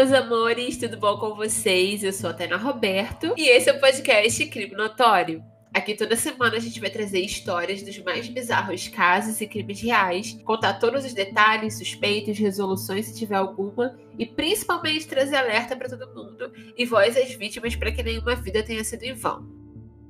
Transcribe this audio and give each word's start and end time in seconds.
Meus 0.00 0.12
amores, 0.14 0.78
tudo 0.78 0.96
bom 0.96 1.18
com 1.18 1.34
vocês? 1.34 2.02
Eu 2.02 2.10
sou 2.10 2.30
a 2.30 2.32
Tena 2.32 2.56
Roberto 2.56 3.34
e 3.36 3.50
esse 3.50 3.68
é 3.68 3.72
o 3.74 3.78
podcast 3.78 4.46
Crime 4.46 4.74
Notório. 4.74 5.44
Aqui 5.74 5.94
toda 5.94 6.16
semana 6.16 6.56
a 6.56 6.58
gente 6.58 6.80
vai 6.80 6.88
trazer 6.88 7.20
histórias 7.20 7.82
dos 7.82 7.98
mais 7.98 8.26
bizarros 8.26 8.88
casos 8.88 9.38
e 9.42 9.46
crimes 9.46 9.82
reais, 9.82 10.40
contar 10.42 10.78
todos 10.78 11.04
os 11.04 11.12
detalhes, 11.12 11.76
suspeitos, 11.76 12.38
resoluções 12.38 13.08
se 13.08 13.18
tiver 13.18 13.34
alguma 13.34 13.94
e 14.18 14.24
principalmente 14.24 15.06
trazer 15.06 15.36
alerta 15.36 15.76
para 15.76 15.90
todo 15.90 16.14
mundo 16.14 16.50
e 16.78 16.86
voz 16.86 17.14
às 17.18 17.34
vítimas 17.34 17.76
para 17.76 17.92
que 17.92 18.02
nenhuma 18.02 18.34
vida 18.36 18.62
tenha 18.62 18.82
sido 18.82 19.02
em 19.02 19.12
vão. 19.12 19.46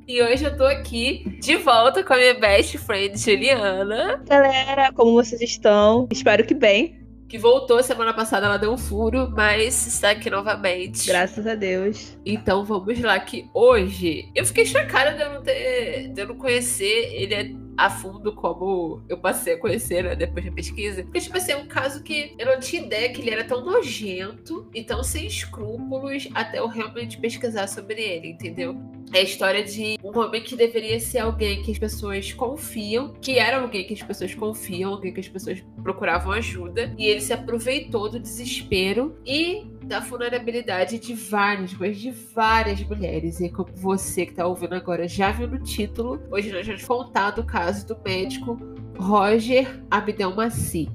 E 0.06 0.22
hoje 0.22 0.44
eu 0.44 0.56
tô 0.56 0.66
aqui 0.66 1.36
de 1.40 1.56
volta 1.56 2.04
com 2.04 2.12
a 2.12 2.16
minha 2.16 2.34
best 2.34 2.78
friend 2.78 3.18
Juliana. 3.18 4.22
Galera, 4.24 4.92
como 4.92 5.14
vocês 5.14 5.40
estão? 5.40 6.06
Espero 6.12 6.46
que 6.46 6.54
bem. 6.54 6.99
Que 7.30 7.38
voltou 7.38 7.80
semana 7.80 8.12
passada, 8.12 8.46
ela 8.46 8.56
deu 8.56 8.72
um 8.72 8.76
furo, 8.76 9.30
mas 9.30 9.86
está 9.86 10.10
aqui 10.10 10.28
novamente. 10.28 11.06
Graças 11.06 11.46
a 11.46 11.54
Deus. 11.54 12.18
Então 12.26 12.64
vamos 12.64 13.00
lá, 13.00 13.20
que 13.20 13.48
hoje 13.54 14.28
eu 14.34 14.44
fiquei 14.44 14.66
chocada 14.66 15.12
de 15.14 15.22
eu 15.22 15.34
não 15.34 15.40
ter. 15.40 16.08
de 16.08 16.20
eu 16.20 16.26
não 16.26 16.34
conhecer 16.34 17.14
ele 17.14 17.56
a 17.78 17.88
fundo 17.88 18.34
como 18.34 19.00
eu 19.08 19.16
passei 19.16 19.54
a 19.54 19.58
conhecer 19.58 20.02
né, 20.02 20.16
depois 20.16 20.44
da 20.44 20.50
pesquisa. 20.50 21.04
Porque, 21.04 21.20
tipo 21.20 21.36
assim, 21.36 21.52
é 21.52 21.56
um 21.56 21.68
caso 21.68 22.02
que 22.02 22.34
eu 22.36 22.46
não 22.46 22.58
tinha 22.58 22.82
ideia 22.82 23.12
que 23.12 23.20
ele 23.20 23.30
era 23.30 23.44
tão 23.44 23.64
nojento 23.64 24.68
e 24.74 24.82
tão 24.82 25.04
sem 25.04 25.26
escrúpulos 25.26 26.28
até 26.34 26.58
eu 26.58 26.66
realmente 26.66 27.16
pesquisar 27.18 27.68
sobre 27.68 28.02
ele, 28.02 28.30
entendeu? 28.30 28.76
É 29.12 29.18
a 29.18 29.22
história 29.22 29.64
de 29.64 29.98
um 30.04 30.16
homem 30.16 30.40
que 30.40 30.54
deveria 30.54 31.00
ser 31.00 31.18
alguém 31.18 31.62
que 31.62 31.72
as 31.72 31.78
pessoas 31.78 32.32
confiam, 32.32 33.12
que 33.20 33.38
era 33.38 33.60
alguém 33.60 33.84
que 33.84 33.94
as 33.94 34.02
pessoas 34.02 34.34
confiam, 34.34 34.92
alguém 34.92 35.12
que 35.12 35.18
as 35.18 35.28
pessoas 35.28 35.60
procuravam 35.82 36.32
ajuda, 36.32 36.94
e 36.96 37.06
ele 37.06 37.20
se 37.20 37.32
aproveitou 37.32 38.08
do 38.08 38.20
desespero 38.20 39.16
e 39.26 39.66
da 39.84 39.98
vulnerabilidade 39.98 41.00
de 41.00 41.14
várias, 41.14 41.74
mas 41.74 41.98
de 41.98 42.12
várias 42.12 42.80
mulheres. 42.84 43.40
E 43.40 43.48
como 43.48 43.72
você 43.74 44.26
que 44.26 44.34
tá 44.34 44.46
ouvindo 44.46 44.74
agora 44.76 45.08
já 45.08 45.32
viu 45.32 45.48
no 45.48 45.58
título, 45.58 46.22
hoje 46.30 46.52
nós 46.52 46.64
vamos 46.64 46.84
contar 46.84 47.32
do 47.32 47.44
caso 47.44 47.84
do 47.88 47.98
médico 48.04 48.56
Roger 48.96 49.82
Abdelmaci. 49.90 50.88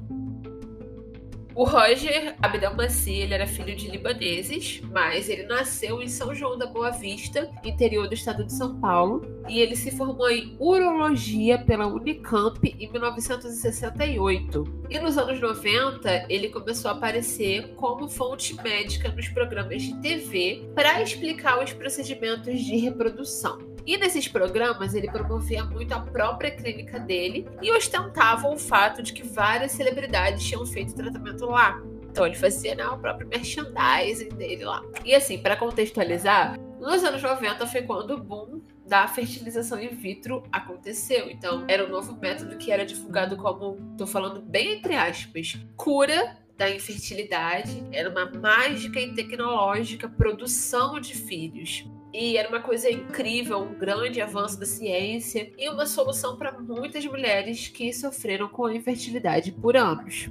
O 1.56 1.64
Roger 1.64 2.36
Abdelmaci, 2.42 3.14
ele 3.14 3.34
era 3.34 3.48
filho 3.48 3.74
de 3.78 3.90
libaneses, 3.90 4.82
mas 4.92 5.30
ele 5.30 5.44
nasceu 5.44 6.02
em 6.02 6.08
São 6.10 6.36
João 6.36 6.58
da 6.58 6.66
Boa 6.66 6.92
Vista, 6.92 7.50
interior 7.64 8.10
do 8.10 8.14
estado 8.14 8.44
de 8.44 8.52
São 8.52 8.78
Paulo, 8.78 9.26
e 9.48 9.62
ele 9.62 9.74
se 9.74 9.90
formou 9.90 10.30
em 10.30 10.58
urologia 10.60 11.58
pela 11.58 11.88
Unicamp 11.88 12.60
em 12.78 12.92
1968. 12.92 14.64
E 14.90 15.00
nos 15.00 15.18
anos 15.18 15.40
90, 15.40 16.26
ele 16.28 16.50
começou 16.50 16.92
a 16.92 16.94
aparecer 16.94 17.74
como 17.76 18.10
fonte 18.10 18.54
médica 18.62 19.10
nos 19.14 19.30
programas 19.30 19.82
de 19.82 19.96
TV 20.02 20.70
para 20.76 21.02
explicar 21.02 21.64
os 21.64 21.72
procedimentos 21.72 22.60
de 22.60 22.76
reprodução. 22.76 23.75
E 23.86 23.98
nesses 23.98 24.28
programas 24.28 24.96
ele 24.96 25.10
promovia 25.10 25.64
muito 25.64 25.94
a 25.94 26.00
própria 26.00 26.52
clínica 26.52 27.00
dele 27.00 27.48
e 27.62 27.72
ostentava 27.72 28.48
o 28.48 28.58
fato 28.58 29.04
de 29.04 29.14
que 29.14 29.24
várias 29.24 29.74
celebridades 29.74 30.44
tinham 30.44 30.66
feito 30.66 30.96
tratamento 30.96 31.46
lá. 31.46 31.82
Então 32.10 32.26
ele 32.26 32.36
fazia 32.36 32.74
né, 32.76 32.86
o 32.88 32.98
próprio 32.98 33.28
merchandising 33.28 34.30
dele 34.30 34.64
lá. 34.64 34.82
E 35.04 35.14
assim, 35.14 35.38
para 35.38 35.56
contextualizar, 35.56 36.58
nos 36.80 37.04
anos 37.04 37.22
90 37.22 37.68
foi 37.68 37.82
quando 37.82 38.12
o 38.12 38.24
boom 38.24 38.62
da 38.86 39.08
fertilização 39.08 39.82
in 39.82 39.90
vitro 39.90 40.44
aconteceu. 40.52 41.30
Então, 41.30 41.66
era 41.68 41.86
um 41.86 41.90
novo 41.90 42.16
método 42.20 42.58
que 42.58 42.72
era 42.72 42.86
divulgado 42.86 43.36
como, 43.36 43.96
tô 43.98 44.06
falando 44.06 44.42
bem 44.42 44.74
entre 44.78 44.96
aspas, 44.96 45.58
cura 45.76 46.38
da 46.58 46.70
infertilidade. 46.70 47.84
Era 47.92 48.10
uma 48.10 48.32
mágica 48.32 49.00
e 49.00 49.14
tecnológica 49.14 50.08
produção 50.08 51.00
de 51.00 51.16
filhos. 51.16 51.86
E 52.18 52.38
era 52.38 52.48
uma 52.48 52.62
coisa 52.62 52.90
incrível, 52.90 53.60
um 53.60 53.74
grande 53.74 54.22
avanço 54.22 54.58
da 54.58 54.66
ciência 54.66 55.52
e 55.58 55.68
uma 55.68 55.86
solução 55.86 56.38
para 56.38 56.58
muitas 56.58 57.06
mulheres 57.06 57.68
que 57.68 57.92
sofreram 57.92 58.48
com 58.48 58.70
infertilidade 58.70 59.52
por 59.52 59.76
anos. 59.76 60.30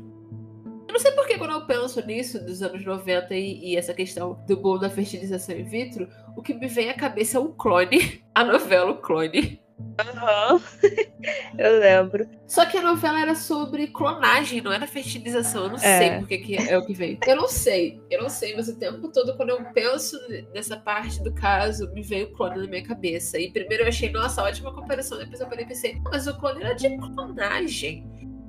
Eu 0.88 0.92
não 0.94 0.98
sei 0.98 1.12
porque 1.12 1.36
quando 1.36 1.50
eu 1.50 1.66
penso 1.66 2.04
nisso 2.06 2.42
dos 2.42 2.62
anos 2.62 2.82
90 2.82 3.34
e, 3.34 3.72
e, 3.72 3.76
essa 3.76 3.92
questão 3.92 4.42
do 4.46 4.56
boom 4.56 4.78
da 4.78 4.88
fertilização 4.88 5.54
in 5.54 5.64
vitro, 5.64 6.08
o 6.34 6.40
que 6.40 6.54
me 6.54 6.68
vem 6.68 6.88
à 6.88 6.94
cabeça 6.94 7.36
é 7.36 7.40
o 7.40 7.50
clone, 7.50 8.24
a 8.34 8.42
novela 8.42 8.92
O 8.92 9.02
Clone. 9.02 9.60
Aham, 9.98 10.54
uhum. 10.54 10.60
eu 11.58 11.78
lembro. 11.78 12.28
Só 12.46 12.66
que 12.66 12.76
a 12.76 12.82
novela 12.82 13.20
era 13.20 13.34
sobre 13.34 13.86
clonagem, 13.88 14.60
não 14.60 14.72
era 14.72 14.86
fertilização. 14.86 15.64
Eu 15.64 15.68
não 15.70 15.76
é. 15.76 15.78
sei 15.98 16.18
porque 16.18 16.38
que 16.38 16.56
é 16.56 16.76
o 16.76 16.84
que 16.84 16.92
veio. 16.92 17.18
Eu 17.26 17.36
não 17.36 17.48
sei, 17.48 18.00
eu 18.10 18.22
não 18.22 18.28
sei, 18.28 18.54
mas 18.56 18.68
o 18.68 18.76
tempo 18.76 19.08
todo, 19.12 19.36
quando 19.36 19.50
eu 19.50 19.64
penso 19.72 20.16
nessa 20.52 20.76
parte 20.76 21.22
do 21.22 21.32
caso, 21.32 21.92
me 21.92 22.02
veio 22.02 22.26
o 22.26 22.32
clone 22.32 22.58
na 22.58 22.66
minha 22.66 22.82
cabeça. 22.82 23.38
E 23.38 23.50
primeiro 23.50 23.84
eu 23.84 23.88
achei, 23.88 24.10
nossa, 24.10 24.42
ótima 24.42 24.72
comparação, 24.72 25.18
depois 25.18 25.40
eu 25.40 25.46
parei 25.48 25.64
e 25.64 25.68
pensei, 25.68 26.00
mas 26.04 26.26
o 26.26 26.36
clone 26.38 26.62
era 26.62 26.74
de 26.74 26.96
clonagem. 26.98 28.04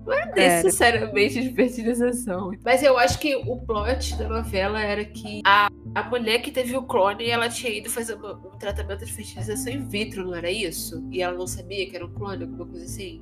Não 0.05 0.13
era 0.13 0.31
necessariamente 0.35 1.41
de 1.41 1.53
fertilização. 1.53 2.51
Mas 2.63 2.83
eu 2.83 2.97
acho 2.97 3.17
que 3.19 3.35
o 3.35 3.57
plot 3.57 4.15
da 4.17 4.29
novela 4.29 4.79
era 4.81 5.03
que 5.03 5.41
a, 5.45 5.69
a 5.95 6.03
mulher 6.03 6.39
que 6.39 6.51
teve 6.51 6.75
o 6.77 6.83
clone, 6.83 7.27
ela 7.29 7.49
tinha 7.49 7.73
ido 7.73 7.89
fazer 7.89 8.15
um, 8.15 8.31
um 8.31 8.57
tratamento 8.57 9.03
de 9.03 9.11
fertilização 9.11 9.73
in 9.73 9.87
vitro, 9.87 10.25
não 10.25 10.35
era 10.35 10.51
isso? 10.51 11.03
E 11.11 11.21
ela 11.21 11.37
não 11.37 11.47
sabia 11.47 11.89
que 11.89 11.95
era 11.95 12.05
um 12.05 12.13
clone, 12.13 12.43
alguma 12.43 12.65
coisa 12.67 12.85
assim. 12.85 13.21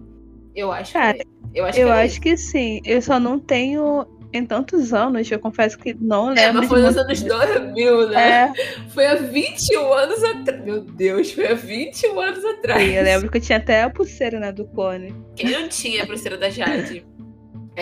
Eu 0.53 0.71
acho 0.71 0.93
Cara, 0.93 1.17
que. 1.17 1.27
Eu 1.53 1.65
acho, 1.65 1.79
eu 1.79 1.87
que, 1.87 1.93
acho 1.93 2.21
que 2.21 2.37
sim. 2.37 2.81
Eu 2.83 3.01
só 3.01 3.19
não 3.19 3.39
tenho 3.39 4.05
em 4.33 4.45
tantos 4.45 4.93
anos, 4.93 5.29
eu 5.29 5.39
confesso 5.39 5.77
que 5.77 5.93
não 5.93 6.29
lembro. 6.29 6.41
É, 6.41 6.51
mas 6.51 6.67
foi 6.67 6.81
nos 6.81 6.97
anos 6.97 7.21
2000, 7.21 8.09
né? 8.09 8.53
É. 8.53 8.53
Foi 8.89 9.05
há 9.05 9.15
21 9.15 9.93
anos 9.93 10.23
atrás. 10.23 10.63
Meu 10.63 10.81
Deus, 10.81 11.31
foi 11.31 11.47
há 11.47 11.53
21 11.53 12.19
anos 12.19 12.43
atrás. 12.43 12.81
Sim, 12.81 12.91
eu 12.91 13.03
lembro 13.03 13.31
que 13.31 13.37
eu 13.37 13.41
tinha 13.41 13.57
até 13.57 13.83
a 13.83 13.89
pulseira, 13.89 14.39
né, 14.39 14.51
do 14.51 14.65
clone. 14.65 15.15
Quem 15.35 15.51
não 15.51 15.67
tinha 15.67 16.03
a 16.03 16.07
pulseira 16.07 16.37
da 16.37 16.49
Jade? 16.49 17.05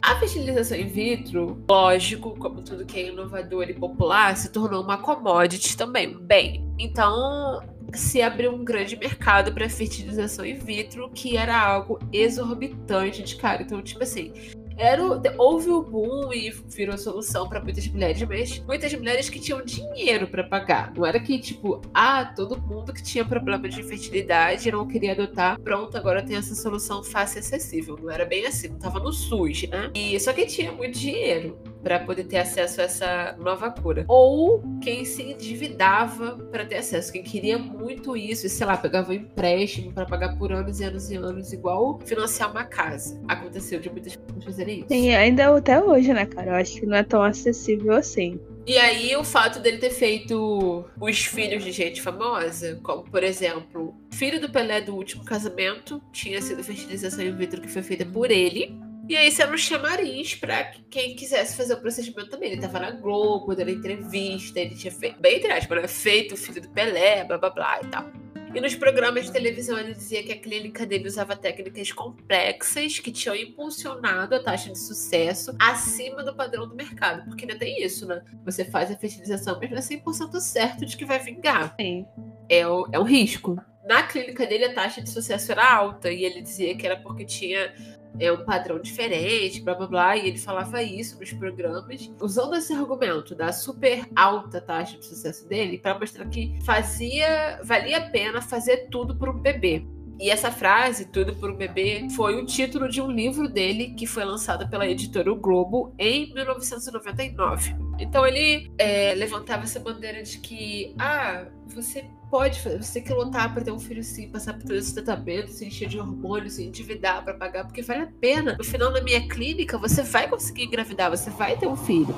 A 0.04 0.16
fertilização 0.20 0.78
in 0.78 0.88
vitro, 0.88 1.62
lógico, 1.70 2.38
como 2.40 2.62
tudo 2.62 2.86
que 2.86 2.98
é 2.98 3.08
inovador 3.10 3.70
e 3.70 3.74
popular, 3.74 4.38
se 4.38 4.50
tornou 4.50 4.82
uma 4.84 4.98
commodity 4.98 5.76
também. 5.76 6.18
Bem, 6.18 6.66
então 6.80 7.62
se 7.94 8.22
abriu 8.22 8.54
um 8.54 8.64
grande 8.64 8.96
mercado 8.96 9.54
para 9.54 9.70
fertilização 9.70 10.46
in 10.46 10.56
vitro, 10.56 11.10
que 11.14 11.36
era 11.36 11.60
algo 11.60 12.00
exorbitante 12.14 13.22
de 13.22 13.36
cara. 13.36 13.64
Então, 13.64 13.82
tipo 13.82 14.02
assim, 14.02 14.32
era 14.78 15.04
o, 15.04 15.22
houve 15.38 15.70
o 15.70 15.82
boom 15.82 16.34
e 16.34 16.50
virou 16.50 16.98
solução 16.98 17.48
para 17.48 17.62
muitas 17.62 17.88
mulheres, 17.88 18.22
mas 18.24 18.60
muitas 18.60 18.94
mulheres 18.94 19.30
que 19.30 19.40
tinham 19.40 19.64
dinheiro 19.64 20.28
para 20.28 20.44
pagar. 20.44 20.94
Não 20.96 21.06
era 21.06 21.20
que, 21.20 21.40
tipo, 21.40 21.82
ah, 21.94 22.26
todo 22.26 22.60
mundo 22.62 22.94
que 22.94 23.04
tinha 23.04 23.26
problema 23.26 23.68
de 23.68 23.82
infertilidade 23.82 24.72
não 24.72 24.88
queria 24.88 25.14
adotar, 25.14 25.60
pronto, 25.60 25.98
agora 25.98 26.24
tem 26.24 26.36
essa 26.36 26.56
solução 26.56 27.04
fácil 27.04 27.38
e 27.38 27.40
acessível. 27.40 27.98
Não 28.02 28.10
era 28.10 28.26
bem 28.26 28.46
assim, 28.46 28.70
não 28.70 28.80
tava 28.80 29.00
no 29.00 29.12
SUS, 29.12 29.68
né? 29.70 29.92
E 29.94 30.20
só 30.20 30.34
quem 30.34 30.48
tinha 30.48 30.72
muito 30.72 30.98
dinheiro 30.98 31.58
para 31.84 32.00
poder 32.00 32.26
ter 32.26 32.38
acesso 32.38 32.82
a 32.82 32.84
essa 32.84 33.36
nova 33.40 33.70
cura. 33.72 34.06
Ou 34.08 34.64
quem 34.82 35.06
se 35.06 35.24
endividava 35.24 36.38
para 36.52 36.66
ter 36.66 36.78
acesso, 36.78 37.12
quem 37.12 37.24
queria 37.24 37.58
muito 37.58 38.16
isso, 38.16 38.46
e 38.46 38.50
sei 38.50 38.66
lá, 38.66 38.78
pegava 38.78 39.12
um 39.12 39.14
empréstimo 39.14 39.92
para 39.94 40.06
pagar 40.06 40.38
por 40.38 40.52
anos 40.52 40.80
e 40.80 40.84
anos 40.84 41.10
e 41.12 41.16
anos, 41.16 41.54
igual 41.54 42.00
financiar 42.06 42.52
uma 42.52 42.64
casa. 42.64 43.20
Aconteceu 43.28 43.80
de 43.80 43.90
muitas 43.90 44.16
pessoas 44.16 44.44
fazerem 44.44 44.80
isso. 44.80 44.88
Sim, 44.90 45.14
ainda 45.14 45.56
até 45.56 45.82
hoje, 45.82 46.14
né, 46.14 46.26
cara? 46.26 46.52
Eu 46.52 46.56
acho 46.56 46.80
que 46.80 46.86
não 46.86 46.98
é 46.98 47.04
tão 47.04 47.22
acessível 47.22 47.94
assim. 47.94 48.40
E 48.66 48.78
aí, 48.78 49.16
o 49.16 49.24
fato 49.24 49.60
dele 49.60 49.80
ter 49.80 49.90
feito 49.90 50.86
os 51.00 51.26
filhos 51.26 51.64
de 51.64 51.72
gente 51.72 52.02
famosa, 52.02 52.80
como 52.84 53.04
por 53.04 53.24
exemplo, 53.24 53.96
filho 54.12 54.40
do 54.40 54.52
Pelé 54.52 54.82
do 54.82 54.96
último 54.96 55.26
casamento, 55.26 56.02
tinha 56.12 56.40
sido 56.42 56.64
fertilização 56.64 57.26
in 57.26 57.36
vitro 57.36 57.60
que 57.60 57.68
foi 57.68 57.82
feita 57.82 58.06
por 58.06 58.30
ele. 58.30 58.80
E 59.12 59.18
aí, 59.18 59.36
era 59.38 59.52
um 59.52 59.58
chamariz 59.58 60.36
pra 60.36 60.72
quem 60.90 61.18
quisesse 61.18 61.58
fazer 61.58 61.74
o 61.74 61.82
procedimento 61.82 62.30
também. 62.30 62.54
Ele 62.54 62.62
tava 62.62 62.80
na 62.80 62.92
Globo, 62.92 63.54
dando 63.54 63.70
entrevista, 63.70 64.58
ele 64.58 64.74
tinha 64.74 64.90
feito, 64.90 65.20
bem 65.20 65.36
entre 65.36 65.52
aspas, 65.52 65.82
né? 65.82 65.88
feito 65.90 66.34
o 66.34 66.38
filho 66.38 66.62
do 66.62 66.70
Pelé, 66.70 67.26
blá 67.26 67.38
blá 67.38 67.50
blá 67.50 67.82
e 67.84 67.88
tal. 67.88 68.10
E 68.56 68.62
nos 68.62 68.74
programas 68.74 69.26
de 69.26 69.34
televisão 69.34 69.78
ele 69.78 69.94
dizia 69.94 70.24
que 70.24 70.32
a 70.32 70.40
clínica 70.40 70.86
dele 70.86 71.10
usava 71.10 71.36
técnicas 71.36 71.92
complexas 71.92 73.00
que 73.00 73.12
tinham 73.12 73.36
impulsionado 73.36 74.34
a 74.34 74.42
taxa 74.42 74.72
de 74.72 74.80
sucesso 74.80 75.54
acima 75.60 76.24
do 76.24 76.34
padrão 76.34 76.66
do 76.66 76.74
mercado. 76.74 77.26
Porque 77.26 77.44
ainda 77.44 77.60
tem 77.60 77.84
isso, 77.84 78.08
né? 78.08 78.24
Você 78.46 78.64
faz 78.64 78.90
a 78.90 78.96
fertilização, 78.96 79.60
mas 79.60 79.70
não 79.70 79.78
é 79.78 79.82
100% 79.82 80.40
certo 80.40 80.86
de 80.86 80.96
que 80.96 81.04
vai 81.04 81.20
vingar. 81.20 81.76
Sim. 81.78 82.06
É, 82.48 82.66
o, 82.66 82.88
é 82.94 82.98
um 82.98 83.04
risco. 83.04 83.62
Na 83.86 84.04
clínica 84.04 84.46
dele, 84.48 84.66
a 84.66 84.74
taxa 84.74 85.02
de 85.02 85.10
sucesso 85.10 85.52
era 85.52 85.70
alta 85.70 86.10
e 86.10 86.24
ele 86.24 86.42
dizia 86.42 86.78
que 86.78 86.86
era 86.86 86.96
porque 86.96 87.26
tinha 87.26 87.74
é 88.20 88.32
um 88.32 88.44
padrão 88.44 88.80
diferente, 88.80 89.62
blá 89.62 89.74
blá 89.74 89.88
blá, 89.88 90.18
e 90.18 90.28
ele 90.28 90.38
falava 90.38 90.82
isso 90.82 91.20
nos 91.20 91.34
programas, 91.34 92.12
usando 92.20 92.56
esse 92.56 92.74
argumento 92.74 93.34
da 93.34 93.52
super 93.52 94.08
alta 94.16 94.62
taxa 94.62 94.98
de 94.98 95.06
sucesso 95.06 95.48
dele 95.48 95.78
para 95.78 95.98
mostrar 95.98 96.26
que 96.28 96.60
fazia, 96.64 97.60
valia 97.64 97.98
a 97.98 98.10
pena 98.10 98.42
fazer 98.42 98.88
tudo 98.90 99.16
por 99.16 99.30
um 99.30 99.40
bebê. 99.40 99.86
E 100.22 100.30
essa 100.30 100.52
frase, 100.52 101.06
Tudo 101.06 101.36
por 101.36 101.50
um 101.50 101.56
Bebê, 101.56 102.08
foi 102.16 102.40
o 102.40 102.46
título 102.46 102.88
de 102.88 103.02
um 103.02 103.10
livro 103.10 103.50
dele 103.50 103.96
que 103.96 104.06
foi 104.06 104.24
lançado 104.24 104.70
pela 104.70 104.86
editora 104.86 105.32
o 105.32 105.36
Globo 105.36 105.96
em 105.98 106.32
1999. 106.32 107.76
Então 108.02 108.26
ele 108.26 108.72
é, 108.80 109.14
levantava 109.14 109.64
essa 109.64 109.80
bandeira 109.80 110.24
de 110.24 110.40
que, 110.40 110.96
ah, 110.98 111.46
você 111.68 112.04
pode 112.32 112.60
você 112.60 113.02
quer 113.02 113.14
lutar 113.14 113.54
para 113.54 113.64
ter 113.64 113.72
um 113.72 113.80
filho 113.80 114.04
sim, 114.04 114.30
passar 114.30 114.54
por 114.54 114.64
todo 114.64 114.76
esse 114.76 114.94
tratamento, 114.94 115.52
se 115.52 115.66
encher 115.66 115.88
de 115.88 116.00
hormônios, 116.00 116.54
se 116.54 116.64
endividar 116.64 117.24
para 117.24 117.36
pagar, 117.36 117.66
porque 117.66 117.82
vale 117.84 118.02
a 118.02 118.12
pena. 118.20 118.56
No 118.58 118.64
final, 118.64 118.92
na 118.92 119.02
minha 119.02 119.28
clínica, 119.28 119.78
você 119.78 120.02
vai 120.02 120.28
conseguir 120.28 120.64
engravidar, 120.64 121.12
você 121.12 121.30
vai 121.30 121.58
ter 121.58 121.68
um 121.68 121.76
filho. 121.76 122.16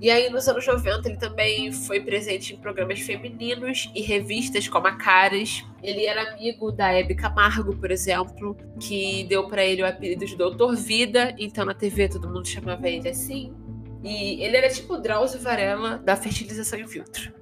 E 0.00 0.10
aí, 0.10 0.28
nos 0.30 0.48
anos 0.48 0.66
90, 0.66 1.08
ele 1.08 1.16
também 1.16 1.70
foi 1.70 2.00
presente 2.00 2.54
em 2.54 2.56
programas 2.56 2.98
femininos 2.98 3.88
e 3.94 4.00
revistas 4.00 4.66
como 4.66 4.88
a 4.88 4.96
Caras. 4.96 5.64
Ele 5.80 6.06
era 6.06 6.32
amigo 6.32 6.72
da 6.72 6.92
Hebe 6.92 7.14
Camargo, 7.14 7.76
por 7.76 7.88
exemplo, 7.88 8.56
que 8.80 9.22
deu 9.28 9.46
para 9.46 9.64
ele 9.64 9.80
o 9.80 9.86
apelido 9.86 10.26
de 10.26 10.34
Doutor 10.34 10.74
Vida, 10.74 11.32
então 11.38 11.64
na 11.64 11.72
TV 11.72 12.08
todo 12.08 12.28
mundo 12.28 12.48
chamava 12.48 12.88
ele 12.88 13.08
assim. 13.08 13.54
E 14.02 14.42
ele 14.42 14.56
era 14.56 14.68
tipo 14.68 14.94
o 14.94 15.00
Drauzio 15.00 15.40
Varela 15.40 15.98
da 15.98 16.16
fertilização 16.16 16.78
in 16.78 16.86
vitro. 16.86 17.32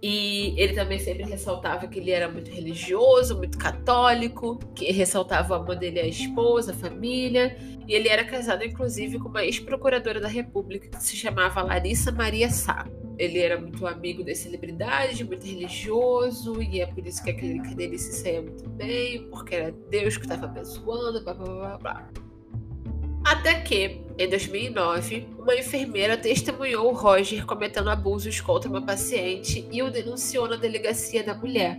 E 0.00 0.54
ele 0.56 0.74
também 0.74 0.98
sempre 0.98 1.24
ressaltava 1.24 1.88
que 1.88 1.98
ele 1.98 2.12
era 2.12 2.30
muito 2.30 2.50
religioso, 2.50 3.36
muito 3.36 3.58
católico, 3.58 4.58
que 4.74 4.90
ressaltava 4.92 5.54
o 5.54 5.62
amor 5.62 5.76
dele 5.76 5.98
à 5.98 6.06
esposa, 6.06 6.70
à 6.70 6.74
família. 6.74 7.56
E 7.86 7.94
ele 7.94 8.08
era 8.08 8.24
casado, 8.24 8.64
inclusive, 8.64 9.18
com 9.18 9.28
uma 9.28 9.44
ex-procuradora 9.44 10.20
da 10.20 10.28
República 10.28 10.88
que 10.88 11.02
se 11.02 11.16
chamava 11.16 11.62
Larissa 11.62 12.12
Maria 12.12 12.48
Sá. 12.48 12.86
Ele 13.18 13.40
era 13.40 13.60
muito 13.60 13.84
amigo 13.84 14.22
das 14.22 14.38
celebridades, 14.38 15.20
muito 15.22 15.44
religioso, 15.44 16.62
e 16.62 16.80
é 16.80 16.86
por 16.86 17.04
isso 17.04 17.20
que 17.24 17.30
a 17.30 17.34
clínica 17.34 17.74
dele 17.74 17.98
se 17.98 18.12
saía 18.12 18.40
muito 18.40 18.68
bem, 18.70 19.28
porque 19.28 19.56
era 19.56 19.72
Deus 19.90 20.16
que 20.16 20.22
estava 20.22 20.46
abençoando, 20.46 21.24
blá 21.24 21.34
blá 21.34 21.44
blá 21.44 21.78
blá. 21.78 22.10
Até 23.28 23.60
que, 23.60 24.00
em 24.16 24.26
2009, 24.26 25.28
uma 25.38 25.54
enfermeira 25.54 26.16
testemunhou 26.16 26.90
Roger 26.94 27.44
cometendo 27.44 27.90
abusos 27.90 28.40
contra 28.40 28.70
uma 28.70 28.80
paciente 28.80 29.68
e 29.70 29.82
o 29.82 29.90
denunciou 29.90 30.48
na 30.48 30.56
delegacia 30.56 31.22
da 31.22 31.34
mulher. 31.34 31.76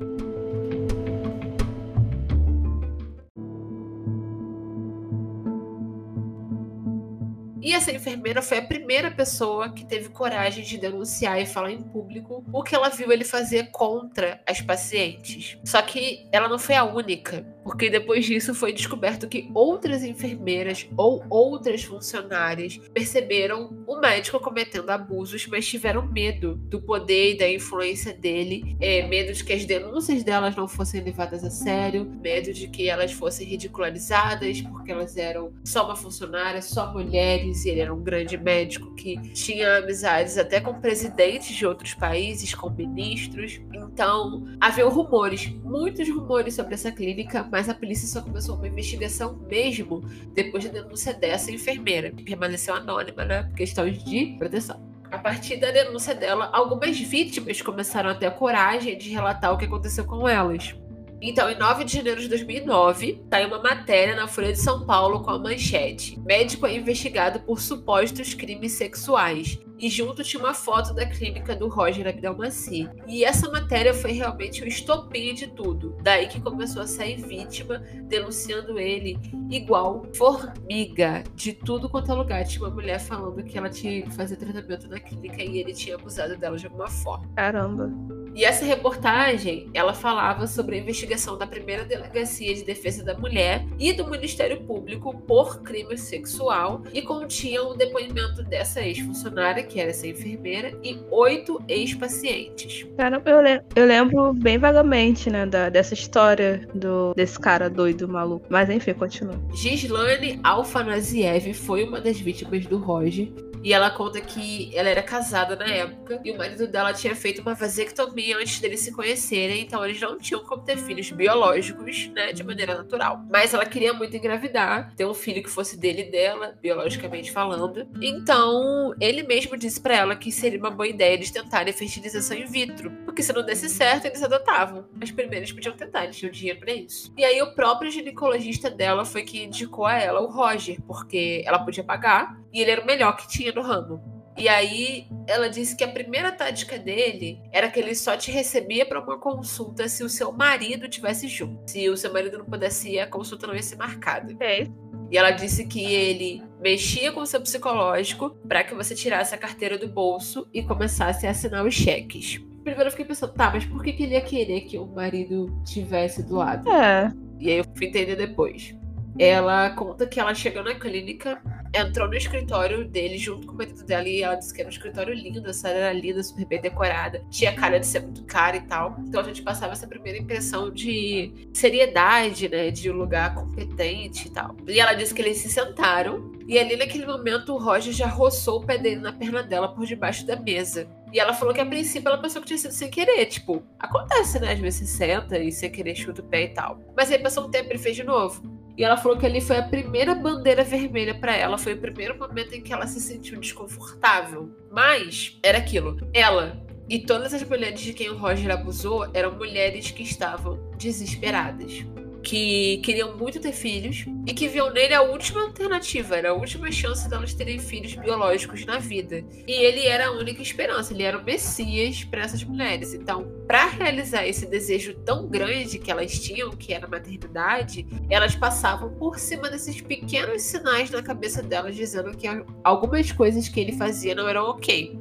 E 7.59 7.73
essa 7.73 7.91
enfermeira 7.91 8.41
foi 8.41 8.59
a 8.59 8.65
primeira 8.65 9.09
pessoa 9.09 9.69
que 9.69 9.85
teve 9.85 10.09
coragem 10.09 10.63
de 10.63 10.77
denunciar 10.77 11.41
e 11.41 11.47
falar 11.47 11.71
em 11.71 11.81
público 11.81 12.43
o 12.53 12.63
que 12.63 12.73
ela 12.75 12.89
viu 12.89 13.11
ele 13.11 13.23
fazer 13.23 13.71
contra 13.71 14.39
as 14.47 14.61
pacientes. 14.61 15.57
Só 15.63 15.81
que 15.81 16.27
ela 16.31 16.47
não 16.47 16.59
foi 16.59 16.75
a 16.75 16.83
única, 16.83 17.43
porque 17.69 17.88
depois 17.88 18.25
disso 18.25 18.56
foi 18.56 18.74
descoberto 18.74 19.27
que 19.27 19.48
outras 19.54 20.04
enfermeiras 20.04 20.89
ou 20.98 21.24
outras 21.30 21.83
funcionárias 21.83 22.80
perceberam 22.92 23.86
o 23.86 24.00
médico 24.00 24.39
cometendo 24.39 24.89
abusos, 24.89 25.45
mas 25.45 25.68
tiveram 25.68 26.07
medo 26.07 26.56
do 26.56 26.81
poder 26.81 27.36
e 27.36 27.38
da 27.38 27.48
influência 27.48 28.12
dele, 28.12 28.75
é, 28.81 29.06
medo 29.07 29.31
de 29.33 29.44
que 29.44 29.54
as 29.54 29.66
denúncias 29.66 30.24
delas 30.24 30.56
não 30.56 30.68
fossem 30.68 31.04
levadas 31.04 31.44
a 31.44 31.51
sério, 31.51 32.12
medo 32.19 32.51
de 32.51 32.68
que 32.68 32.89
elas 32.89 33.12
fossem 33.12 33.45
ridicularizadas 33.45 34.62
porque 34.62 34.92
elas 34.92 35.16
eram 35.16 35.54
só 35.63 35.86
uma 35.86 35.95
funcionária, 35.95 36.63
só 36.63 36.92
mulheres 36.92 37.66
e 37.66 37.69
ele 37.69 37.81
era 37.81 37.94
um 37.94 38.01
grande 38.01 38.36
médico 38.36 38.95
que 38.95 39.16
tinha 39.33 39.77
amizades 39.77 40.39
até 40.39 40.60
com 40.60 40.74
presidentes 40.81 41.56
de 41.56 41.68
outros 41.68 41.94
países, 41.94 42.51
com 42.56 42.71
ministros. 42.71 43.62
Então, 43.71 44.48
havia 44.60 44.88
rumores, 44.88 45.54
muitos 45.63 46.10
rumores 46.10 46.56
sobre 46.56 46.74
essa 46.74 46.92
clínica, 46.92 47.48
mas 47.51 47.58
a 47.67 47.73
polícia 47.73 48.07
só 48.07 48.21
começou 48.21 48.56
uma 48.56 48.67
investigação 48.67 49.35
mesmo 49.50 50.01
depois 50.33 50.63
da 50.63 50.81
denúncia 50.81 51.13
dessa 51.13 51.51
enfermeira, 51.51 52.11
que 52.11 52.23
permaneceu 52.23 52.75
anônima, 52.75 53.25
né, 53.25 53.44
por 53.44 53.56
questões 53.56 54.03
de 54.03 54.35
proteção. 54.38 54.88
A 55.11 55.17
partir 55.17 55.57
da 55.57 55.71
denúncia 55.71 56.13
dela, 56.13 56.50
algumas 56.53 56.97
vítimas 57.00 57.61
começaram 57.61 58.11
a 58.11 58.15
ter 58.15 58.27
a 58.27 58.31
coragem 58.31 58.97
de 58.97 59.09
relatar 59.09 59.51
o 59.51 59.57
que 59.57 59.65
aconteceu 59.65 60.06
com 60.06 60.27
elas. 60.27 60.75
Então, 61.21 61.50
em 61.50 61.57
9 61.57 61.83
de 61.83 61.98
janeiro 61.98 62.21
de 62.21 62.30
2009, 62.30 63.24
saiu 63.30 63.48
uma 63.48 63.62
matéria 63.62 64.16
na 64.16 64.27
Folha 64.27 64.54
de 64.54 64.60
São 64.60 64.86
Paulo 64.86 65.21
com 65.21 65.31
a 65.31 65.39
manchete: 65.39 66.19
Médico 66.19 66.66
é 66.66 66.75
investigado 66.75 67.39
por 67.42 67.60
supostos 67.60 68.33
crimes 68.33 68.74
sexuais. 68.74 69.60
E 69.77 69.89
junto 69.89 70.24
tinha 70.25 70.44
uma 70.44 70.54
foto 70.54 70.94
da 70.94 71.06
clínica 71.06 71.56
do 71.56 71.69
Roger 71.69 72.06
Abdelmaci. 72.06 72.89
E 73.07 73.24
essa 73.24 73.50
matéria 73.50 73.94
foi 73.94 74.12
realmente 74.12 74.62
o 74.62 74.68
estopim 74.68 75.33
de 75.33 75.48
tudo. 75.48 75.95
Daí 76.04 76.27
que 76.27 76.42
começou 76.42 76.81
a 76.81 76.88
sair 76.88 77.16
vítima, 77.16 77.80
denunciando 78.10 78.77
ele 78.77 79.18
igual 79.50 80.06
formiga, 80.13 81.24
de 81.33 81.54
tudo 81.54 81.89
quanto 81.89 82.12
é 82.12 82.13
lugar. 82.13 82.45
Tinha 82.45 82.66
uma 82.66 82.74
mulher 82.74 83.00
falando 83.00 83.42
que 83.42 83.57
ela 83.57 83.69
tinha 83.69 84.00
ido 84.00 84.12
fazer 84.12 84.36
tratamento 84.36 84.89
na 84.89 85.00
clínica 85.00 85.42
e 85.42 85.60
ele 85.60 85.74
tinha 85.74 85.95
abusado 85.95 86.36
dela 86.36 86.57
de 86.57 86.66
alguma 86.66 86.89
forma. 86.89 87.25
Caramba. 87.33 88.19
E 88.39 88.45
essa 88.45 88.63
reportagem, 88.63 89.69
ela 89.74 89.94
falava 89.94 90.47
sobre 90.47 90.77
a 90.77 90.80
investigação 90.80 91.38
da 91.38 91.45
primeira 91.45 91.83
delegacia 91.83 92.56
de 92.56 92.63
defesa 92.63 93.03
da 93.03 93.13
mulher 93.13 93.65
e 93.77 93.91
do 93.91 94.09
Ministério 94.09 94.62
Público 94.62 95.13
por 95.27 95.62
crime 95.62 95.97
sexual 95.97 96.81
e 96.94 97.01
continha 97.01 97.62
o 97.62 97.74
um 97.74 97.77
depoimento 97.77 98.41
dessa 98.44 98.80
ex-funcionária, 98.80 99.62
que 99.62 99.77
era 99.77 99.89
essa 99.89 100.07
enfermeira, 100.07 100.71
e 100.81 100.97
oito 101.12 101.62
ex-pacientes. 101.68 102.88
Caramba, 102.95 103.30
eu, 103.30 103.41
le 103.41 103.62
eu 103.75 103.86
lembro 103.86 104.33
bem 104.33 104.57
vagamente, 104.57 105.30
né, 105.30 105.45
da, 105.45 105.68
dessa 105.68 105.94
história 105.94 106.65
do, 106.74 107.13
desse 107.15 107.38
cara 107.38 107.69
doido, 107.69 108.07
maluco. 108.07 108.45
Mas 108.47 108.69
enfim, 108.69 108.94
continua. 108.94 109.35
Gislane 109.53 110.39
Alfanasiev 110.45 111.53
foi 111.53 111.83
uma 111.83 112.00
das 112.00 112.18
vítimas 112.18 112.65
do 112.65 112.77
Roger 112.77 113.27
e 113.63 113.73
ela 113.73 113.90
conta 113.90 114.21
que 114.21 114.71
ela 114.73 114.90
era 114.90 115.04
casada 115.04 115.56
na 115.56 115.68
época 115.68 116.21
e 116.23 116.31
o 116.31 116.37
marido 116.37 116.68
dela 116.68 116.94
tinha 116.94 117.16
feito 117.16 117.42
uma 117.42 117.54
vasectomia 117.54 118.29
antes 118.33 118.59
deles 118.59 118.81
se 118.81 118.92
conhecerem, 118.92 119.62
então 119.62 119.83
eles 119.86 120.00
não 120.00 120.18
tinham 120.18 120.44
como 120.44 120.64
ter 120.64 120.78
filhos 120.78 121.12
biológicos, 121.12 122.07
né, 122.09 122.33
de 122.33 122.44
maneira 122.44 122.76
natural. 122.76 123.24
Mas 123.30 123.54
ela 123.54 123.66
queria 123.66 123.94
muito 123.94 124.16
engravidar, 124.16 124.94
ter 124.95 125.06
um 125.06 125.14
filho 125.14 125.44
que 125.44 125.50
fosse 125.50 125.78
dele 125.78 126.02
e 126.02 126.12
dela, 126.12 126.57
biologicamente 126.62 127.31
falando. 127.31 127.88
Então, 128.02 128.94
ele 129.00 129.24
mesmo 129.24 129.57
disse 129.57 129.80
para 129.80 129.95
ela 129.95 130.16
que 130.16 130.31
seria 130.31 130.59
uma 130.59 130.71
boa 130.71 130.88
ideia 130.88 131.14
eles 131.14 131.31
tentarem 131.31 131.74
fertilização 131.74 132.38
in 132.38 132.45
vitro, 132.45 132.92
porque 133.06 133.24
se 133.24 133.33
não 133.33 133.44
desse 133.44 133.69
certo, 133.69 134.06
eles 134.06 134.24
adotavam. 134.24 134.86
Mas 134.94 135.12
primeiro 135.12 135.45
eles 135.45 135.52
podiam 135.52 135.76
tentar, 135.76 136.04
eles 136.04 136.18
tinham 136.18 136.31
dinheiro 136.31 136.59
para 136.59 136.74
isso. 136.74 137.14
E 137.18 137.24
aí 137.24 137.42
o 137.42 137.54
próprio 137.54 137.92
ginecologista 137.92 138.69
dela 138.69 139.06
foi 139.06 139.24
que 139.24 139.44
indicou 139.44 139.86
a 139.86 139.98
ela 139.98 140.21
o 140.21 140.28
Roger, 140.28 140.80
porque 140.88 141.44
ela 141.45 141.59
podia 141.59 141.83
pagar 141.83 142.40
e 142.54 142.62
ele 142.62 142.71
era 142.71 142.81
o 142.81 142.86
melhor 142.86 143.16
que 143.16 143.28
tinha 143.28 143.52
no 143.52 143.62
ramo. 143.62 144.19
E 144.39 144.47
aí 144.47 145.05
ela 145.27 145.49
disse 145.49 145.75
que 145.75 145.83
a 145.83 145.87
primeira 145.87 146.31
tática 146.31 146.79
dele 146.79 147.41
era 147.51 147.69
que 147.69 147.79
ele 147.79 147.93
só 147.93 148.15
te 148.15 148.31
recebia 148.31 148.85
para 148.85 149.01
uma 149.01 149.19
consulta 149.19 149.87
se 149.89 150.03
o 150.03 150.09
seu 150.09 150.31
marido 150.31 150.87
tivesse 150.87 151.27
junto. 151.27 151.69
Se 151.69 151.89
o 151.89 151.97
seu 151.97 152.11
marido 152.13 152.37
não 152.37 152.45
pudesse 152.45 152.91
ir, 152.91 152.99
a 152.99 153.07
consulta 153.07 153.45
não 153.45 153.53
ia 153.53 153.61
ser 153.61 153.75
marcada. 153.75 154.33
É. 154.39 154.65
E 155.11 155.17
ela 155.17 155.31
disse 155.31 155.65
que 155.65 155.83
ele 155.83 156.41
mexia 156.61 157.11
com 157.11 157.21
o 157.21 157.25
seu 157.25 157.41
psicológico 157.41 158.29
para 158.47 158.63
que 158.63 158.73
você 158.73 158.95
tirasse 158.95 159.35
a 159.35 159.37
carteira 159.37 159.77
do 159.77 159.87
bolso 159.87 160.47
e 160.53 160.63
começasse 160.63 161.27
a 161.27 161.31
assinar 161.31 161.65
os 161.65 161.73
cheques. 161.73 162.39
Primeiro 162.63 162.87
eu 162.87 162.91
fiquei 162.91 163.05
pensando, 163.05 163.33
tá, 163.33 163.49
mas 163.51 163.65
por 163.65 163.83
que, 163.83 163.93
que 163.93 164.03
ele 164.03 164.13
ia 164.13 164.21
querer 164.21 164.61
que 164.61 164.77
o 164.77 164.85
marido 164.85 165.47
tivesse 165.65 166.23
do 166.23 166.35
lado? 166.35 166.69
É. 166.69 167.11
E 167.39 167.49
aí 167.49 167.57
eu 167.57 167.65
fui 167.75 167.87
entender 167.87 168.15
depois. 168.15 168.75
Ela 169.17 169.71
conta 169.71 170.05
que 170.05 170.19
ela 170.19 170.33
chegou 170.33 170.63
na 170.63 170.75
clínica 170.75 171.41
entrou 171.73 172.07
no 172.07 172.16
escritório 172.16 172.88
dele 172.88 173.18
junto 173.18 173.47
com 173.47 173.54
o 173.54 173.57
marido 173.57 173.83
dela 173.83 174.07
e 174.07 174.21
ela 174.21 174.35
disse 174.35 174.54
que 174.54 174.61
era 174.61 174.68
um 174.68 174.71
escritório 174.71 175.14
lindo, 175.14 175.47
a 175.49 175.54
sala 175.54 175.76
era 175.76 175.94
linda, 175.94 176.23
super 176.23 176.45
bem 176.45 176.61
decorada, 176.61 177.23
tinha 177.30 177.54
cara 177.54 177.80
de 177.80 177.88
ser 177.88 178.02
muito 178.02 178.23
cara 178.26 178.57
e 178.57 178.61
tal. 178.61 178.95
Então 178.99 179.21
a 179.21 179.23
gente 179.23 179.42
passava 179.42 179.73
essa 179.73 179.88
primeira 179.88 180.18
impressão 180.18 180.71
de 180.71 181.49
seriedade, 181.54 182.49
né, 182.49 182.71
de 182.71 182.90
um 182.90 182.95
lugar 182.95 183.35
competente 183.35 184.28
e 184.28 184.31
tal. 184.31 184.56
E 184.68 184.80
ela 184.80 184.94
disse 184.94 185.14
que 185.14 185.21
eles 185.21 185.38
se 185.38 185.49
sentaram 185.49 186.31
e 186.47 186.57
ali 186.57 186.76
naquele 186.76 187.06
momento 187.06 187.54
o 187.54 187.59
Roger 187.59 187.94
já 187.94 188.07
roçou 188.07 188.61
o 188.61 188.66
pé 188.66 188.78
dele 188.78 189.02
na 189.02 189.14
perna 189.14 189.44
dela 189.44 189.68
por 189.68 189.85
debaixo 189.85 190.26
da 190.26 190.35
mesa. 190.35 190.90
E 191.14 191.19
ela 191.19 191.33
falou 191.33 191.54
que 191.54 191.61
a 191.61 191.66
princípio 191.66 192.07
ela 192.07 192.19
pensou 192.19 192.42
que 192.42 192.47
tinha 192.47 192.57
sido 192.57 192.71
sem 192.71 192.90
querer. 192.90 193.26
Tipo, 193.26 193.64
acontece, 193.80 194.40
né? 194.40 194.54
Às 194.54 194.59
vezes 194.59 194.90
você 194.90 194.97
senta 194.97 195.38
e 195.38 195.52
sem 195.52 195.69
querer 195.69 195.95
chuta 195.95 196.21
o 196.21 196.26
pé 196.26 196.44
e 196.44 196.49
tal. 196.49 196.80
Mas 196.95 197.11
aí 197.11 197.19
passou 197.19 197.45
um 197.45 197.52
tempo 197.52 197.69
e 197.69 197.71
ele 197.73 197.80
fez 197.80 197.95
de 197.95 198.04
novo. 198.04 198.42
E 198.80 198.83
ela 198.86 198.95
falou 198.95 199.18
que 199.18 199.26
ali 199.26 199.42
foi 199.42 199.57
a 199.57 199.64
primeira 199.64 200.16
bandeira 200.16 200.64
vermelha 200.64 201.14
para 201.14 201.36
ela. 201.36 201.57
Foi 201.57 201.74
o 201.74 201.81
primeiro 201.81 202.18
momento 202.18 202.54
em 202.54 202.62
que 202.62 202.71
ela 202.71 202.88
se 202.88 203.02
sentiu 203.02 203.38
desconfortável. 203.38 204.50
Mas 204.71 205.38
era 205.44 205.57
aquilo. 205.57 205.98
Ela 206.14 206.66
e 206.88 206.98
todas 206.98 207.33
as 207.33 207.44
mulheres 207.44 207.81
de 207.81 207.92
quem 207.92 208.09
o 208.09 208.18
Roger 208.18 208.50
abusou 208.50 209.06
eram 209.14 209.36
mulheres 209.36 209.92
que 209.92 210.02
estavam 210.02 210.57
desesperadas 210.78 211.86
que 212.23 212.78
queriam 212.78 213.18
muito 213.18 213.40
ter 213.40 213.52
filhos 213.52 214.06
e 214.28 214.33
que 214.33 214.47
viam 214.47 214.71
nele 214.71 214.94
a 214.94 215.02
última 215.02 215.42
alternativa, 215.42 216.16
era 216.16 216.30
a 216.30 216.33
última 216.33 216.71
chance 216.71 217.09
delas 217.09 217.33
terem 217.33 217.59
filhos 217.59 217.95
biológicos 217.95 218.66
na 218.66 218.80
vida. 218.80 219.23
E 219.47 219.52
ele 219.52 219.85
era 219.85 220.07
a 220.07 220.11
única 220.11 220.42
esperança, 220.42 220.94
ele 220.94 221.04
era 221.04 221.18
o 221.18 221.23
Messias 221.23 222.04
para 222.04 222.21
essas 222.21 222.44
mulheres. 222.44 222.94
Então, 222.94 223.31
para 223.47 223.66
realizar 223.68 224.28
esse 224.28 224.45
desejo 224.45 224.94
tão 225.06 225.28
grande 225.28 225.80
que 225.80 225.90
elas 225.90 226.19
tinham, 226.19 226.52
que 226.52 226.73
era 226.73 226.85
a 226.85 226.90
maternidade, 226.90 227.88
elas 228.09 228.35
passavam 228.35 228.94
por 228.95 229.18
cima 229.18 229.49
desses 229.49 229.81
pequenos 229.81 230.42
sinais 230.42 230.90
na 230.90 231.02
cabeça 231.02 231.42
delas 231.42 231.76
dizendo 231.76 232.16
que 232.16 232.28
algumas 232.64 233.11
coisas 233.11 233.47
que 233.47 233.59
ele 233.59 233.73
fazia 233.73 234.14
não 234.14 234.28
eram 234.28 234.45
ok. 234.49 234.98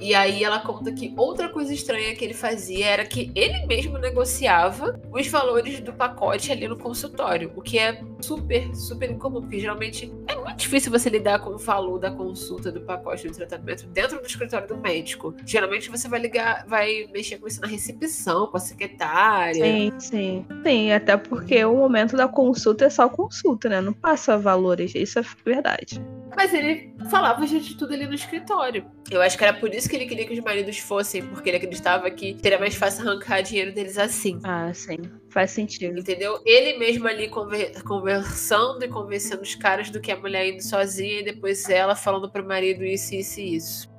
E 0.00 0.14
aí 0.14 0.42
ela 0.42 0.60
conta 0.60 0.90
que 0.92 1.12
outra 1.16 1.50
coisa 1.50 1.74
estranha 1.74 2.14
que 2.14 2.24
ele 2.24 2.32
fazia 2.32 2.86
era 2.86 3.04
que 3.04 3.30
ele 3.34 3.66
mesmo 3.66 3.98
negociava 3.98 4.98
os 5.12 5.26
valores 5.28 5.80
do 5.80 5.92
pacote 5.92 6.50
ali 6.50 6.66
no 6.66 6.78
consultório, 6.78 7.52
o 7.54 7.60
que 7.60 7.78
é 7.78 8.02
super, 8.20 8.74
super 8.74 9.10
incomum, 9.10 9.42
porque 9.42 9.60
geralmente 9.60 10.10
é 10.26 10.34
difícil 10.56 10.90
você 10.90 11.08
lidar 11.08 11.40
com 11.40 11.50
o 11.50 11.58
valor 11.58 11.98
da 11.98 12.10
consulta 12.10 12.70
do 12.70 12.80
pacote 12.80 13.28
do 13.28 13.34
tratamento 13.34 13.86
dentro 13.88 14.20
do 14.20 14.26
escritório 14.26 14.68
do 14.68 14.76
médico. 14.76 15.34
Geralmente 15.44 15.90
você 15.90 16.08
vai 16.08 16.20
ligar, 16.20 16.64
vai 16.66 17.08
mexer 17.12 17.38
com 17.38 17.46
isso 17.46 17.60
na 17.60 17.66
recepção, 17.66 18.46
com 18.46 18.56
a 18.56 18.60
secretária. 18.60 19.64
Sim, 19.64 19.92
sim. 19.98 20.46
Sim, 20.62 20.92
até 20.92 21.16
porque 21.16 21.64
o 21.64 21.74
momento 21.74 22.16
da 22.16 22.28
consulta 22.28 22.86
é 22.86 22.90
só 22.90 23.08
consulta, 23.08 23.68
né? 23.68 23.80
Não 23.80 23.92
passa 23.92 24.38
valores, 24.38 24.94
isso 24.94 25.18
é 25.18 25.22
verdade. 25.44 26.00
Mas 26.36 26.54
ele 26.54 26.94
falava 27.10 27.44
de 27.46 27.76
tudo 27.76 27.92
ali 27.92 28.06
no 28.06 28.14
escritório. 28.14 28.86
Eu 29.10 29.20
acho 29.20 29.36
que 29.36 29.44
era 29.44 29.52
por 29.52 29.74
isso 29.74 29.88
que 29.88 29.96
ele 29.96 30.06
queria 30.06 30.26
que 30.26 30.32
os 30.32 30.40
maridos 30.40 30.78
fossem, 30.78 31.22
porque 31.26 31.50
ele 31.50 31.56
acreditava 31.56 32.10
que 32.10 32.36
seria 32.40 32.58
mais 32.58 32.74
fácil 32.74 33.08
arrancar 33.08 33.42
dinheiro 33.42 33.74
deles 33.74 33.98
assim. 33.98 34.38
Ah, 34.44 34.72
sim. 34.72 34.98
Faz 35.30 35.52
sentido. 35.52 35.98
Entendeu? 35.98 36.40
Ele 36.44 36.78
mesmo 36.78 37.06
ali 37.06 37.28
conver 37.28 37.82
conversando 37.84 38.84
e 38.84 38.88
convencendo 38.88 39.42
os 39.42 39.54
caras 39.54 39.88
do 39.90 40.00
que 40.00 40.10
a 40.10 40.16
mulher 40.16 40.48
indo 40.48 40.62
sozinha 40.62 41.20
e 41.20 41.24
depois 41.24 41.68
ela 41.68 41.94
falando 41.94 42.30
pro 42.30 42.44
marido 42.44 42.84
isso, 42.84 43.14
isso 43.14 43.40
e 43.40 43.56
isso. 43.56 43.90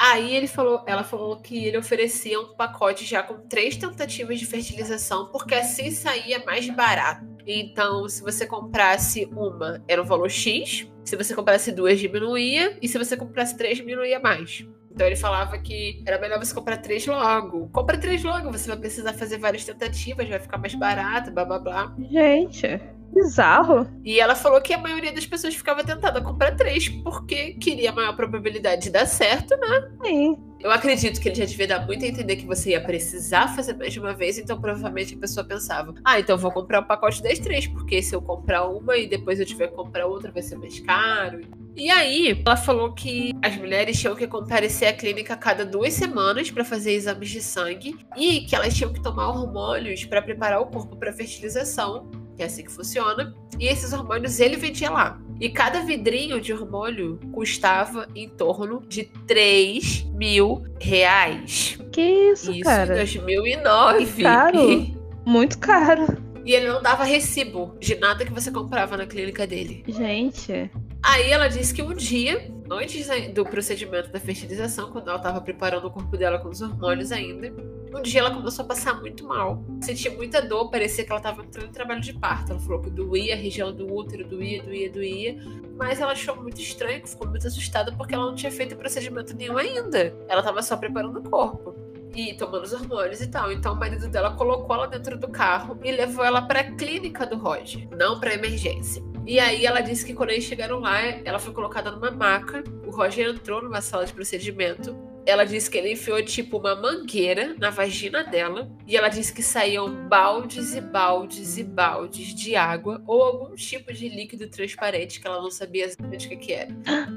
Aí 0.00 0.34
ele 0.34 0.48
falou, 0.48 0.82
ela 0.86 1.04
falou 1.04 1.36
que 1.36 1.64
ele 1.64 1.78
oferecia 1.78 2.40
um 2.40 2.54
pacote 2.54 3.04
já 3.04 3.22
com 3.22 3.46
três 3.48 3.76
tentativas 3.76 4.38
de 4.38 4.44
fertilização, 4.44 5.30
porque 5.30 5.54
assim 5.54 5.90
saía 5.92 6.44
mais 6.44 6.68
barato. 6.68 7.24
Então, 7.46 8.08
se 8.08 8.22
você 8.22 8.46
comprasse 8.46 9.28
uma, 9.32 9.82
era 9.86 10.02
o 10.02 10.04
valor 10.04 10.30
X. 10.30 10.88
Se 11.04 11.16
você 11.16 11.34
comprasse 11.34 11.70
duas, 11.70 11.98
diminuía. 11.98 12.76
E 12.80 12.88
se 12.88 12.98
você 12.98 13.16
comprasse 13.16 13.56
três, 13.56 13.76
diminuía 13.76 14.18
mais. 14.18 14.66
Então 14.94 15.06
ele 15.06 15.16
falava 15.16 15.58
que 15.58 16.02
era 16.06 16.20
melhor 16.20 16.38
você 16.38 16.54
comprar 16.54 16.76
três 16.76 17.04
logo. 17.06 17.68
Compra 17.72 17.98
três 17.98 18.22
logo, 18.22 18.52
você 18.52 18.68
vai 18.68 18.76
precisar 18.78 19.12
fazer 19.12 19.38
várias 19.38 19.64
tentativas, 19.64 20.28
vai 20.28 20.38
ficar 20.38 20.56
mais 20.56 20.74
barato, 20.74 21.32
blá 21.32 21.44
blá 21.44 21.58
blá. 21.58 21.94
Gente, 21.98 22.80
bizarro. 23.12 23.88
E 24.04 24.20
ela 24.20 24.36
falou 24.36 24.60
que 24.60 24.72
a 24.72 24.78
maioria 24.78 25.12
das 25.12 25.26
pessoas 25.26 25.54
ficava 25.54 25.82
tentada 25.82 26.20
a 26.20 26.22
comprar 26.22 26.54
três 26.54 26.88
porque 26.88 27.54
queria 27.54 27.90
a 27.90 27.94
maior 27.94 28.14
probabilidade 28.14 28.82
de 28.82 28.90
dar 28.90 29.06
certo, 29.06 29.56
né? 29.56 29.90
Sim. 30.04 30.43
Eu 30.64 30.70
acredito 30.70 31.20
que 31.20 31.28
ele 31.28 31.36
já 31.36 31.44
devia 31.44 31.66
dar 31.66 31.84
muito 31.84 32.06
a 32.06 32.08
entender 32.08 32.36
que 32.36 32.46
você 32.46 32.70
ia 32.70 32.80
precisar 32.80 33.54
fazer 33.54 33.74
mais 33.74 33.92
de 33.92 34.00
uma 34.00 34.14
vez, 34.14 34.38
então 34.38 34.58
provavelmente 34.58 35.14
a 35.14 35.18
pessoa 35.18 35.44
pensava: 35.44 35.94
ah, 36.02 36.18
então 36.18 36.38
vou 36.38 36.50
comprar 36.50 36.80
um 36.80 36.84
pacote 36.84 37.22
das 37.22 37.38
três, 37.38 37.66
porque 37.66 38.02
se 38.02 38.14
eu 38.14 38.22
comprar 38.22 38.64
uma 38.64 38.96
e 38.96 39.06
depois 39.06 39.38
eu 39.38 39.44
tiver 39.44 39.68
que 39.68 39.74
comprar 39.74 40.06
outra, 40.06 40.32
vai 40.32 40.42
ser 40.42 40.56
mais 40.56 40.80
caro. 40.80 41.42
E 41.76 41.90
aí, 41.90 42.42
ela 42.46 42.56
falou 42.56 42.94
que 42.94 43.34
as 43.42 43.54
mulheres 43.58 44.00
tinham 44.00 44.16
que 44.16 44.26
comparecer 44.26 44.88
à 44.88 44.92
clínica 44.94 45.34
a 45.34 45.36
cada 45.36 45.66
duas 45.66 45.92
semanas 45.92 46.50
para 46.50 46.64
fazer 46.64 46.92
exames 46.92 47.28
de 47.28 47.42
sangue 47.42 47.98
e 48.16 48.40
que 48.46 48.56
elas 48.56 48.72
tinham 48.72 48.90
que 48.90 49.02
tomar 49.02 49.28
hormônios 49.28 50.06
para 50.06 50.22
preparar 50.22 50.62
o 50.62 50.66
corpo 50.66 50.96
para 50.96 51.12
fertilização, 51.12 52.10
que 52.36 52.42
é 52.42 52.46
assim 52.46 52.64
que 52.64 52.72
funciona. 52.72 53.34
E 53.60 53.66
esses 53.66 53.92
hormônios 53.92 54.40
ele 54.40 54.56
vendia 54.56 54.90
lá. 54.90 55.20
E 55.40 55.48
cada 55.48 55.80
vidrinho 55.80 56.40
de 56.40 56.52
hormônio 56.52 57.18
custava 57.32 58.08
em 58.14 58.28
torno 58.28 58.82
de 58.88 59.04
3 59.26 60.04
mil 60.14 60.62
reais. 60.80 61.78
Que 61.90 62.00
isso, 62.00 62.52
isso 62.52 62.62
cara? 62.62 63.02
Isso 63.02 63.18
em 63.18 63.20
2009. 63.20 64.06
Que 64.06 64.22
caro. 64.22 64.86
Muito 65.24 65.58
caro. 65.58 66.06
E 66.44 66.52
ele 66.52 66.68
não 66.68 66.82
dava 66.82 67.04
recibo 67.04 67.74
de 67.80 67.94
nada 67.96 68.24
que 68.24 68.32
você 68.32 68.50
comprava 68.50 68.96
na 68.96 69.06
clínica 69.06 69.46
dele. 69.46 69.82
Gente. 69.88 70.70
Aí 71.04 71.30
ela 71.30 71.48
disse 71.48 71.74
que 71.74 71.82
um 71.82 71.92
dia, 71.92 72.50
antes 72.70 73.06
do 73.34 73.44
procedimento 73.44 74.10
da 74.10 74.18
fertilização, 74.18 74.90
quando 74.90 75.08
ela 75.08 75.18
estava 75.18 75.38
preparando 75.38 75.86
o 75.86 75.90
corpo 75.90 76.16
dela 76.16 76.38
com 76.38 76.48
os 76.48 76.62
hormônios 76.62 77.12
ainda, 77.12 77.52
um 77.94 78.00
dia 78.00 78.20
ela 78.20 78.30
começou 78.30 78.64
a 78.64 78.68
passar 78.68 78.98
muito 79.02 79.22
mal. 79.26 79.62
Sentia 79.82 80.10
muita 80.10 80.40
dor, 80.40 80.70
parecia 80.70 81.04
que 81.04 81.10
ela 81.10 81.20
estava 81.20 81.42
entrando 81.42 81.68
em 81.68 81.72
trabalho 81.72 82.00
de 82.00 82.14
parto. 82.14 82.52
Ela 82.52 82.60
falou 82.60 82.80
que 82.80 82.88
doía, 82.88 83.34
a 83.34 83.36
região 83.36 83.70
do 83.70 83.94
útero 83.94 84.26
doía, 84.26 84.62
doía, 84.62 84.90
doía. 84.90 85.36
Mas 85.76 86.00
ela 86.00 86.12
achou 86.12 86.36
muito 86.36 86.58
estranho, 86.58 87.06
ficou 87.06 87.28
muito 87.28 87.46
assustada 87.46 87.92
porque 87.92 88.14
ela 88.14 88.24
não 88.24 88.34
tinha 88.34 88.50
feito 88.50 88.74
procedimento 88.74 89.36
nenhum 89.36 89.58
ainda. 89.58 90.16
Ela 90.26 90.40
estava 90.40 90.62
só 90.62 90.74
preparando 90.74 91.18
o 91.18 91.22
corpo 91.28 91.74
e 92.16 92.32
tomando 92.32 92.64
os 92.64 92.72
hormônios 92.72 93.20
e 93.20 93.26
tal. 93.26 93.52
Então 93.52 93.74
o 93.74 93.76
marido 93.76 94.08
dela 94.08 94.34
colocou 94.34 94.74
ela 94.74 94.86
dentro 94.86 95.18
do 95.18 95.28
carro 95.28 95.78
e 95.84 95.92
levou 95.92 96.24
ela 96.24 96.40
para 96.40 96.60
a 96.60 96.72
clínica 96.72 97.26
do 97.26 97.36
Roger, 97.36 97.86
não 97.94 98.18
para 98.18 98.32
emergência. 98.32 99.02
E 99.26 99.38
aí 99.38 99.64
ela 99.64 99.80
disse 99.80 100.04
que 100.04 100.12
quando 100.12 100.30
eles 100.30 100.44
chegaram 100.44 100.80
lá, 100.80 101.00
ela 101.00 101.38
foi 101.38 101.52
colocada 101.52 101.90
numa 101.90 102.10
maca. 102.10 102.62
O 102.86 102.90
Roger 102.90 103.28
entrou 103.28 103.62
numa 103.62 103.80
sala 103.80 104.04
de 104.04 104.12
procedimento. 104.12 104.94
Ela 105.26 105.44
disse 105.44 105.70
que 105.70 105.78
ele 105.78 105.92
enfiou 105.92 106.22
tipo 106.22 106.58
uma 106.58 106.76
mangueira 106.76 107.54
na 107.58 107.70
vagina 107.70 108.22
dela. 108.22 108.70
E 108.86 108.96
ela 108.96 109.08
disse 109.08 109.32
que 109.32 109.42
saíam 109.42 110.06
baldes 110.08 110.74
e 110.74 110.80
baldes 110.82 111.56
e 111.56 111.64
baldes 111.64 112.34
de 112.34 112.54
água 112.54 113.02
ou 113.06 113.22
algum 113.22 113.54
tipo 113.54 113.92
de 113.92 114.08
líquido 114.08 114.46
transparente 114.48 115.20
que 115.20 115.26
ela 115.26 115.40
não 115.40 115.50
sabia 115.50 115.86
exatamente 115.86 116.26
o 116.26 116.38
que, 116.38 116.52
era. 116.52 116.76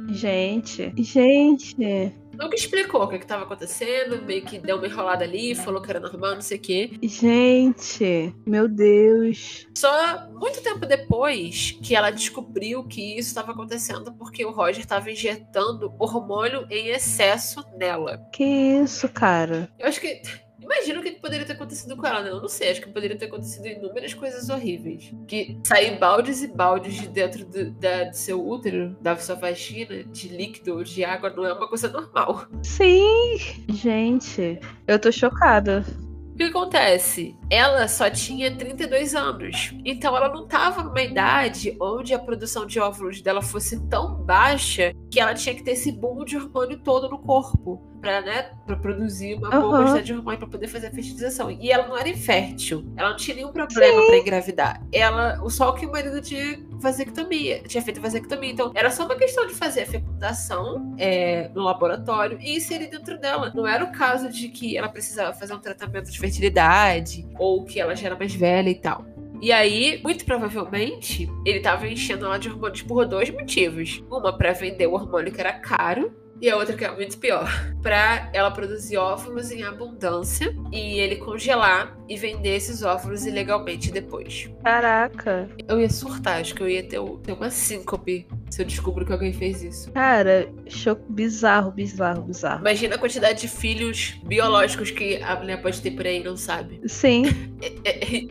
Gente, 0.10 0.94
gente. 0.98 2.14
Nunca 2.38 2.56
explicou 2.56 3.04
o 3.04 3.08
que 3.08 3.16
estava 3.16 3.44
acontecendo, 3.44 4.22
meio 4.22 4.44
que 4.44 4.60
deu 4.60 4.78
uma 4.78 4.88
enrolada 4.88 5.24
ali, 5.24 5.56
falou 5.56 5.82
que 5.82 5.90
era 5.90 6.00
normal, 6.00 6.36
não 6.36 6.42
sei 6.42 6.58
o 6.58 6.62
quê. 6.62 6.92
Gente, 7.02 8.34
meu 8.46 8.68
Deus. 8.68 9.68
Só 9.76 10.30
muito 10.30 10.62
tempo 10.62 10.86
depois 10.86 11.78
que 11.82 11.96
ela 11.96 12.12
descobriu 12.12 12.84
que 12.84 13.18
isso 13.18 13.30
estava 13.30 13.52
acontecendo 13.52 14.14
porque 14.14 14.46
o 14.46 14.52
Roger 14.52 14.82
estava 14.82 15.12
injetando 15.12 15.94
hormônio 15.98 16.68
em 16.70 16.90
excesso 16.90 17.64
nela. 17.76 18.20
Que 18.32 18.44
isso, 18.44 19.10
cara? 19.10 19.70
Eu 19.80 19.88
acho 19.88 20.00
que 20.00 20.22
Imagina 20.62 21.00
o 21.00 21.04
que 21.04 21.12
poderia 21.12 21.46
ter 21.46 21.54
acontecido 21.54 21.96
com 21.96 22.06
ela, 22.06 22.22
né? 22.22 22.30
Eu 22.30 22.42
não 22.42 22.48
sei, 22.48 22.72
acho 22.72 22.82
que 22.82 22.90
poderia 22.90 23.18
ter 23.18 23.26
acontecido 23.26 23.68
inúmeras 23.68 24.14
coisas 24.14 24.50
horríveis. 24.50 25.14
Que 25.28 25.60
sair 25.64 25.98
baldes 26.00 26.42
e 26.42 26.48
baldes 26.48 26.96
de 26.96 27.08
dentro 27.08 27.46
do, 27.46 27.72
da, 27.72 28.06
do 28.06 28.16
seu 28.16 28.46
útero, 28.46 28.96
da 29.02 29.16
sua 29.18 29.36
vagina, 29.36 30.04
de 30.04 30.28
líquido 30.30 30.84
de 30.84 31.04
água, 31.04 31.30
não 31.30 31.46
é 31.46 31.54
uma 31.54 31.68
coisa 31.68 31.88
normal. 31.90 32.48
Sim! 32.64 33.38
Gente, 33.70 34.60
eu 34.88 35.00
tô 35.00 35.12
chocada. 35.12 35.86
O 36.34 36.38
que 36.38 36.44
acontece? 36.44 37.36
Ela 37.50 37.88
só 37.88 38.12
tinha 38.12 38.56
32 38.56 39.16
anos. 39.16 39.74
Então 39.84 40.16
ela 40.16 40.30
não 40.30 40.44
estava 40.44 40.84
numa 40.84 41.02
idade 41.02 41.76
onde 41.82 42.14
a 42.14 42.20
produção 42.20 42.68
de 42.68 42.80
óvulos 42.80 43.22
dela 43.22 43.42
fosse 43.42 43.80
tão 43.88 44.24
baixa 44.24 44.94
que 45.10 45.20
ela 45.20 45.34
tinha 45.34 45.56
que 45.56 45.64
ter 45.64 45.72
esse 45.72 45.92
boom 45.92 46.24
de 46.24 46.38
hormônio 46.38 46.78
todo 46.84 47.10
no 47.10 47.18
corpo 47.18 47.82
para 48.02 48.22
né, 48.22 48.52
pra 48.66 48.76
produzir 48.76 49.36
uma 49.36 49.54
uhum. 49.54 49.62
boa 49.62 49.78
quantidade 49.78 50.06
de 50.06 50.14
hormônio 50.14 50.40
para 50.40 50.48
poder 50.48 50.68
fazer 50.68 50.88
a 50.88 50.92
fertilização. 50.92 51.52
E 51.52 51.72
ela 51.72 51.88
não 51.88 51.98
era 51.98 52.10
infértil. 52.10 52.86
Ela 52.96 53.10
não 53.10 53.18
tinha 53.18 53.36
nenhum 53.36 53.52
problema 53.52 54.06
para 54.06 54.18
engravidar. 54.18 54.82
Ela, 54.92 55.42
o 55.44 55.50
só 55.50 55.72
que 55.72 55.86
o 55.86 55.92
marido 55.92 56.22
tinha 56.22 56.60
vasectomia, 56.72 57.62
tinha 57.64 57.82
feito 57.82 58.00
vasectomia. 58.00 58.52
Então 58.52 58.72
era 58.76 58.90
só 58.92 59.06
uma 59.06 59.16
questão 59.16 59.46
de 59.48 59.54
fazer 59.54 59.82
a 59.82 59.86
fecundação 59.86 60.96
é, 60.98 61.50
no 61.54 61.64
laboratório 61.64 62.38
e 62.42 62.58
inserir 62.58 62.88
dentro 62.88 63.20
dela. 63.20 63.52
Não 63.54 63.68
era 63.68 63.84
o 63.84 63.92
caso 63.92 64.30
de 64.30 64.50
que 64.50 64.78
ela 64.78 64.90
precisava 64.90 65.34
fazer 65.34 65.54
um 65.54 65.60
tratamento 65.60 66.12
de 66.12 66.20
fertilidade 66.20 67.28
ou 67.38 67.64
que 67.64 67.80
ela 67.80 67.96
já 67.96 68.08
era 68.08 68.16
mais 68.16 68.34
velha 68.34 68.70
e 68.70 68.76
tal. 68.76 69.06
E 69.40 69.52
aí, 69.52 70.00
muito 70.04 70.26
provavelmente, 70.26 71.30
ele 71.46 71.60
tava 71.60 71.88
enchendo 71.88 72.26
ela 72.26 72.40
de 72.40 72.50
hormônios 72.50 72.82
por 72.82 73.06
dois 73.06 73.30
motivos. 73.30 74.04
Uma, 74.10 74.36
para 74.36 74.52
vender 74.52 74.88
o 74.88 74.94
hormônio 74.94 75.32
que 75.32 75.40
era 75.40 75.54
caro, 75.54 76.12
e 76.42 76.50
a 76.50 76.56
outra 76.56 76.76
que 76.76 76.86
é 76.86 76.92
muito 76.92 77.18
pior, 77.18 77.50
para 77.82 78.30
ela 78.34 78.52
produzir 78.52 78.98
óvulos 78.98 79.52
em 79.52 79.64
abundância 79.64 80.56
e 80.72 81.00
ele 81.00 81.16
congelar 81.18 81.98
e 82.08 82.16
vender 82.16 82.56
esses 82.56 82.84
óvulos 82.84 83.26
ilegalmente 83.26 83.92
depois. 83.92 84.50
Caraca. 84.64 85.50
Eu 85.68 85.80
ia 85.80 85.90
surtar, 85.90 86.40
acho 86.40 86.54
que 86.54 86.62
eu 86.62 86.70
ia 86.70 86.84
ter, 86.84 87.00
ter 87.24 87.34
uma 87.34 87.50
síncope 87.50 88.28
se 88.50 88.62
eu 88.62 88.66
descubro 88.66 89.06
que 89.06 89.12
alguém 89.12 89.34
fez 89.34 89.64
isso. 89.64 89.92
Cara, 89.92 90.50
choque 90.68 91.04
bizarro, 91.10 91.72
bizarro, 91.72 92.24
bizarro. 92.24 92.62
Imagina 92.62 92.96
a 92.96 92.98
quantidade 92.98 93.42
de 93.42 93.48
filhos 93.48 94.20
biológicos 94.26 94.92
que 94.92 95.22
a 95.22 95.36
mulher 95.36 95.62
pode 95.62 95.82
ter 95.82 95.92
por 95.92 96.06
aí, 96.06 96.24
não 96.24 96.38
sabe? 96.38 96.80
Sim. 96.86 97.24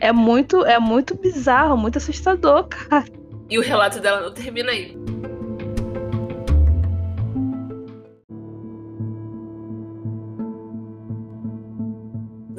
É 0.01 0.13
muito, 0.13 0.65
é 0.65 0.79
muito 0.79 1.17
bizarro, 1.17 1.77
muito 1.77 1.99
assustador, 1.99 2.69
cara. 2.69 3.05
E 3.49 3.59
o 3.59 3.63
relato 3.63 4.01
dela 4.01 4.21
não 4.21 4.33
termina 4.33 4.71
aí. 4.71 4.97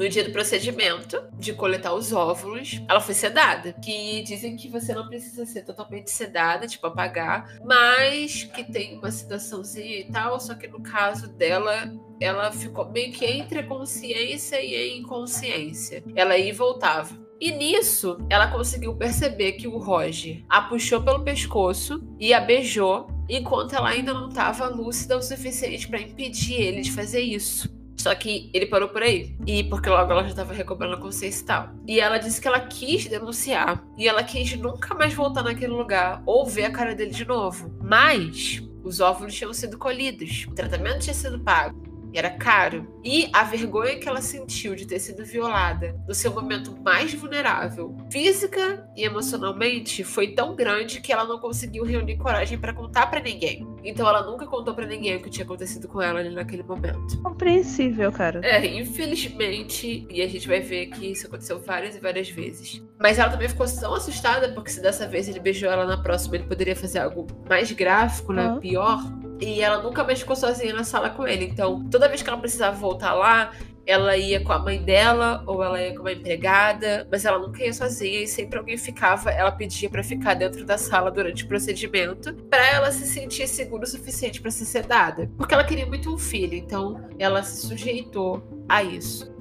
No 0.08 0.12
dia 0.12 0.24
do 0.24 0.32
procedimento 0.32 1.22
de 1.34 1.52
coletar 1.52 1.92
os 1.92 2.14
óvulos, 2.14 2.80
ela 2.88 2.98
foi 2.98 3.12
sedada. 3.12 3.74
Que 3.74 4.22
dizem 4.22 4.56
que 4.56 4.66
você 4.66 4.94
não 4.94 5.06
precisa 5.06 5.44
ser 5.44 5.66
totalmente 5.66 6.10
sedada, 6.10 6.66
tipo, 6.66 6.86
apagar, 6.86 7.58
mas 7.62 8.44
que 8.44 8.64
tem 8.64 8.96
uma 8.96 9.10
sedaçãozinha 9.10 9.98
e 9.98 10.10
tal. 10.10 10.40
Só 10.40 10.54
que 10.54 10.66
no 10.66 10.80
caso 10.80 11.28
dela, 11.28 11.92
ela 12.18 12.50
ficou 12.50 12.90
meio 12.90 13.12
que 13.12 13.26
entre 13.26 13.58
a 13.58 13.66
consciência 13.66 14.62
e 14.62 14.74
a 14.74 14.96
inconsciência. 14.96 16.02
Ela 16.16 16.38
ia 16.38 16.48
e 16.48 16.52
voltava. 16.52 17.14
E 17.38 17.52
nisso, 17.52 18.16
ela 18.30 18.50
conseguiu 18.50 18.96
perceber 18.96 19.52
que 19.52 19.68
o 19.68 19.76
Roger 19.76 20.42
a 20.48 20.62
puxou 20.62 21.02
pelo 21.02 21.22
pescoço 21.22 22.02
e 22.18 22.32
a 22.32 22.40
beijou, 22.40 23.08
enquanto 23.28 23.74
ela 23.74 23.90
ainda 23.90 24.14
não 24.14 24.30
estava 24.30 24.68
lúcida 24.68 25.18
o 25.18 25.22
suficiente 25.22 25.86
para 25.86 26.00
impedir 26.00 26.54
ele 26.54 26.80
de 26.80 26.92
fazer 26.92 27.20
isso. 27.20 27.76
Só 28.08 28.14
que 28.14 28.48
ele 28.54 28.64
parou 28.64 28.88
por 28.88 29.02
aí. 29.02 29.36
E 29.46 29.64
porque 29.64 29.90
logo 29.90 30.10
ela 30.10 30.22
já 30.22 30.30
estava 30.30 30.54
recobrando 30.54 30.94
a 30.94 30.98
consciência 30.98 31.42
e 31.42 31.44
tal. 31.44 31.70
E 31.86 32.00
ela 32.00 32.16
disse 32.16 32.40
que 32.40 32.48
ela 32.48 32.58
quis 32.58 33.06
denunciar. 33.06 33.84
E 33.98 34.08
ela 34.08 34.22
quis 34.22 34.56
nunca 34.56 34.94
mais 34.94 35.12
voltar 35.12 35.42
naquele 35.42 35.74
lugar 35.74 36.22
ou 36.24 36.46
ver 36.46 36.64
a 36.64 36.70
cara 36.70 36.94
dele 36.94 37.10
de 37.10 37.26
novo. 37.26 37.70
Mas 37.82 38.62
os 38.82 39.00
óvulos 39.00 39.34
tinham 39.34 39.52
sido 39.52 39.76
colhidos. 39.76 40.46
O 40.48 40.54
tratamento 40.54 41.00
tinha 41.00 41.12
sido 41.12 41.38
pago. 41.38 41.86
E 42.10 42.18
era 42.18 42.30
caro. 42.30 42.88
E 43.04 43.28
a 43.30 43.44
vergonha 43.44 43.98
que 43.98 44.08
ela 44.08 44.22
sentiu 44.22 44.74
de 44.74 44.86
ter 44.86 45.00
sido 45.00 45.22
violada 45.22 45.94
no 46.08 46.14
seu 46.14 46.32
momento 46.32 46.74
mais 46.82 47.12
vulnerável, 47.12 47.94
física 48.10 48.88
e 48.96 49.04
emocionalmente, 49.04 50.02
foi 50.02 50.28
tão 50.28 50.56
grande 50.56 51.02
que 51.02 51.12
ela 51.12 51.24
não 51.24 51.38
conseguiu 51.38 51.84
reunir 51.84 52.16
coragem 52.16 52.56
para 52.56 52.72
contar 52.72 53.08
para 53.08 53.20
ninguém. 53.20 53.67
Então 53.84 54.08
ela 54.08 54.22
nunca 54.22 54.46
contou 54.46 54.74
para 54.74 54.86
ninguém 54.86 55.16
o 55.16 55.22
que 55.22 55.30
tinha 55.30 55.44
acontecido 55.44 55.88
com 55.88 56.00
ela 56.00 56.20
ali 56.20 56.34
naquele 56.34 56.62
momento. 56.62 57.20
Compreensível, 57.22 58.10
cara. 58.12 58.40
É, 58.44 58.64
infelizmente, 58.66 60.06
e 60.10 60.22
a 60.22 60.28
gente 60.28 60.48
vai 60.48 60.60
ver 60.60 60.86
que 60.86 61.12
isso 61.12 61.26
aconteceu 61.26 61.58
várias 61.60 61.96
e 61.96 62.00
várias 62.00 62.28
vezes. 62.28 62.82
Mas 62.98 63.18
ela 63.18 63.30
também 63.30 63.48
ficou 63.48 63.66
tão 63.66 63.94
assustada, 63.94 64.48
porque 64.52 64.70
se 64.70 64.80
dessa 64.80 65.06
vez 65.06 65.28
ele 65.28 65.40
beijou 65.40 65.70
ela 65.70 65.86
na 65.86 66.02
próxima, 66.02 66.36
ele 66.36 66.44
poderia 66.44 66.74
fazer 66.74 66.98
algo 66.98 67.26
mais 67.48 67.70
gráfico, 67.72 68.32
né? 68.32 68.48
Uhum. 68.48 68.60
Pior. 68.60 69.00
E 69.40 69.60
ela 69.60 69.80
nunca 69.80 70.02
mais 70.02 70.18
ficou 70.18 70.34
sozinha 70.34 70.74
na 70.74 70.82
sala 70.82 71.10
com 71.10 71.26
ele. 71.26 71.44
Então, 71.44 71.84
toda 71.88 72.08
vez 72.08 72.22
que 72.22 72.28
ela 72.28 72.38
precisava 72.38 72.76
voltar 72.76 73.14
lá, 73.14 73.52
ela 73.88 74.18
ia 74.18 74.38
com 74.44 74.52
a 74.52 74.58
mãe 74.58 74.82
dela 74.82 75.42
ou 75.46 75.64
ela 75.64 75.80
ia 75.80 75.94
com 75.94 76.00
uma 76.00 76.12
empregada, 76.12 77.08
mas 77.10 77.24
ela 77.24 77.38
nunca 77.38 77.64
ia 77.64 77.72
sozinha 77.72 78.22
e 78.22 78.28
sempre 78.28 78.58
alguém 78.58 78.76
ficava, 78.76 79.30
ela 79.30 79.50
pedia 79.50 79.88
pra 79.88 80.04
ficar 80.04 80.34
dentro 80.34 80.66
da 80.66 80.76
sala 80.76 81.10
durante 81.10 81.44
o 81.44 81.48
procedimento, 81.48 82.34
pra 82.50 82.68
ela 82.68 82.92
se 82.92 83.06
sentir 83.06 83.48
segura 83.48 83.84
o 83.84 83.86
suficiente 83.86 84.42
pra 84.42 84.50
ser 84.50 84.66
sedada, 84.66 85.30
porque 85.38 85.54
ela 85.54 85.64
queria 85.64 85.86
muito 85.86 86.12
um 86.12 86.18
filho, 86.18 86.54
então 86.54 87.08
ela 87.18 87.42
se 87.42 87.66
sujeitou 87.66 88.42
a 88.68 88.82
isso. 88.82 89.37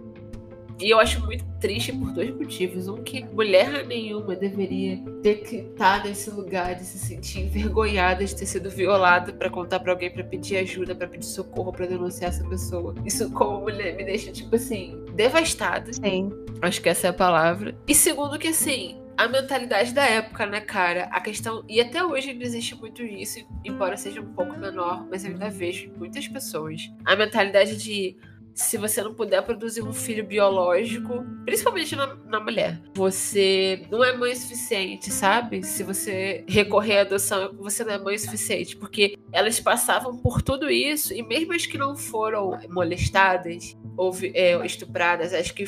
E 0.79 0.89
eu 0.91 0.99
acho 0.99 1.23
muito 1.25 1.43
triste 1.59 1.91
por 1.91 2.11
dois 2.11 2.29
motivos. 2.35 2.87
Um, 2.87 2.97
que 2.97 3.25
mulher 3.25 3.85
nenhuma 3.85 4.35
deveria 4.35 4.99
ter 5.23 5.35
que 5.35 5.57
estar 5.57 6.03
nesse 6.03 6.29
lugar 6.29 6.75
de 6.75 6.85
se 6.85 6.99
sentir 6.99 7.41
envergonhada 7.41 8.23
de 8.23 8.35
ter 8.35 8.45
sido 8.45 8.69
violada 8.69 9.33
pra 9.33 9.49
contar 9.49 9.79
pra 9.79 9.91
alguém, 9.91 10.11
pra 10.11 10.23
pedir 10.23 10.57
ajuda, 10.57 10.93
pra 10.93 11.07
pedir 11.07 11.25
socorro, 11.25 11.71
pra 11.71 11.85
denunciar 11.85 12.29
essa 12.29 12.47
pessoa. 12.47 12.93
Isso, 13.05 13.31
como 13.31 13.61
mulher, 13.61 13.95
me 13.95 14.05
deixa, 14.05 14.31
tipo 14.31 14.55
assim, 14.55 15.03
devastada. 15.15 15.91
Sim. 15.93 16.29
Acho 16.61 16.81
que 16.81 16.89
essa 16.89 17.07
é 17.07 17.09
a 17.09 17.13
palavra. 17.13 17.75
E 17.87 17.95
segundo, 17.95 18.37
que 18.37 18.47
assim. 18.47 19.01
A 19.17 19.27
mentalidade 19.27 19.95
da 19.95 20.05
época, 20.05 20.45
né, 20.45 20.61
cara? 20.61 21.05
A 21.05 21.19
questão. 21.19 21.63
E 21.67 21.81
até 21.81 22.05
hoje 22.05 22.29
ainda 22.29 22.43
existe 22.43 22.75
muito 22.75 23.01
isso, 23.01 23.39
embora 23.65 23.97
seja 23.97 24.21
um 24.21 24.31
pouco 24.31 24.55
menor, 24.55 25.07
mas 25.09 25.25
eu 25.25 25.31
ainda 25.31 25.49
vejo 25.49 25.91
muitas 25.97 26.27
pessoas. 26.27 26.87
A 27.03 27.15
mentalidade 27.15 27.77
de 27.77 28.15
se 28.57 28.75
você 28.75 29.03
não 29.03 29.13
puder 29.13 29.41
produzir 29.43 29.83
um 29.83 29.93
filho 29.93 30.25
biológico, 30.25 31.23
principalmente 31.45 31.95
na, 31.95 32.15
na, 32.25 32.39
mulher, 32.39 32.81
você 32.95 33.85
não 33.91 34.03
é 34.03 34.17
mãe 34.17 34.35
suficiente, 34.35 35.11
sabe? 35.11 35.63
Se 35.63 35.83
você 35.83 36.43
recorrer 36.49 36.97
à 36.97 37.01
adoção, 37.01 37.55
você 37.59 37.83
não 37.83 37.93
é 37.93 37.99
mãe 37.99 38.17
suficiente, 38.17 38.75
porque 38.75 39.15
elas 39.31 39.59
passavam 39.59 40.17
por 40.17 40.41
tudo 40.41 40.69
isso 40.71 41.13
e 41.13 41.21
mesmo 41.21 41.53
as 41.53 41.67
que 41.67 41.77
não 41.77 41.95
foram 41.95 42.57
molestadas 42.69 43.77
ou 43.95 44.11
é, 44.33 44.65
estupradas, 44.65 45.33
as 45.33 45.51
que 45.51 45.65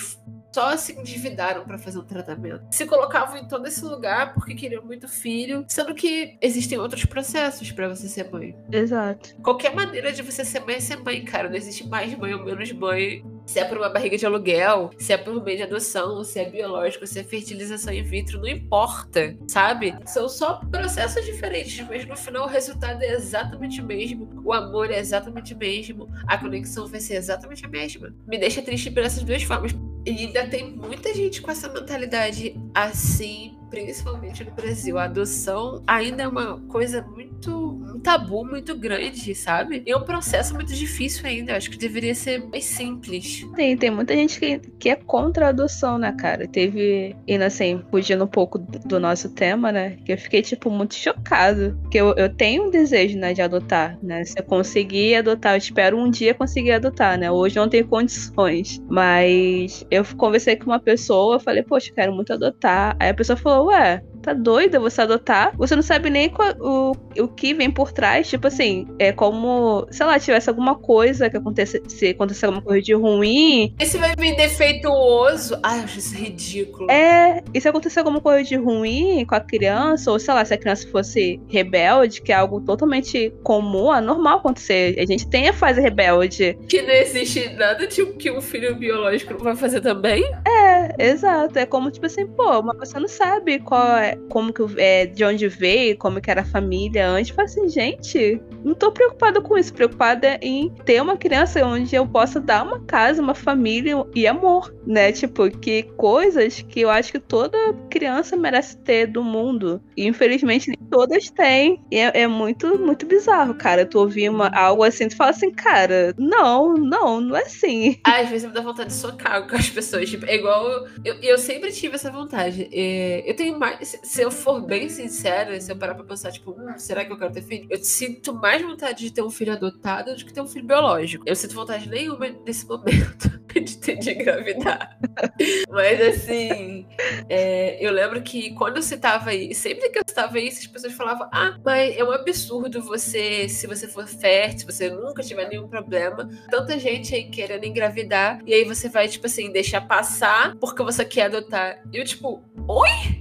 só 0.51 0.75
se 0.75 0.93
endividaram 0.93 1.63
para 1.63 1.77
fazer 1.77 1.99
um 1.99 2.03
tratamento. 2.03 2.63
Se 2.71 2.85
colocavam 2.85 3.37
em 3.37 3.47
todo 3.47 3.67
esse 3.67 3.83
lugar 3.83 4.33
porque 4.33 4.55
queriam 4.55 4.83
muito 4.83 5.07
filho, 5.07 5.65
sendo 5.67 5.93
que 5.93 6.37
existem 6.41 6.77
outros 6.77 7.05
processos 7.05 7.71
para 7.71 7.87
você 7.87 8.07
ser 8.07 8.29
mãe. 8.31 8.55
Exato. 8.71 9.35
Qualquer 9.41 9.75
maneira 9.75 10.11
de 10.11 10.21
você 10.21 10.43
ser 10.43 10.61
mãe 10.61 10.75
é 10.75 10.79
ser 10.79 10.97
mãe, 10.97 11.23
cara. 11.23 11.49
Não 11.49 11.55
existe 11.55 11.87
mais 11.87 12.15
mãe 12.17 12.33
ou 12.33 12.43
menos 12.43 12.71
mãe. 12.71 13.23
Se 13.49 13.59
é 13.59 13.65
por 13.65 13.79
uma 13.79 13.89
barriga 13.89 14.15
de 14.15 14.27
aluguel, 14.27 14.91
se 14.95 15.11
é 15.11 15.17
por 15.17 15.43
meio 15.43 15.57
de 15.57 15.63
adoção, 15.63 16.23
se 16.23 16.39
é 16.39 16.47
biológico, 16.47 17.07
se 17.07 17.19
é 17.19 17.23
fertilização 17.23 17.91
in 17.91 18.03
vitro, 18.03 18.39
não 18.39 18.47
importa, 18.47 19.35
sabe? 19.47 19.95
São 20.05 20.29
só 20.29 20.61
processos 20.69 21.25
diferentes, 21.25 21.83
mas 21.89 22.05
no 22.05 22.15
final 22.15 22.45
o 22.45 22.47
resultado 22.47 23.01
é 23.01 23.11
exatamente 23.11 23.81
o 23.81 23.83
mesmo, 23.83 24.29
o 24.45 24.53
amor 24.53 24.91
é 24.91 24.99
exatamente 24.99 25.55
o 25.55 25.57
mesmo, 25.57 26.07
a 26.27 26.37
conexão 26.37 26.85
vai 26.85 26.99
ser 26.99 27.15
exatamente 27.15 27.65
a 27.65 27.69
mesma. 27.69 28.13
Me 28.27 28.37
deixa 28.37 28.61
triste 28.61 28.91
por 28.91 29.01
essas 29.01 29.23
duas 29.23 29.41
formas. 29.41 29.71
E 30.05 30.11
ainda 30.11 30.47
tem 30.47 30.69
muita 30.69 31.11
gente 31.15 31.41
com 31.41 31.49
essa 31.49 31.67
mentalidade 31.67 32.55
assim, 32.75 33.57
principalmente 33.69 34.43
no 34.43 34.51
Brasil. 34.51 34.97
A 34.97 35.03
adoção 35.03 35.83
ainda 35.85 36.23
é 36.23 36.27
uma 36.27 36.59
coisa 36.67 37.01
muito. 37.01 37.49
um 37.49 37.99
tabu 37.99 38.45
muito 38.45 38.75
grande, 38.77 39.35
sabe? 39.35 39.83
E 39.85 39.91
é 39.91 39.97
um 39.97 40.03
processo 40.03 40.53
muito 40.53 40.73
difícil 40.73 41.25
ainda. 41.25 41.51
Eu 41.51 41.57
acho 41.57 41.69
que 41.69 41.77
deveria 41.77 42.15
ser 42.15 42.43
mais 42.47 42.65
simples. 42.65 43.45
Tem, 43.55 43.77
tem 43.77 43.91
muita 43.91 44.13
gente 44.13 44.39
que, 44.39 44.59
que 44.79 44.89
é 44.89 44.95
contra 44.95 45.47
a 45.47 45.49
adoção, 45.49 45.97
né, 45.97 46.11
cara? 46.17 46.47
Teve, 46.47 47.15
indo 47.27 47.43
assim, 47.43 47.81
fugindo 47.91 48.23
um 48.23 48.27
pouco 48.27 48.57
do 48.57 48.99
nosso 48.99 49.29
tema, 49.29 49.71
né? 49.71 49.97
Que 50.05 50.13
eu 50.13 50.17
fiquei, 50.17 50.41
tipo, 50.41 50.69
muito 50.69 50.95
chocado. 50.95 51.77
Porque 51.81 51.99
eu, 51.99 52.13
eu 52.15 52.33
tenho 52.33 52.67
um 52.67 52.69
desejo, 52.69 53.17
né, 53.17 53.33
de 53.33 53.41
adotar, 53.41 53.97
né? 54.01 54.23
Se 54.23 54.39
eu 54.39 54.43
conseguir 54.43 55.15
adotar, 55.15 55.53
eu 55.53 55.57
espero 55.57 55.97
um 55.97 56.09
dia 56.09 56.33
conseguir 56.33 56.71
adotar, 56.71 57.17
né? 57.17 57.29
Hoje 57.31 57.55
não 57.55 57.69
tenho 57.69 57.87
condições. 57.87 58.81
Mas 58.89 59.85
eu 59.91 60.03
conversei 60.17 60.55
com 60.55 60.65
uma 60.65 60.79
pessoa, 60.79 61.35
eu 61.35 61.39
falei, 61.39 61.63
poxa, 61.63 61.89
eu 61.89 61.95
quero 61.95 62.13
muito 62.13 62.33
adotar. 62.33 62.95
Aí 62.99 63.09
a 63.09 63.13
pessoa 63.13 63.37
falou, 63.37 63.58
ué, 63.63 64.01
tá 64.21 64.33
doida 64.33 64.79
você 64.79 65.01
adotar? 65.01 65.55
Você 65.57 65.75
não 65.75 65.83
sabe 65.83 66.09
nem 66.09 66.29
qual, 66.29 66.53
o, 66.59 66.91
o 67.17 67.27
que 67.27 67.53
vem 67.53 67.71
por 67.71 67.91
trás. 67.91 68.29
Tipo 68.29 68.47
assim, 68.47 68.87
é 68.99 69.11
como, 69.11 69.87
sei 69.91 70.05
lá, 70.05 70.19
tivesse 70.19 70.49
alguma 70.49 70.75
coisa 70.75 71.29
que 71.29 71.37
acontecesse, 71.37 71.83
se 71.87 72.09
acontecer 72.09 72.45
alguma 72.45 72.61
coisa 72.61 72.81
de 72.81 72.93
ruim. 72.93 73.73
Esse 73.79 73.97
vai 73.97 74.15
vir 74.17 74.35
defeituoso. 74.35 75.57
Ai, 75.63 75.79
eu 75.79 75.83
acho 75.83 75.99
isso 75.99 76.15
ridículo. 76.15 76.89
É, 76.91 77.41
e 77.53 77.61
se 77.61 77.67
acontecer 77.67 77.99
alguma 77.99 78.21
coisa 78.21 78.43
de 78.43 78.55
ruim 78.55 79.25
com 79.25 79.35
a 79.35 79.39
criança, 79.39 80.11
ou 80.11 80.19
sei 80.19 80.33
lá, 80.33 80.43
se 80.43 80.53
a 80.53 80.57
criança 80.57 80.87
fosse 80.89 81.39
rebelde, 81.47 82.21
que 82.21 82.31
é 82.31 82.35
algo 82.35 82.61
totalmente 82.61 83.33
comum, 83.43 83.93
é 83.93 84.01
normal 84.01 84.39
acontecer. 84.39 84.95
A 84.99 85.05
gente 85.05 85.27
tem 85.27 85.49
a 85.49 85.53
fase 85.53 85.81
rebelde. 85.81 86.57
Que 86.67 86.81
não 86.81 86.93
existe 86.93 87.49
nada 87.53 87.87
tipo 87.87 88.13
que 88.17 88.31
um 88.31 88.41
filho 88.41 88.75
biológico 88.75 89.41
vai 89.43 89.55
fazer 89.55 89.81
também? 89.81 90.23
É, 90.45 91.09
exato. 91.09 91.57
É 91.57 91.65
como, 91.65 91.91
tipo 91.91 92.05
assim, 92.05 92.27
pô, 92.27 92.59
uma 92.59 92.75
pessoa 92.75 93.01
não 93.01 93.07
sabe 93.07 93.59
qual 93.59 93.97
é, 93.97 94.08
como 94.29 94.53
que 94.53 94.61
é, 94.77 95.05
de 95.05 95.23
onde 95.23 95.47
veio, 95.47 95.97
como 95.97 96.21
que 96.21 96.29
era 96.29 96.41
a 96.41 96.45
família 96.45 97.07
antes. 97.07 97.31
Fala 97.31 97.45
assim, 97.45 97.67
gente, 97.67 98.41
não 98.63 98.73
tô 98.73 98.91
preocupada 98.91 99.41
com 99.41 99.57
isso. 99.57 99.73
Preocupada 99.73 100.37
em 100.41 100.69
ter 100.85 101.01
uma 101.01 101.17
criança 101.17 101.65
onde 101.65 101.95
eu 101.95 102.07
possa 102.07 102.39
dar 102.39 102.63
uma 102.63 102.79
casa, 102.81 103.21
uma 103.21 103.35
família 103.35 103.95
e 104.15 104.27
amor, 104.27 104.73
né? 104.85 105.11
Tipo, 105.11 105.49
que 105.49 105.83
coisas 105.97 106.61
que 106.61 106.81
eu 106.81 106.89
acho 106.89 107.11
que 107.11 107.19
toda 107.19 107.57
criança 107.89 108.35
merece 108.35 108.77
ter 108.77 109.07
do 109.07 109.23
mundo. 109.23 109.81
E 109.95 110.07
infelizmente 110.07 110.69
nem 110.69 110.89
todas 110.89 111.29
têm. 111.29 111.81
E 111.91 111.97
é, 111.97 112.21
é 112.21 112.27
muito, 112.27 112.77
muito 112.79 113.05
bizarro, 113.05 113.53
cara. 113.53 113.85
Tu 113.85 113.99
ouvir 113.99 114.29
uma, 114.29 114.49
algo 114.49 114.83
assim, 114.83 115.07
tu 115.07 115.15
fala 115.15 115.31
assim, 115.31 115.51
cara, 115.51 116.13
não, 116.17 116.73
não, 116.73 117.21
não 117.21 117.35
é 117.35 117.43
assim. 117.43 117.99
Às 118.03 118.29
vezes 118.29 118.47
me 118.47 118.53
dá 118.53 118.61
vontade 118.61 118.89
de 118.89 118.95
socar 118.95 119.47
com 119.47 119.55
as 119.55 119.69
pessoas. 119.69 120.09
Tipo, 120.09 120.25
é 120.25 120.35
igual. 120.35 120.87
Eu, 121.03 121.15
eu 121.21 121.37
sempre 121.37 121.71
tive 121.71 121.95
essa 121.95 122.11
vontade. 122.11 122.69
É, 122.71 123.29
eu 123.29 123.35
tenho 123.35 123.57
mais. 123.57 123.98
Se, 124.03 124.21
eu 124.21 124.31
for 124.31 124.61
bem 124.61 124.89
sincera, 124.89 125.59
se 125.59 125.71
eu 125.71 125.77
parar 125.77 125.95
pra 125.95 126.03
pensar, 126.03 126.31
tipo, 126.31 126.51
hum, 126.51 126.77
será 126.77 127.05
que 127.05 127.11
eu 127.11 127.17
quero 127.17 127.33
ter 127.33 127.41
filho? 127.41 127.67
Eu 127.69 127.77
sinto 127.83 128.33
mais 128.33 128.61
vontade 128.61 129.03
de 129.03 129.11
ter 129.11 129.21
um 129.21 129.29
filho 129.29 129.53
adotado 129.53 130.15
do 130.15 130.25
que 130.25 130.33
ter 130.33 130.41
um 130.41 130.47
filho 130.47 130.65
biológico. 130.65 131.23
Eu 131.27 131.35
sinto 131.35 131.55
vontade 131.55 131.89
nenhuma 131.89 132.29
nesse 132.45 132.65
momento 132.67 133.39
de 133.53 133.77
ter 133.77 133.97
de 133.97 134.11
engravidar. 134.11 134.97
Mas 135.69 136.01
assim, 136.01 136.87
é, 137.27 137.83
eu 137.85 137.91
lembro 137.91 138.21
que 138.21 138.53
quando 138.55 138.77
eu 138.77 138.81
citava 138.81 139.33
isso, 139.33 139.61
sempre 139.61 139.89
que 139.89 139.99
eu 139.99 140.03
citava 140.07 140.39
isso, 140.39 140.59
as 140.59 140.67
pessoas 140.67 140.93
falavam: 140.93 141.27
Ah, 141.31 141.57
mas 141.63 141.95
é 141.97 142.03
um 142.03 142.11
absurdo 142.11 142.81
você, 142.81 143.47
se 143.49 143.67
você 143.67 143.87
for 143.87 144.07
fértil, 144.07 144.71
você 144.71 144.89
nunca 144.89 145.21
tiver 145.21 145.47
nenhum 145.49 145.67
problema, 145.67 146.29
tanta 146.49 146.77
gente 146.79 147.13
aí 147.13 147.29
querendo 147.29 147.65
engravidar, 147.65 148.39
e 148.45 148.53
aí 148.53 148.63
você 148.63 148.89
vai, 148.89 149.07
tipo 149.07 149.25
assim, 149.25 149.51
deixar 149.51 149.81
passar 149.81 150.55
porque 150.57 150.83
você 150.83 151.03
quer 151.05 151.23
adotar. 151.23 151.81
E 151.91 151.97
eu, 151.97 152.05
tipo, 152.05 152.43
oi? 152.67 153.18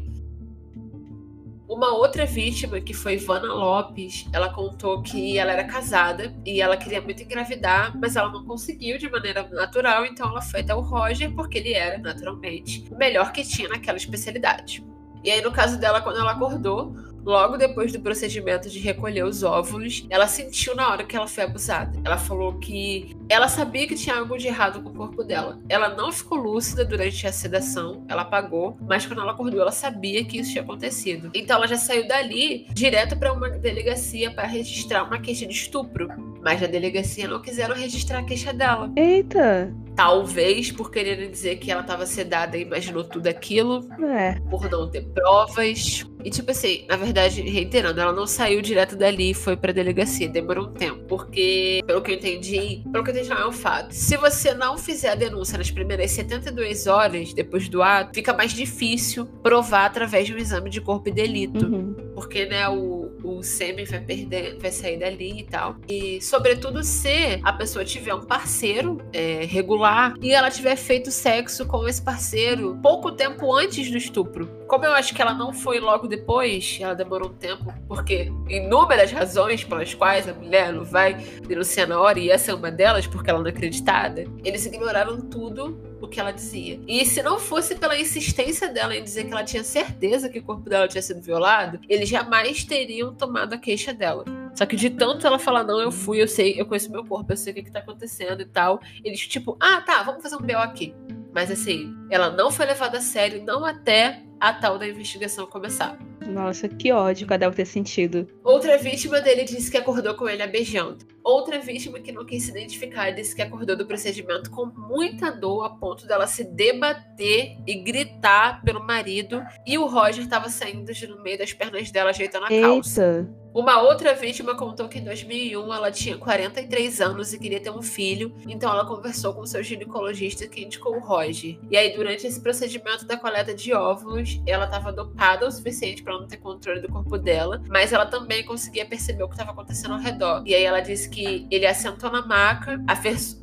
Uma 1.79 1.95
outra 1.95 2.27
vítima, 2.27 2.81
que 2.81 2.93
foi 2.93 3.15
Ivana 3.15 3.55
Lopes, 3.55 4.27
ela 4.33 4.53
contou 4.53 5.01
que 5.01 5.39
ela 5.39 5.53
era 5.53 5.63
casada 5.63 6.35
e 6.45 6.61
ela 6.61 6.77
queria 6.77 7.01
muito 7.01 7.23
engravidar, 7.23 7.97
mas 7.97 8.17
ela 8.17 8.29
não 8.33 8.45
conseguiu 8.45 8.99
de 8.99 9.09
maneira 9.09 9.49
natural, 9.53 10.05
então 10.05 10.29
ela 10.29 10.43
foi 10.43 10.59
até 10.59 10.75
o 10.75 10.81
Roger, 10.81 11.33
porque 11.37 11.59
ele 11.59 11.75
era, 11.75 11.97
naturalmente, 11.99 12.85
o 12.91 12.99
melhor 12.99 13.31
que 13.31 13.45
tinha 13.45 13.69
naquela 13.69 13.97
especialidade. 13.97 14.85
E 15.23 15.31
aí, 15.31 15.41
no 15.41 15.53
caso 15.53 15.79
dela, 15.79 16.01
quando 16.01 16.19
ela 16.19 16.33
acordou, 16.33 16.97
Logo 17.29 17.59
depois 17.59 17.93
do 17.93 18.01
procedimento 18.01 18.71
de 18.71 18.79
recolher 18.79 19.23
os 19.23 19.43
óvulos, 19.43 20.07
ela 20.09 20.27
sentiu 20.27 20.75
na 20.75 20.89
hora 20.89 21.05
que 21.05 21.15
ela 21.15 21.27
foi 21.27 21.45
abusada. 21.45 22.01
Ela 22.03 22.17
falou 22.17 22.55
que 22.55 23.15
ela 23.29 23.49
sabia 23.49 23.87
que 23.87 23.95
tinha 23.95 24.17
algo 24.17 24.39
de 24.39 24.47
errado 24.47 24.81
com 24.81 24.89
o 24.89 24.95
corpo 24.95 25.23
dela. 25.23 25.59
Ela 25.69 25.91
não 25.91 26.11
ficou 26.11 26.39
lúcida 26.39 26.87
durante 26.87 27.27
a 27.27 27.33
sedação, 27.33 28.03
ela 28.09 28.23
apagou, 28.23 28.79
mas 28.81 29.05
quando 29.05 29.21
ela 29.21 29.33
acordou, 29.33 29.61
ela 29.61 29.71
sabia 29.71 30.25
que 30.25 30.39
isso 30.39 30.53
tinha 30.53 30.65
acontecido. 30.65 31.31
Então 31.35 31.59
ela 31.59 31.69
já 31.69 31.77
saiu 31.77 32.09
dali 32.09 32.67
direto 32.73 33.15
para 33.15 33.31
uma 33.31 33.51
delegacia 33.51 34.31
para 34.31 34.47
registrar 34.47 35.03
uma 35.03 35.21
queixa 35.21 35.45
de 35.45 35.53
estupro. 35.53 36.09
Mas 36.43 36.63
na 36.63 36.67
delegacia 36.67 37.29
não 37.29 37.43
quiseram 37.43 37.75
registrar 37.75 38.21
a 38.21 38.25
queixa 38.25 38.55
dela. 38.55 38.91
Eita! 38.97 39.71
Talvez 39.95 40.73
por 40.73 40.91
querer 40.91 41.29
dizer 41.29 41.57
que 41.57 41.71
ela 41.71 41.83
estava 41.83 42.07
sedada 42.07 42.57
e 42.57 42.63
imaginou 42.63 43.05
tudo 43.05 43.27
aquilo. 43.27 43.87
É. 44.03 44.41
Por 44.49 44.71
não 44.71 44.89
ter 44.89 45.03
provas. 45.09 46.07
E 46.25 46.31
tipo 46.31 46.51
assim, 46.51 46.85
na 46.89 46.97
verdade, 46.97 47.43
reiterando, 47.43 48.01
ela 48.01 48.13
não 48.13 48.27
saiu 48.27 48.61
direto 48.61 48.97
dali 48.97 49.31
e 49.31 49.35
foi 49.35 49.57
pra 49.57 49.73
delegacia. 49.73 50.29
Demorou 50.29 50.67
um 50.67 50.73
tempo. 50.73 51.05
Porque, 51.07 51.83
pelo 51.87 52.03
que 52.03 52.11
eu 52.11 52.15
entendi, 52.17 52.83
pelo 52.91 53.05
que 53.05 53.11
eu 53.11 53.15
entendi, 53.15 53.31
não 53.31 53.39
é 53.39 53.49
um 53.49 53.53
fato. 53.53 53.93
Se 53.93 54.17
você 54.17 54.55
não 54.55 54.77
fizer 54.77 55.11
a 55.11 55.15
denúncia 55.15 55.57
nas 55.57 55.71
primeiras 55.71 56.11
72 56.11 56.87
horas 56.87 57.33
depois 57.33 57.69
do 57.69 57.83
ato, 57.83 58.15
fica 58.15 58.33
mais 58.33 58.53
difícil 58.53 59.27
provar 59.43 59.87
através 59.87 60.27
de 60.27 60.35
um 60.35 60.39
exame 60.39 60.71
de 60.71 60.81
corpo 60.81 61.09
e 61.09 61.13
delito. 61.13 61.65
Uhum. 61.65 61.95
Porque, 62.15 62.47
né, 62.47 62.69
o, 62.69 63.11
o 63.23 63.43
sêmen 63.43 63.85
vai 63.85 64.01
perder, 64.01 64.59
vai 64.59 64.71
sair 64.71 64.99
dali 64.99 65.41
e 65.41 65.45
tal. 65.45 65.77
E, 65.89 66.21
sobretudo, 66.21 66.83
se 66.83 67.41
a 67.43 67.53
pessoa 67.53 67.85
tiver 67.85 68.15
um 68.15 68.23
parceiro 68.23 68.99
é, 69.13 69.45
regular 69.45 70.15
e 70.21 70.33
ela 70.33 70.51
tiver 70.51 70.77
feito 70.77 71.11
sexo 71.11 71.67
com 71.67 71.87
esse 71.87 72.03
parceiro 72.03 72.79
pouco 72.83 73.13
tempo 73.13 73.55
antes 73.55 73.91
do 73.91 73.97
estupro. 73.97 74.58
Como 74.69 74.85
eu 74.85 74.93
acho 74.93 75.15
que 75.15 75.23
ela 75.23 75.33
não 75.33 75.51
foi 75.51 75.81
logo 75.81 76.07
depois, 76.07 76.79
ela 76.79 76.95
demorou 76.95 77.31
um 77.31 77.35
tempo, 77.35 77.73
porque 77.89 78.31
inúmeras 78.51 79.11
razões 79.11 79.65
pelas 79.65 79.95
quais 79.95 80.29
a 80.29 80.35
mulher 80.35 80.75
não 80.75 80.85
vai 80.85 81.15
denunciar 81.15 81.89
na 81.89 81.99
hora, 81.99 82.19
e 82.19 82.31
essa 82.31 82.51
é 82.51 82.55
uma 82.55 82.71
delas, 82.71 83.07
porque 83.07 83.31
ela 83.31 83.39
não 83.39 83.47
é 83.47 83.51
acreditada, 83.51 84.27
eles 84.45 84.67
ignoraram 84.67 85.23
tudo 85.23 85.81
o 86.03 86.07
que 86.07 86.21
ela 86.21 86.33
dizia. 86.33 86.79
E 86.87 87.03
se 87.07 87.23
não 87.23 87.39
fosse 87.39 87.77
pela 87.77 87.99
insistência 87.99 88.69
dela 88.69 88.95
em 88.95 89.03
dizer 89.03 89.25
que 89.25 89.33
ela 89.33 89.43
tinha 89.43 89.65
certeza 89.65 90.29
que 90.29 90.39
o 90.39 90.43
corpo 90.43 90.69
dela 90.69 90.87
tinha 90.87 91.01
sido 91.01 91.23
violado, 91.23 91.81
eles 91.89 92.07
jamais 92.07 92.63
teriam 92.63 93.15
tomado 93.15 93.55
a 93.55 93.59
queixa 93.59 93.95
dela. 93.95 94.27
Só 94.55 94.67
que 94.67 94.77
de 94.77 94.91
tanto 94.91 95.27
ela 95.27 95.39
falar, 95.39 95.65
não, 95.65 95.81
eu 95.81 95.91
fui, 95.91 96.21
eu 96.21 96.29
sei, 96.29 96.61
eu 96.61 96.67
conheço 96.67 96.93
meu 96.93 97.07
corpo, 97.07 97.33
eu 97.33 97.39
sei 97.39 97.53
o 97.53 97.57
que, 97.57 97.63
que 97.63 97.73
tá 97.73 97.79
acontecendo 97.79 98.43
e 98.43 98.47
tal. 98.47 98.81
Eles, 99.03 99.27
tipo, 99.27 99.57
ah, 99.59 99.81
tá, 99.81 100.03
vamos 100.03 100.23
fazer 100.23 100.37
um 100.37 100.41
BO 100.41 100.59
aqui. 100.59 100.95
Mas 101.33 101.51
assim, 101.51 101.95
ela 102.11 102.31
não 102.31 102.51
foi 102.51 102.67
levada 102.67 102.99
a 102.99 103.01
sério, 103.01 103.43
não 103.45 103.65
até 103.65 104.28
a 104.41 104.53
tal 104.53 104.79
da 104.79 104.87
investigação 104.87 105.47
começar. 105.47 105.99
Nossa, 106.29 106.69
que 106.69 106.93
ódio 106.93 107.27
ela 107.27 107.39
deve 107.39 107.57
ter 107.57 107.65
sentido. 107.65 108.29
Outra 108.45 108.77
vítima 108.77 109.21
dele 109.21 109.45
disse 109.45 109.71
que 109.71 109.79
acordou 109.79 110.15
com 110.15 110.29
ele 110.29 110.43
a 110.43 110.47
beijando. 110.47 110.99
Outra 111.25 111.59
vítima 111.59 112.01
que 112.01 112.13
não 112.13 112.25
quis 112.25 112.45
se 112.45 112.51
identificar 112.51 113.11
disse 113.11 113.35
que 113.35 113.43
acordou 113.43 113.77
do 113.77 113.87
procedimento 113.87 114.51
com 114.51 114.67
muita 114.67 115.31
dor 115.31 115.65
a 115.65 115.71
ponto 115.71 116.07
dela 116.07 116.27
se 116.27 116.45
debater 116.45 117.57
e 117.67 117.75
gritar 117.83 118.63
pelo 118.63 118.85
marido. 118.85 119.43
E 119.67 119.77
o 119.77 119.87
Roger 119.87 120.25
estava 120.25 120.49
saindo 120.49 120.93
de 120.93 121.07
no 121.07 121.23
meio 121.23 121.39
das 121.39 121.53
pernas 121.53 121.91
dela, 121.91 122.11
ajeitando 122.11 122.47
a 122.47 122.49
calça. 122.49 123.27
Eita. 123.27 123.49
Uma 123.55 123.83
outra 123.83 124.15
vítima 124.15 124.55
contou 124.55 124.89
que 124.89 124.99
em 124.99 125.05
2001 125.05 125.75
ela 125.75 125.91
tinha 125.91 126.17
43 126.17 127.01
anos 127.01 127.33
e 127.33 127.39
queria 127.39 127.59
ter 127.59 127.71
um 127.71 127.83
filho, 127.83 128.35
então 128.47 128.71
ela 128.71 128.87
conversou 128.87 129.35
com 129.35 129.45
seu 129.47 129.63
ginecologista 129.63 130.47
que 130.47 130.63
indicou 130.63 130.95
o 130.97 131.01
Roger. 131.01 131.59
E 131.71 131.77
aí, 131.77 131.95
durante 131.97 132.27
esse 132.27 132.41
procedimento 132.41 133.07
da 133.07 133.17
coleta 133.17 133.55
de 133.55 133.73
óvulos, 133.73 134.28
ela 134.47 134.65
estava 134.65 134.93
dopada 134.93 135.47
o 135.47 135.51
suficiente 135.51 136.03
para 136.03 136.19
não 136.19 136.27
ter 136.27 136.39
controle 136.39 136.81
do 136.81 136.89
corpo 136.89 137.19
dela, 137.19 137.63
mas 137.69 137.93
ela 137.93 138.07
também 138.07 138.45
conseguia 138.45 138.87
perceber 138.87 139.23
o 139.23 139.29
que 139.29 139.35
estava 139.35 139.53
acontecendo 139.53 139.95
ao 139.95 140.01
redor. 140.01 140.43
E 140.47 140.55
aí 140.55 140.65
ela 140.65 140.81
disse 140.81 141.09
que 141.09 141.47
ele 141.51 141.67
assentou 141.67 142.11
na 142.11 142.27
maca, 142.27 142.83
a 142.87 142.97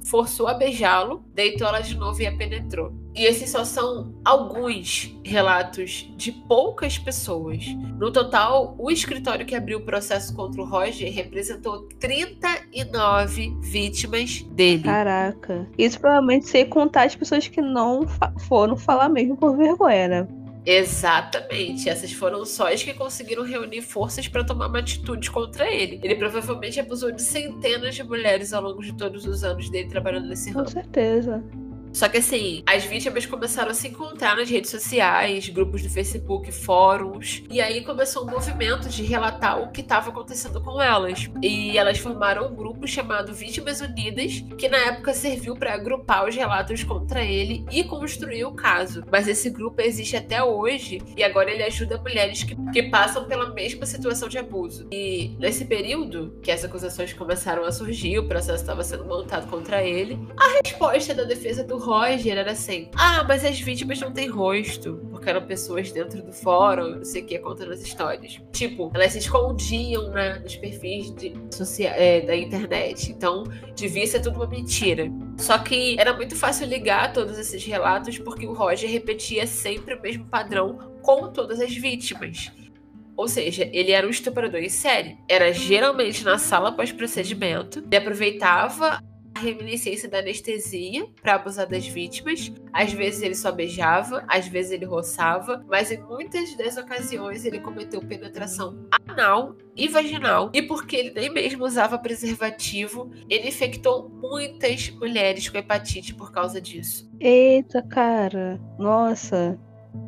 forçou 0.06 0.48
a 0.48 0.54
beijá-lo, 0.54 1.24
deitou 1.34 1.68
ela 1.68 1.82
de 1.82 1.96
novo 1.96 2.22
e 2.22 2.28
a 2.28 2.36
penetrou. 2.36 2.94
E 3.16 3.24
esses 3.24 3.50
só 3.50 3.64
são 3.64 4.14
alguns 4.26 5.18
relatos 5.24 6.12
de 6.18 6.34
poucas 6.34 6.98
pessoas. 6.98 7.66
No 7.98 8.12
total, 8.12 8.76
o 8.78 8.92
escritório 8.92 9.46
que 9.46 9.56
abriu 9.56 9.78
o 9.78 9.86
processo 9.86 10.36
contra 10.36 10.62
o 10.62 10.66
Roger 10.66 11.14
representou 11.14 11.88
39 11.98 13.58
vítimas 13.62 14.42
dele. 14.52 14.84
Caraca. 14.84 15.66
Isso 15.78 15.98
provavelmente 15.98 16.50
sem 16.50 16.66
contar 16.66 17.04
as 17.04 17.16
pessoas 17.16 17.48
que 17.48 17.62
não 17.62 18.06
foram 18.50 18.76
falar 18.76 19.08
mesmo 19.08 19.38
por 19.38 19.56
vergonha, 19.56 20.08
né? 20.10 20.28
Exatamente. 20.66 21.88
Essas 21.88 22.12
foram 22.12 22.44
só 22.46 22.74
as 22.74 22.82
que 22.82 22.94
conseguiram 22.94 23.44
reunir 23.44 23.82
forças 23.82 24.28
para 24.28 24.44
tomar 24.44 24.68
uma 24.68 24.80
atitude 24.80 25.30
contra 25.30 25.70
ele. 25.72 26.00
Ele 26.04 26.16
provavelmente 26.16 26.80
abusou 26.80 27.12
de 27.12 27.22
centenas 27.22 27.96
de 27.96 28.04
mulheres 28.04 28.52
ao 28.52 28.64
longo 28.64 28.82
de 28.82 28.94
todos 28.94 29.26
os 29.26 29.44
anos 29.44 29.70
dele 29.70 29.88
trabalhando 29.90 30.28
nesse 30.28 30.52
ramo. 30.52 30.66
Com 30.66 30.72
certeza. 30.72 31.44
Só 31.96 32.10
que 32.10 32.18
assim, 32.18 32.62
as 32.66 32.84
vítimas 32.84 33.26
começaram 33.26 33.72
a 33.72 33.74
se 33.74 33.88
encontrar 33.88 34.36
nas 34.36 34.50
redes 34.50 34.70
sociais, 34.70 35.48
grupos 35.48 35.82
do 35.82 35.90
Facebook, 35.90 36.52
fóruns, 36.52 37.42
e 37.50 37.62
aí 37.62 37.86
começou 37.86 38.28
um 38.28 38.30
movimento 38.30 38.90
de 38.90 39.02
relatar 39.02 39.62
o 39.62 39.72
que 39.72 39.80
estava 39.80 40.10
acontecendo 40.10 40.60
com 40.60 40.82
elas. 40.82 41.30
E 41.42 41.78
elas 41.78 41.98
formaram 41.98 42.52
um 42.52 42.54
grupo 42.54 42.86
chamado 42.86 43.34
Vítimas 43.34 43.80
Unidas, 43.80 44.44
que 44.58 44.68
na 44.68 44.78
época 44.78 45.14
serviu 45.14 45.56
para 45.56 45.74
agrupar 45.74 46.28
os 46.28 46.36
relatos 46.36 46.84
contra 46.84 47.24
ele 47.24 47.66
e 47.72 47.82
construir 47.86 48.44
o 48.44 48.52
caso. 48.52 49.02
Mas 49.10 49.26
esse 49.26 49.50
grupo 49.50 49.82
existe 49.82 50.18
até 50.18 50.44
hoje 50.44 51.02
e 51.16 51.24
agora 51.24 51.50
ele 51.50 51.64
ajuda 51.64 51.98
mulheres 51.98 52.44
que, 52.44 52.58
que 52.74 52.84
passam 52.90 53.24
pela 53.24 53.54
mesma 53.54 53.86
situação 53.86 54.28
de 54.28 54.38
abuso. 54.38 54.86
E 54.92 55.34
nesse 55.40 55.64
período 55.64 56.38
que 56.44 56.52
as 56.52 56.62
acusações 56.66 57.14
começaram 57.14 57.64
a 57.64 57.72
surgir, 57.72 58.20
o 58.20 58.28
processo 58.28 58.64
estava 58.64 58.84
sendo 58.84 59.06
montado 59.06 59.50
contra 59.50 59.82
ele, 59.82 60.20
a 60.36 60.60
resposta 60.62 61.14
da 61.14 61.24
defesa 61.24 61.64
do 61.64 61.85
Roger 61.86 62.38
era 62.38 62.52
assim: 62.52 62.90
ah, 62.96 63.24
mas 63.28 63.46
as 63.46 63.60
vítimas 63.60 64.00
não 64.00 64.12
têm 64.12 64.28
rosto, 64.28 65.00
porque 65.12 65.30
eram 65.30 65.46
pessoas 65.46 65.92
dentro 65.92 66.22
do 66.22 66.34
fórum, 66.34 66.96
não 66.96 67.06
sei 67.06 67.22
o 67.22 67.26
que, 67.26 67.38
contando 67.40 67.72
as 67.72 67.82
histórias. 67.82 68.42
Tipo, 68.52 68.92
elas 68.94 69.12
se 69.12 69.20
escondiam 69.20 70.10
né, 70.10 70.40
nos 70.40 70.56
perfis 70.56 71.14
de, 71.16 71.34
é, 71.84 72.22
da 72.22 72.36
internet. 72.36 73.12
Então, 73.12 73.44
devia 73.76 74.06
ser 74.08 74.22
tudo 74.22 74.38
uma 74.38 74.48
mentira. 74.48 75.10
Só 75.38 75.58
que 75.58 75.96
era 76.00 76.14
muito 76.14 76.36
fácil 76.36 76.68
ligar 76.68 77.14
todos 77.14 77.38
esses 77.38 77.64
relatos 77.64 78.18
porque 78.18 78.48
o 78.48 78.54
Roger 78.54 78.90
repetia 78.90 79.46
sempre 79.46 79.94
o 79.94 80.02
mesmo 80.02 80.26
padrão 80.26 80.78
com 81.02 81.32
todas 81.32 81.60
as 81.60 81.76
vítimas. 81.76 82.52
Ou 83.16 83.28
seja, 83.28 83.70
ele 83.72 83.92
era 83.92 84.06
um 84.06 84.10
estuprador 84.10 84.60
em 84.60 84.70
série. 84.70 85.18
Era 85.30 85.54
geralmente 85.54 86.24
na 86.24 86.38
sala 86.38 86.72
pós-procedimento. 86.72 87.80
Ele 87.80 87.96
aproveitava 87.96 89.02
a 89.36 89.40
reminiscência 89.40 90.10
da 90.10 90.20
anestesia 90.20 91.08
para 91.22 91.36
abusar 91.36 91.68
das 91.68 91.86
vítimas. 91.86 92.52
Às 92.72 92.94
vezes 92.94 93.22
ele 93.22 93.36
só 93.36 93.52
beijava, 93.52 94.24
às 94.28 94.48
vezes 94.48 94.72
ele 94.72 94.86
roçava, 94.86 95.64
mas 95.68 95.92
em 95.92 96.02
muitas 96.02 96.56
das 96.56 96.78
ocasiões 96.78 97.44
ele 97.44 97.60
cometeu 97.60 98.00
penetração 98.00 98.88
anal 99.08 99.56
e 99.76 99.90
vaginal. 99.90 100.50
E 100.54 100.62
porque 100.62 100.96
ele 100.96 101.12
nem 101.14 101.30
mesmo 101.30 101.66
usava 101.66 102.00
preservativo, 102.00 103.12
ele 103.30 103.50
infectou 103.50 104.10
muitas 104.10 104.90
mulheres 104.92 105.50
com 105.50 105.58
hepatite 105.58 106.16
por 106.16 106.32
causa 106.32 106.62
disso. 106.62 107.10
Eita, 107.20 107.84
cara. 107.84 108.60
Nossa. 108.80 109.60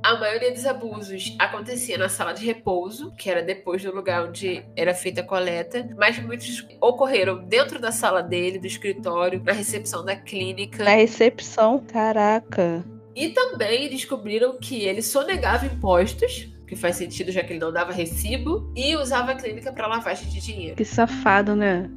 A 0.03 0.15
maioria 0.17 0.51
dos 0.51 0.65
abusos 0.65 1.35
acontecia 1.37 1.97
na 1.97 2.07
sala 2.07 2.33
de 2.33 2.45
repouso, 2.45 3.13
que 3.15 3.29
era 3.29 3.41
depois 3.41 3.83
do 3.83 3.93
lugar 3.93 4.27
onde 4.27 4.63
era 4.75 4.93
feita 4.93 5.21
a 5.21 5.23
coleta, 5.23 5.89
mas 5.97 6.17
muitos 6.19 6.65
ocorreram 6.79 7.43
dentro 7.43 7.79
da 7.79 7.91
sala 7.91 8.21
dele, 8.21 8.59
do 8.59 8.67
escritório, 8.67 9.41
na 9.43 9.51
recepção 9.51 10.05
da 10.05 10.15
clínica. 10.15 10.83
Na 10.83 10.95
recepção, 10.95 11.79
caraca. 11.79 12.85
E 13.15 13.29
também 13.29 13.89
descobriram 13.89 14.57
que 14.57 14.83
ele 14.83 15.01
sonegava 15.01 15.65
impostos 15.65 16.49
que 16.67 16.75
faz 16.75 16.97
sentido 16.97 17.31
já 17.31 17.41
que 17.41 17.53
ele 17.53 17.59
não 17.59 17.71
dava 17.71 17.93
recibo, 17.93 18.71
e 18.75 18.95
usava 18.95 19.31
a 19.31 19.35
clínica 19.35 19.71
para 19.71 19.87
lavagem 19.87 20.29
de 20.29 20.41
dinheiro. 20.41 20.75
Que 20.75 20.83
safado, 20.83 21.55
né? 21.55 21.89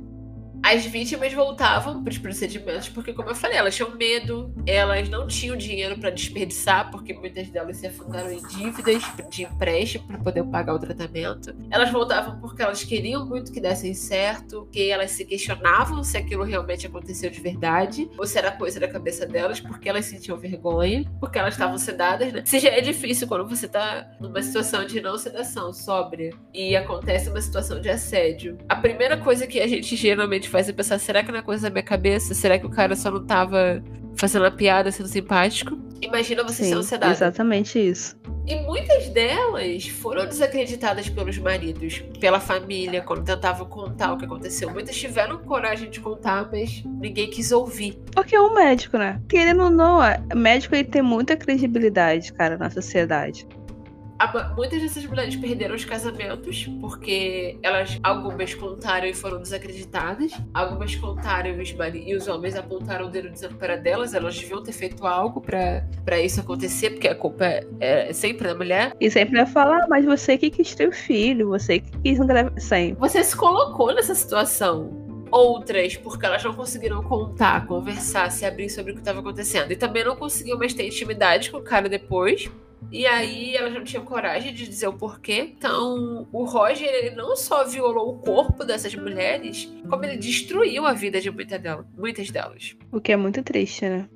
As 0.63 0.85
vítimas 0.85 1.33
voltavam 1.33 2.03
para 2.03 2.11
os 2.11 2.19
procedimentos 2.19 2.89
porque, 2.89 3.13
como 3.13 3.31
eu 3.31 3.35
falei, 3.35 3.57
elas 3.57 3.75
tinham 3.75 3.95
medo, 3.97 4.55
elas 4.67 5.09
não 5.09 5.27
tinham 5.27 5.57
dinheiro 5.57 5.99
para 5.99 6.11
desperdiçar, 6.11 6.91
porque 6.91 7.15
muitas 7.15 7.49
delas 7.49 7.79
se 7.79 7.87
afundaram 7.87 8.31
em 8.31 8.43
dívidas 8.47 9.03
de 9.31 9.45
empréstimo 9.45 10.07
para 10.07 10.19
poder 10.19 10.45
pagar 10.45 10.75
o 10.75 10.79
tratamento. 10.79 11.55
Elas 11.71 11.91
voltavam 11.91 12.39
porque 12.41 12.63
elas 12.63 12.85
queriam 12.85 13.27
muito 13.27 13.53
que 13.53 13.61
dessem 13.61 13.95
certo, 13.95 14.69
que 14.71 14.91
elas 14.91 15.13
se 15.13 15.25
questionavam 15.25 16.05
se 16.05 16.17
aquilo 16.17 16.45
realmente 16.45 16.87
aconteceu 16.87 17.31
de 17.31 17.41
verdade, 17.41 18.11
ou 18.19 18.27
se 18.27 18.39
era 18.39 18.53
coisa 18.53 18.79
da 18.79 18.89
cabeça 18.89 19.27
delas, 19.27 19.61
porque 19.61 19.89
elas 19.89 20.05
sentiam 20.05 20.37
vergonha, 20.37 21.05
porque 21.19 21.39
elas 21.39 21.55
estavam 21.55 21.79
sedadas, 21.79 22.33
né? 22.33 22.43
Se 22.45 22.59
já 22.59 22.69
é 22.71 22.81
difícil 22.81 23.27
quando 23.27 23.49
você 23.49 23.67
tá 23.67 24.11
numa 24.21 24.43
situação 24.43 24.85
de 24.85 25.01
não 25.01 25.17
sedação, 25.17 25.73
sóbria, 25.73 26.35
e 26.53 26.77
acontece 26.77 27.31
uma 27.31 27.41
situação 27.41 27.81
de 27.81 27.89
assédio, 27.89 28.59
a 28.69 28.77
primeira 28.77 29.17
coisa 29.17 29.47
que 29.47 29.59
a 29.59 29.67
gente 29.67 29.97
geralmente 29.97 30.50
faz 30.51 30.69
é 30.69 30.73
pensar: 30.73 30.99
será 30.99 31.23
que 31.23 31.31
não 31.31 31.39
é 31.39 31.43
coisa 31.43 31.65
da 31.65 31.71
minha 31.71 31.83
cabeça? 31.83 32.35
Será 32.35 32.59
que 32.59 32.67
o 32.67 32.71
cara 32.71 32.95
só 32.97 33.11
não 33.11 33.25
tava 33.25 33.83
fazendo 34.17 34.43
uma 34.43 34.51
piada, 34.51 34.91
sendo 34.91 35.09
simpático? 35.09 35.79
Imagina 36.03 36.43
você 36.43 36.65
Sim, 36.65 36.71
sendo 36.71 36.83
sedada. 36.83 37.13
Exatamente 37.13 37.79
isso. 37.79 38.19
E 38.47 38.57
muitas 38.63 39.09
delas 39.11 39.87
foram 39.87 40.27
desacreditadas 40.27 41.09
pelos 41.09 41.39
maridos, 41.39 42.03
pela 42.19 42.41
família, 42.41 43.03
quando 43.03 43.23
tentavam 43.23 43.67
contar 43.69 44.13
o 44.15 44.17
que 44.17 44.25
aconteceu. 44.25 44.71
Muitas 44.71 44.97
tiveram 44.97 45.39
coragem 45.39 45.91
de 45.91 46.01
contar, 46.01 46.49
mas 46.51 46.83
ninguém 46.85 47.31
quis 47.31 47.53
ouvir. 47.53 48.01
Porque 48.13 48.35
é 48.35 48.41
um 48.41 48.55
médico, 48.55 48.97
né? 48.97 49.21
Querendo 49.29 49.65
ou 49.65 49.71
não, 49.71 50.03
é- 50.03 50.21
médico 50.35 50.75
ele 50.75 50.85
tem 50.85 51.03
muita 51.03 51.37
credibilidade, 51.37 52.33
cara, 52.33 52.57
na 52.57 52.71
sociedade. 52.71 53.47
A- 54.21 54.53
muitas 54.55 54.83
dessas 54.83 55.07
mulheres 55.07 55.35
perderam 55.35 55.75
os 55.75 55.85
casamentos 55.85 56.67
porque 56.79 57.59
elas, 57.63 57.99
algumas 58.03 58.53
contaram 58.55 59.07
e 59.07 59.15
foram 59.15 59.41
desacreditadas, 59.41 60.33
algumas 60.53 60.95
contaram 60.95 61.49
e 61.51 61.63
os, 61.63 61.75
e 62.07 62.15
os 62.15 62.29
homens 62.29 62.55
apontaram 62.55 63.07
o 63.07 63.11
dedo 63.11 63.31
dizendo 63.31 63.55
para 63.57 63.77
delas, 63.77 64.13
elas 64.13 64.39
deviam 64.39 64.63
ter 64.63 64.73
feito 64.73 65.07
algo 65.07 65.41
pra 65.41 65.83
pra 66.05 66.21
isso 66.21 66.39
acontecer, 66.41 66.91
porque 66.91 67.09
a 67.09 67.15
culpa 67.15 67.45
é, 67.47 67.65
é 67.81 68.13
sempre 68.13 68.47
da 68.47 68.55
mulher. 68.55 68.93
E 69.01 69.11
sempre 69.11 69.37
vai 69.37 69.47
falar, 69.47 69.85
ah, 69.85 69.87
mas 69.89 70.05
você 70.05 70.37
que 70.37 70.51
quis 70.51 70.75
ter 70.75 70.89
o 70.89 70.93
filho, 70.93 71.49
você 71.49 71.79
que 71.81 71.91
quis. 72.03 72.19
Sempre. 72.59 73.01
Você 73.01 73.25
se 73.25 73.35
colocou 73.35 73.95
nessa 73.95 74.15
situação. 74.15 75.09
Outras, 75.31 75.97
porque 75.97 76.27
elas 76.27 76.43
não 76.43 76.53
conseguiram 76.53 77.03
contar, 77.05 77.65
conversar, 77.67 78.31
se 78.31 78.45
abrir 78.45 78.69
sobre 78.69 78.91
o 78.93 78.95
que 78.97 79.01
estava 79.01 79.21
acontecendo. 79.21 79.71
E 79.71 79.77
também 79.77 80.05
não 80.05 80.17
conseguiam 80.17 80.59
mais 80.59 80.75
ter 80.75 80.87
intimidade 80.87 81.51
com 81.51 81.59
o 81.59 81.63
cara 81.63 81.89
depois. 81.89 82.51
E 82.91 83.07
aí 83.07 83.57
elas 83.57 83.73
não 83.73 83.85
tinham 83.85 84.05
coragem 84.05 84.53
de 84.53 84.67
dizer 84.67 84.89
o 84.89 84.93
porquê. 84.93 85.55
Então, 85.57 86.29
o 86.33 86.45
Roger, 86.45 86.89
ele 86.89 87.15
não 87.15 87.37
só 87.37 87.65
violou 87.65 88.15
o 88.15 88.19
corpo 88.19 88.65
dessas 88.65 88.95
mulheres, 88.95 89.73
como 89.89 90.05
ele 90.05 90.17
destruiu 90.17 90.87
a 90.87 90.93
vida 90.93 91.21
de 91.21 91.31
muita 91.31 91.59
delas, 91.59 91.87
muitas 91.97 92.31
delas. 92.31 92.77
O 92.91 93.01
que 93.01 93.13
é 93.13 93.17
muito 93.17 93.43
triste, 93.43 93.89
né? 93.89 94.09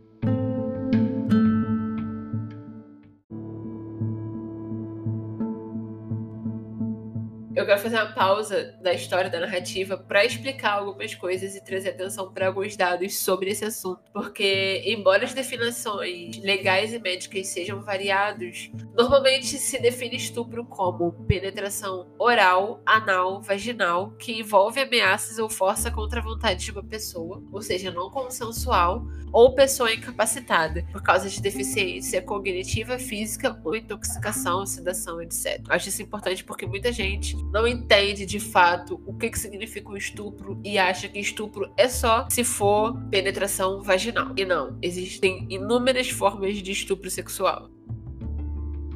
Eu 7.64 7.68
quero 7.68 7.80
fazer 7.80 7.96
uma 7.96 8.12
pausa 8.12 8.74
da 8.82 8.92
história 8.92 9.30
da 9.30 9.40
narrativa 9.40 9.96
para 9.96 10.22
explicar 10.22 10.72
algumas 10.72 11.14
coisas 11.14 11.56
e 11.56 11.64
trazer 11.64 11.88
atenção 11.88 12.30
para 12.30 12.48
alguns 12.48 12.76
dados 12.76 13.18
sobre 13.18 13.48
esse 13.48 13.64
assunto, 13.64 14.02
porque 14.12 14.82
embora 14.84 15.24
as 15.24 15.32
definições 15.32 16.36
legais 16.42 16.92
e 16.92 16.98
médicas 16.98 17.46
sejam 17.46 17.82
variados, 17.82 18.70
normalmente 18.94 19.56
se 19.56 19.80
define 19.80 20.16
estupro 20.16 20.66
como 20.66 21.12
penetração 21.26 22.12
oral, 22.18 22.82
anal, 22.84 23.40
vaginal 23.40 24.10
que 24.18 24.38
envolve 24.38 24.82
ameaças 24.82 25.38
ou 25.38 25.48
força 25.48 25.90
contra 25.90 26.20
a 26.20 26.22
vontade 26.22 26.66
de 26.66 26.70
uma 26.70 26.84
pessoa, 26.84 27.42
ou 27.50 27.62
seja, 27.62 27.90
não 27.90 28.10
consensual, 28.10 29.06
ou 29.34 29.52
pessoa 29.52 29.92
incapacitada 29.92 30.86
por 30.92 31.02
causa 31.02 31.28
de 31.28 31.40
deficiência 31.42 32.22
cognitiva, 32.22 33.00
física 33.00 33.60
ou 33.64 33.74
intoxicação, 33.74 34.64
sedação, 34.64 35.20
etc. 35.20 35.60
Eu 35.66 35.74
acho 35.74 35.88
isso 35.88 36.02
importante 36.02 36.44
porque 36.44 36.66
muita 36.66 36.92
gente 36.92 37.34
não 37.54 37.68
entende 37.68 38.26
de 38.26 38.40
fato 38.40 39.00
o 39.06 39.14
que, 39.14 39.30
que 39.30 39.38
significa 39.38 39.88
o 39.88 39.96
estupro 39.96 40.60
e 40.64 40.76
acha 40.76 41.08
que 41.08 41.20
estupro 41.20 41.72
é 41.76 41.88
só 41.88 42.28
se 42.28 42.42
for 42.42 43.00
penetração 43.12 43.80
vaginal. 43.80 44.32
E 44.36 44.44
não, 44.44 44.76
existem 44.82 45.46
inúmeras 45.48 46.10
formas 46.10 46.56
de 46.56 46.72
estupro 46.72 47.08
sexual. 47.08 47.70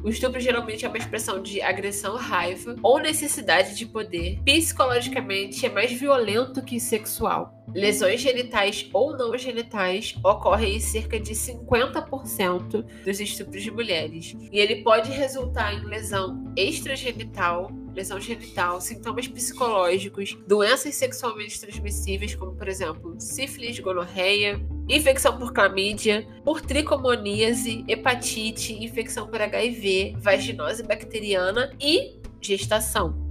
O 0.03 0.09
estupro 0.09 0.39
geralmente 0.39 0.85
é 0.85 0.89
uma 0.89 0.97
expressão 0.97 1.41
de 1.41 1.61
agressão, 1.61 2.15
raiva 2.15 2.75
ou 2.81 2.99
necessidade 2.99 3.75
de 3.75 3.85
poder. 3.85 4.39
Psicologicamente 4.43 5.65
é 5.65 5.69
mais 5.69 5.91
violento 5.91 6.61
que 6.61 6.79
sexual. 6.79 7.53
Lesões 7.73 8.21
genitais 8.21 8.89
ou 8.93 9.15
não 9.15 9.37
genitais 9.37 10.15
ocorrem 10.23 10.77
em 10.77 10.79
cerca 10.79 11.19
de 11.19 11.33
50% 11.33 12.85
dos 13.05 13.19
estupros 13.19 13.61
de 13.61 13.71
mulheres. 13.71 14.35
E 14.51 14.57
ele 14.57 14.77
pode 14.83 15.11
resultar 15.11 15.73
em 15.73 15.85
lesão 15.85 16.51
extragenital, 16.55 17.69
lesão 17.99 18.19
genital, 18.19 18.79
sintomas 18.79 19.27
psicológicos, 19.27 20.37
doenças 20.47 20.95
sexualmente 20.95 21.59
transmissíveis, 21.59 22.33
como 22.33 22.55
por 22.55 22.67
exemplo 22.67 23.15
sífilis, 23.19 23.77
gonorreia, 23.79 24.59
infecção 24.87 25.37
por 25.37 25.51
clamídia, 25.51 26.25
por 26.43 26.61
tricomoníase, 26.61 27.83
hepatite, 27.87 28.73
infecção 28.73 29.27
por 29.27 29.41
HIV, 29.41 30.15
vaginose 30.17 30.81
bacteriana 30.83 31.75
e 31.79 32.17
gestação. 32.41 33.27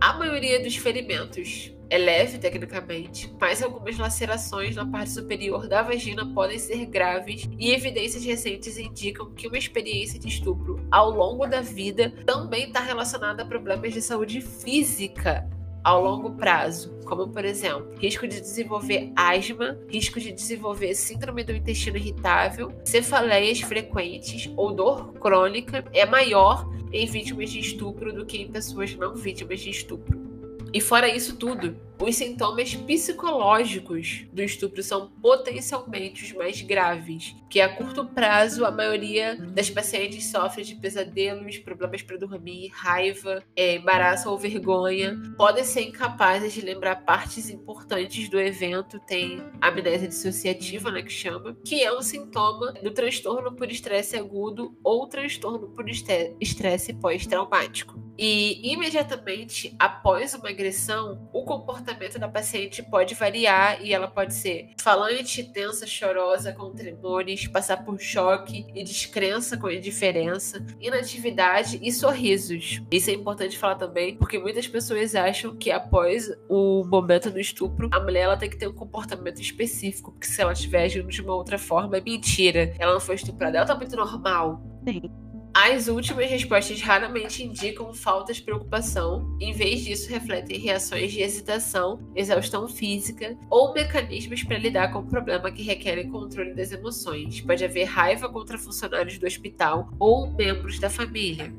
A 0.00 0.12
maioria 0.12 0.62
dos 0.62 0.76
ferimentos 0.76 1.72
é 1.88 1.98
leve 1.98 2.38
tecnicamente, 2.38 3.32
mas 3.40 3.62
algumas 3.62 3.96
lacerações 3.98 4.74
na 4.74 4.86
parte 4.86 5.10
superior 5.10 5.68
da 5.68 5.82
vagina 5.82 6.26
podem 6.34 6.58
ser 6.58 6.86
graves 6.86 7.48
e 7.58 7.70
evidências 7.72 8.24
recentes 8.24 8.78
indicam 8.78 9.30
que 9.32 9.46
uma 9.46 9.58
experiência 9.58 10.18
de 10.18 10.28
estupro 10.28 10.84
ao 10.90 11.10
longo 11.10 11.46
da 11.46 11.60
vida 11.60 12.12
também 12.24 12.68
está 12.68 12.80
relacionada 12.80 13.42
a 13.42 13.46
problemas 13.46 13.92
de 13.92 14.02
saúde 14.02 14.40
física 14.40 15.48
ao 15.84 16.02
longo 16.02 16.32
prazo, 16.32 16.98
como 17.04 17.28
por 17.28 17.44
exemplo, 17.44 17.94
risco 18.00 18.26
de 18.26 18.40
desenvolver 18.40 19.12
asma, 19.14 19.78
risco 19.88 20.18
de 20.18 20.32
desenvolver 20.32 20.92
síndrome 20.96 21.44
do 21.44 21.52
intestino 21.52 21.96
irritável, 21.96 22.72
cefaleias 22.84 23.60
frequentes 23.60 24.50
ou 24.56 24.74
dor 24.74 25.12
crônica 25.12 25.84
é 25.92 26.04
maior 26.04 26.68
em 26.92 27.06
vítimas 27.06 27.50
de 27.50 27.60
estupro 27.60 28.12
do 28.12 28.26
que 28.26 28.38
em 28.38 28.50
pessoas 28.50 28.96
não 28.96 29.14
vítimas 29.14 29.60
de 29.60 29.70
estupro. 29.70 30.25
E 30.72 30.80
fora 30.80 31.08
isso 31.08 31.36
tudo, 31.36 31.76
os 31.98 32.16
sintomas 32.16 32.74
psicológicos 32.74 34.26
do 34.32 34.42
estupro 34.42 34.82
são 34.82 35.08
potencialmente 35.22 36.24
os 36.24 36.32
mais 36.32 36.60
graves, 36.60 37.34
que 37.48 37.60
a 37.60 37.74
curto 37.74 38.04
prazo 38.04 38.64
a 38.64 38.70
maioria 38.70 39.34
das 39.36 39.70
pacientes 39.70 40.26
sofre 40.26 40.62
de 40.62 40.74
pesadelos, 40.74 41.58
problemas 41.58 42.02
para 42.02 42.18
dormir, 42.18 42.70
raiva, 42.72 43.42
é, 43.56 43.76
embaraço 43.76 44.30
ou 44.30 44.38
vergonha, 44.38 45.16
podem 45.38 45.64
ser 45.64 45.82
incapazes 45.82 46.52
de 46.52 46.60
lembrar 46.60 46.96
partes 46.96 47.48
importantes 47.48 48.28
do 48.28 48.38
evento, 48.38 49.00
tem 49.00 49.42
amnésia 49.60 50.08
dissociativa, 50.08 50.90
né, 50.90 51.02
que 51.02 51.12
chama, 51.12 51.56
que 51.64 51.82
é 51.82 51.92
um 51.96 52.02
sintoma 52.02 52.72
do 52.72 52.90
transtorno 52.90 53.52
por 53.54 53.70
estresse 53.70 54.16
agudo 54.16 54.76
ou 54.84 55.06
transtorno 55.06 55.68
por 55.68 55.86
estresse 55.88 56.92
pós-traumático. 56.92 58.04
E 58.18 58.72
imediatamente 58.72 59.74
após 59.78 60.34
uma 60.34 60.48
agressão, 60.48 61.28
o 61.32 61.44
comportamento 61.44 61.85
da 62.18 62.28
paciente 62.28 62.82
pode 62.82 63.14
variar 63.14 63.82
e 63.82 63.92
ela 63.92 64.08
pode 64.08 64.34
ser 64.34 64.70
falante, 64.80 65.44
tensa, 65.44 65.86
chorosa, 65.86 66.52
com 66.52 66.72
tremores, 66.72 67.46
passar 67.46 67.84
por 67.84 67.98
choque 68.00 68.66
e 68.74 68.82
descrença 68.82 69.56
com 69.56 69.70
indiferença, 69.70 70.64
inatividade 70.80 71.78
e 71.82 71.92
sorrisos. 71.92 72.82
Isso 72.90 73.10
é 73.10 73.12
importante 73.12 73.58
falar 73.58 73.76
também, 73.76 74.16
porque 74.16 74.38
muitas 74.38 74.66
pessoas 74.66 75.14
acham 75.14 75.56
que 75.56 75.70
após 75.70 76.30
o 76.48 76.84
momento 76.84 77.30
do 77.30 77.40
estupro, 77.40 77.88
a 77.92 78.00
mulher 78.00 78.22
ela 78.22 78.36
tem 78.36 78.50
que 78.50 78.56
ter 78.56 78.68
um 78.68 78.74
comportamento 78.74 79.40
específico, 79.40 80.12
porque 80.12 80.26
se 80.26 80.40
ela 80.40 80.52
estiver 80.52 80.84
agindo 80.84 81.08
de 81.08 81.22
uma 81.22 81.34
outra 81.34 81.58
forma, 81.58 81.96
é 81.96 82.00
mentira. 82.00 82.74
Ela 82.78 82.94
não 82.94 83.00
foi 83.00 83.14
estuprada, 83.14 83.58
ela 83.58 83.66
tá 83.66 83.74
muito 83.74 83.96
normal. 83.96 84.60
Sim. 84.86 85.25
As 85.58 85.88
últimas 85.88 86.30
respostas 86.30 86.82
raramente 86.82 87.42
indicam 87.42 87.90
falta 87.94 88.30
de 88.30 88.42
preocupação, 88.42 89.34
em 89.40 89.54
vez 89.54 89.80
disso, 89.80 90.10
refletem 90.10 90.58
reações 90.58 91.10
de 91.10 91.22
hesitação, 91.22 91.98
exaustão 92.14 92.68
física 92.68 93.34
ou 93.48 93.72
mecanismos 93.72 94.42
para 94.42 94.58
lidar 94.58 94.92
com 94.92 94.98
o 94.98 95.06
problema 95.06 95.50
que 95.50 95.62
requerem 95.62 96.10
controle 96.10 96.52
das 96.52 96.72
emoções. 96.72 97.40
Pode 97.40 97.64
haver 97.64 97.84
raiva 97.84 98.28
contra 98.28 98.58
funcionários 98.58 99.16
do 99.18 99.26
hospital 99.26 99.88
ou 99.98 100.30
membros 100.30 100.78
da 100.78 100.90
família. 100.90 101.50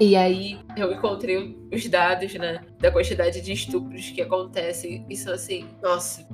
E 0.00 0.16
aí 0.16 0.58
eu 0.76 0.92
encontrei 0.92 1.56
os 1.72 1.86
dados, 1.86 2.34
né, 2.34 2.66
da 2.80 2.90
quantidade 2.90 3.40
de 3.40 3.52
estupros 3.52 4.10
que 4.10 4.20
acontecem 4.20 5.06
e 5.08 5.16
são 5.16 5.32
assim, 5.32 5.64
nossa, 5.80 6.26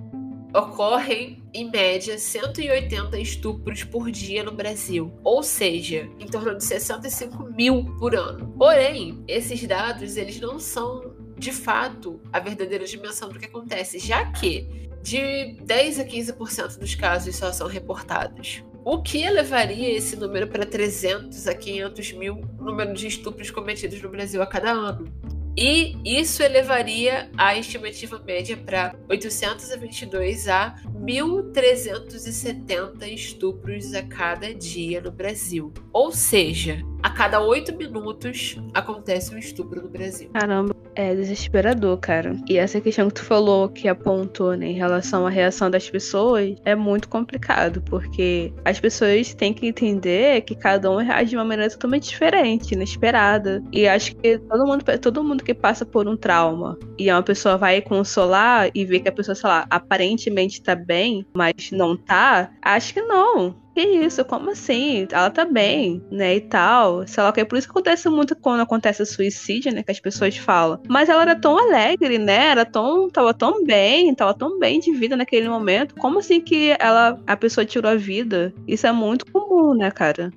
ocorrem, 0.54 1.42
em 1.52 1.68
média, 1.68 2.16
180 2.16 3.18
estupros 3.18 3.82
por 3.82 4.10
dia 4.10 4.44
no 4.44 4.52
Brasil, 4.52 5.12
ou 5.24 5.42
seja, 5.42 6.08
em 6.18 6.26
torno 6.26 6.56
de 6.56 6.64
65 6.64 7.44
mil 7.50 7.84
por 7.98 8.14
ano. 8.14 8.54
Porém, 8.56 9.22
esses 9.26 9.66
dados 9.66 10.16
eles 10.16 10.40
não 10.40 10.58
são 10.60 11.14
de 11.36 11.50
fato 11.50 12.20
a 12.32 12.38
verdadeira 12.38 12.84
dimensão 12.84 13.28
do 13.28 13.38
que 13.38 13.46
acontece, 13.46 13.98
já 13.98 14.30
que 14.30 14.88
de 15.02 15.56
10 15.62 16.00
a 16.00 16.04
15% 16.04 16.78
dos 16.78 16.94
casos 16.94 17.36
só 17.36 17.52
são 17.52 17.66
reportados. 17.66 18.62
O 18.84 19.02
que 19.02 19.22
elevaria 19.22 19.96
esse 19.96 20.14
número 20.14 20.46
para 20.46 20.64
300 20.64 21.48
a 21.48 21.54
500 21.54 22.12
mil 22.12 22.42
número 22.58 22.94
de 22.94 23.08
estupros 23.08 23.50
cometidos 23.50 24.00
no 24.00 24.08
Brasil 24.08 24.42
a 24.42 24.46
cada 24.46 24.70
ano? 24.70 25.12
E 25.56 25.96
isso 26.04 26.42
elevaria 26.42 27.30
a 27.36 27.56
estimativa 27.56 28.18
média 28.18 28.56
para 28.56 28.96
822 29.08 30.48
a 30.48 30.74
1.370 30.84 33.06
estupros 33.06 33.94
a 33.94 34.02
cada 34.02 34.52
dia 34.52 35.00
no 35.00 35.12
Brasil. 35.12 35.72
Ou 35.92 36.10
seja, 36.10 36.82
a 37.02 37.10
cada 37.10 37.40
oito 37.40 37.72
minutos 37.76 38.56
acontece 38.72 39.32
um 39.34 39.38
estupro 39.38 39.82
no 39.82 39.88
Brasil. 39.88 40.30
Caramba, 40.32 40.74
é 40.94 41.14
desesperador, 41.14 41.98
cara. 41.98 42.36
E 42.48 42.56
essa 42.56 42.80
questão 42.80 43.08
que 43.08 43.14
tu 43.14 43.24
falou, 43.24 43.68
que 43.68 43.88
apontou, 43.88 44.56
né, 44.56 44.68
em 44.68 44.74
relação 44.74 45.26
à 45.26 45.30
reação 45.30 45.70
das 45.70 45.90
pessoas, 45.90 46.56
é 46.64 46.74
muito 46.74 47.08
complicado, 47.08 47.82
porque 47.82 48.52
as 48.64 48.80
pessoas 48.80 49.34
têm 49.34 49.52
que 49.52 49.66
entender 49.66 50.40
que 50.42 50.54
cada 50.54 50.90
um 50.90 50.96
reage 50.96 51.30
de 51.30 51.36
uma 51.36 51.44
maneira 51.44 51.70
totalmente 51.70 52.08
diferente, 52.08 52.72
inesperada. 52.72 53.62
E 53.70 53.86
acho 53.86 54.16
que 54.16 54.38
todo 54.38 54.66
mundo, 54.66 54.84
todo 55.00 55.24
mundo 55.24 55.43
que 55.44 55.54
passa 55.54 55.84
por 55.84 56.08
um 56.08 56.16
trauma 56.16 56.78
e 56.98 57.10
uma 57.10 57.22
pessoa 57.22 57.56
vai 57.56 57.80
consolar 57.80 58.70
e 58.74 58.84
vê 58.84 59.00
que 59.00 59.08
a 59.08 59.12
pessoa, 59.12 59.34
sei 59.34 59.48
lá, 59.48 59.66
aparentemente 59.70 60.62
tá 60.62 60.74
bem, 60.74 61.26
mas 61.34 61.70
não 61.70 61.96
tá, 61.96 62.50
acho 62.62 62.94
que 62.94 63.02
não 63.02 63.62
que 63.74 63.82
isso? 63.82 64.24
Como 64.24 64.50
assim? 64.50 65.06
Ela 65.10 65.30
tá 65.30 65.44
bem, 65.44 66.02
né? 66.10 66.36
E 66.36 66.40
tal. 66.40 67.06
Sei 67.06 67.22
lá 67.22 67.32
que. 67.32 67.44
Por 67.44 67.58
isso 67.58 67.66
que 67.66 67.72
acontece 67.72 68.08
muito 68.08 68.36
quando 68.36 68.60
acontece 68.60 69.04
suicídio, 69.04 69.74
né? 69.74 69.82
Que 69.82 69.90
as 69.90 69.98
pessoas 69.98 70.36
falam. 70.36 70.80
Mas 70.88 71.08
ela 71.08 71.22
era 71.22 71.34
tão 71.34 71.58
alegre, 71.58 72.18
né? 72.18 72.46
Era 72.46 72.64
tão. 72.64 73.10
Tava 73.10 73.34
tão 73.34 73.64
bem, 73.64 74.14
tava 74.14 74.32
tão 74.32 74.58
bem 74.58 74.78
de 74.78 74.92
vida 74.92 75.16
naquele 75.16 75.48
momento. 75.48 75.94
Como 75.96 76.20
assim 76.20 76.40
que 76.40 76.76
ela, 76.78 77.20
a 77.26 77.36
pessoa 77.36 77.64
tirou 77.64 77.90
a 77.90 77.96
vida? 77.96 78.54
Isso 78.66 78.86
é 78.86 78.92
muito 78.92 79.26
comum, 79.32 79.74
né, 79.74 79.90
cara? 79.90 80.30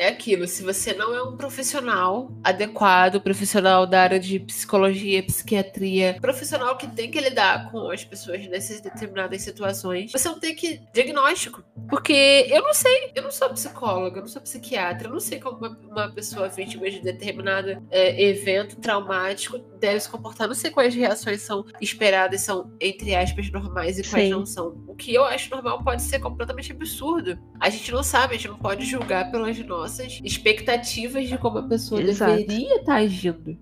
É 0.00 0.08
aquilo, 0.08 0.48
se 0.48 0.62
você 0.62 0.94
não 0.94 1.14
é 1.14 1.22
um 1.22 1.36
profissional 1.36 2.32
adequado, 2.42 3.20
profissional 3.20 3.86
da 3.86 4.00
área 4.00 4.18
de 4.18 4.40
psicologia, 4.40 5.22
psiquiatria, 5.22 6.16
profissional 6.22 6.78
que 6.78 6.86
tem 6.86 7.10
que 7.10 7.20
lidar 7.20 7.70
com 7.70 7.90
as 7.90 8.02
pessoas 8.02 8.46
nessas 8.46 8.80
determinadas 8.80 9.42
situações, 9.42 10.10
você 10.10 10.26
não 10.26 10.40
tem 10.40 10.54
que 10.54 10.80
diagnóstico. 10.94 11.62
Porque 11.90 12.46
eu 12.48 12.62
não 12.62 12.72
sei, 12.72 13.12
eu 13.14 13.22
não 13.22 13.30
sou 13.30 13.50
psicóloga, 13.50 14.16
eu 14.16 14.22
não 14.22 14.28
sou 14.28 14.40
psiquiatra, 14.40 15.06
eu 15.06 15.12
não 15.12 15.20
sei 15.20 15.38
como 15.38 15.58
uma, 15.58 15.78
uma 15.90 16.10
pessoa 16.10 16.48
vítima 16.48 16.90
de 16.90 17.02
determinado 17.02 17.86
é, 17.90 18.24
evento 18.24 18.76
traumático 18.76 19.58
deve 19.80 20.00
se 20.00 20.08
comportar, 20.08 20.46
não 20.46 20.54
sei 20.54 20.70
quais 20.70 20.94
reações 20.94 21.42
são 21.42 21.64
esperadas, 21.80 22.42
são, 22.42 22.72
entre 22.80 23.14
aspas, 23.14 23.50
normais 23.50 23.98
e 23.98 24.02
quais 24.02 24.26
Sim. 24.26 24.30
não 24.30 24.46
são. 24.46 24.84
O 24.86 24.94
que 24.94 25.14
eu 25.14 25.24
acho 25.24 25.50
normal 25.50 25.82
pode 25.82 26.02
ser 26.02 26.18
completamente 26.18 26.72
absurdo. 26.72 27.38
A 27.58 27.70
gente 27.70 27.90
não 27.90 28.02
sabe, 28.02 28.34
a 28.34 28.36
gente 28.36 28.48
não 28.48 28.58
pode 28.58 28.84
julgar 28.84 29.30
pelas 29.30 29.58
nossas 29.66 30.20
expectativas 30.22 31.28
de 31.28 31.38
como 31.38 31.58
a 31.58 31.62
pessoa 31.62 32.00
Exato. 32.02 32.36
deveria 32.36 32.76
estar 32.76 32.84
tá 32.84 32.94
agindo. 32.96 33.58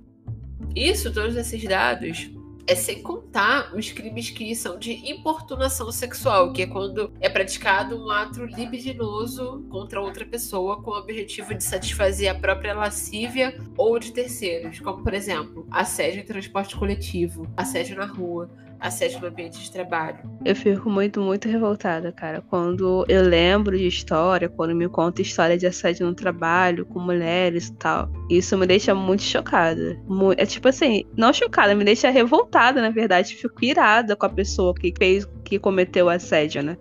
Isso, 0.74 1.12
todos 1.12 1.36
esses 1.36 1.62
dados, 1.64 2.30
é 2.68 2.74
sem 2.74 3.02
contar 3.02 3.74
os 3.74 3.90
crimes 3.90 4.28
que 4.28 4.54
são 4.54 4.78
de 4.78 4.92
importunação 5.10 5.90
sexual, 5.90 6.52
que 6.52 6.62
é 6.62 6.66
quando 6.66 7.10
é 7.18 7.28
praticado 7.28 7.96
um 7.96 8.10
ato 8.10 8.44
libidinoso 8.44 9.64
contra 9.70 9.98
outra 9.98 10.26
pessoa 10.26 10.82
com 10.82 10.90
o 10.90 10.98
objetivo 10.98 11.54
de 11.54 11.64
satisfazer 11.64 12.30
a 12.30 12.34
própria 12.34 12.74
lascívia 12.74 13.58
ou 13.76 13.98
de 13.98 14.12
terceiros, 14.12 14.80
como 14.80 15.02
por 15.02 15.14
exemplo, 15.14 15.66
assédio 15.70 16.20
em 16.20 16.26
transporte 16.26 16.76
coletivo, 16.76 17.48
assédio 17.56 17.96
na 17.96 18.04
rua, 18.04 18.50
assédio 18.80 19.20
no 19.20 19.26
ambiente 19.26 19.60
de 19.60 19.70
trabalho. 19.70 20.18
Eu 20.44 20.54
fico 20.54 20.88
muito, 20.88 21.20
muito 21.20 21.48
revoltada, 21.48 22.12
cara, 22.12 22.42
quando 22.48 23.04
eu 23.08 23.22
lembro 23.22 23.76
de 23.76 23.86
história, 23.86 24.48
quando 24.48 24.74
me 24.74 24.88
conta 24.88 25.22
história 25.22 25.58
de 25.58 25.66
assédio 25.66 26.06
no 26.06 26.14
trabalho 26.14 26.86
com 26.86 27.00
mulheres 27.00 27.68
e 27.68 27.74
tal. 27.74 28.08
Isso 28.30 28.56
me 28.56 28.66
deixa 28.66 28.94
muito 28.94 29.22
chocada. 29.22 30.00
É 30.36 30.46
tipo 30.46 30.68
assim, 30.68 31.04
não 31.16 31.32
chocada, 31.32 31.74
me 31.74 31.84
deixa 31.84 32.10
revoltada, 32.10 32.57
na 32.80 32.90
verdade. 32.90 33.34
Fico 33.34 33.64
irada 33.64 34.16
com 34.16 34.26
a 34.26 34.30
pessoa 34.30 34.74
que 34.74 34.92
fez, 34.96 35.26
que 35.44 35.58
cometeu 35.58 36.08
assédio, 36.08 36.62
né? 36.62 36.76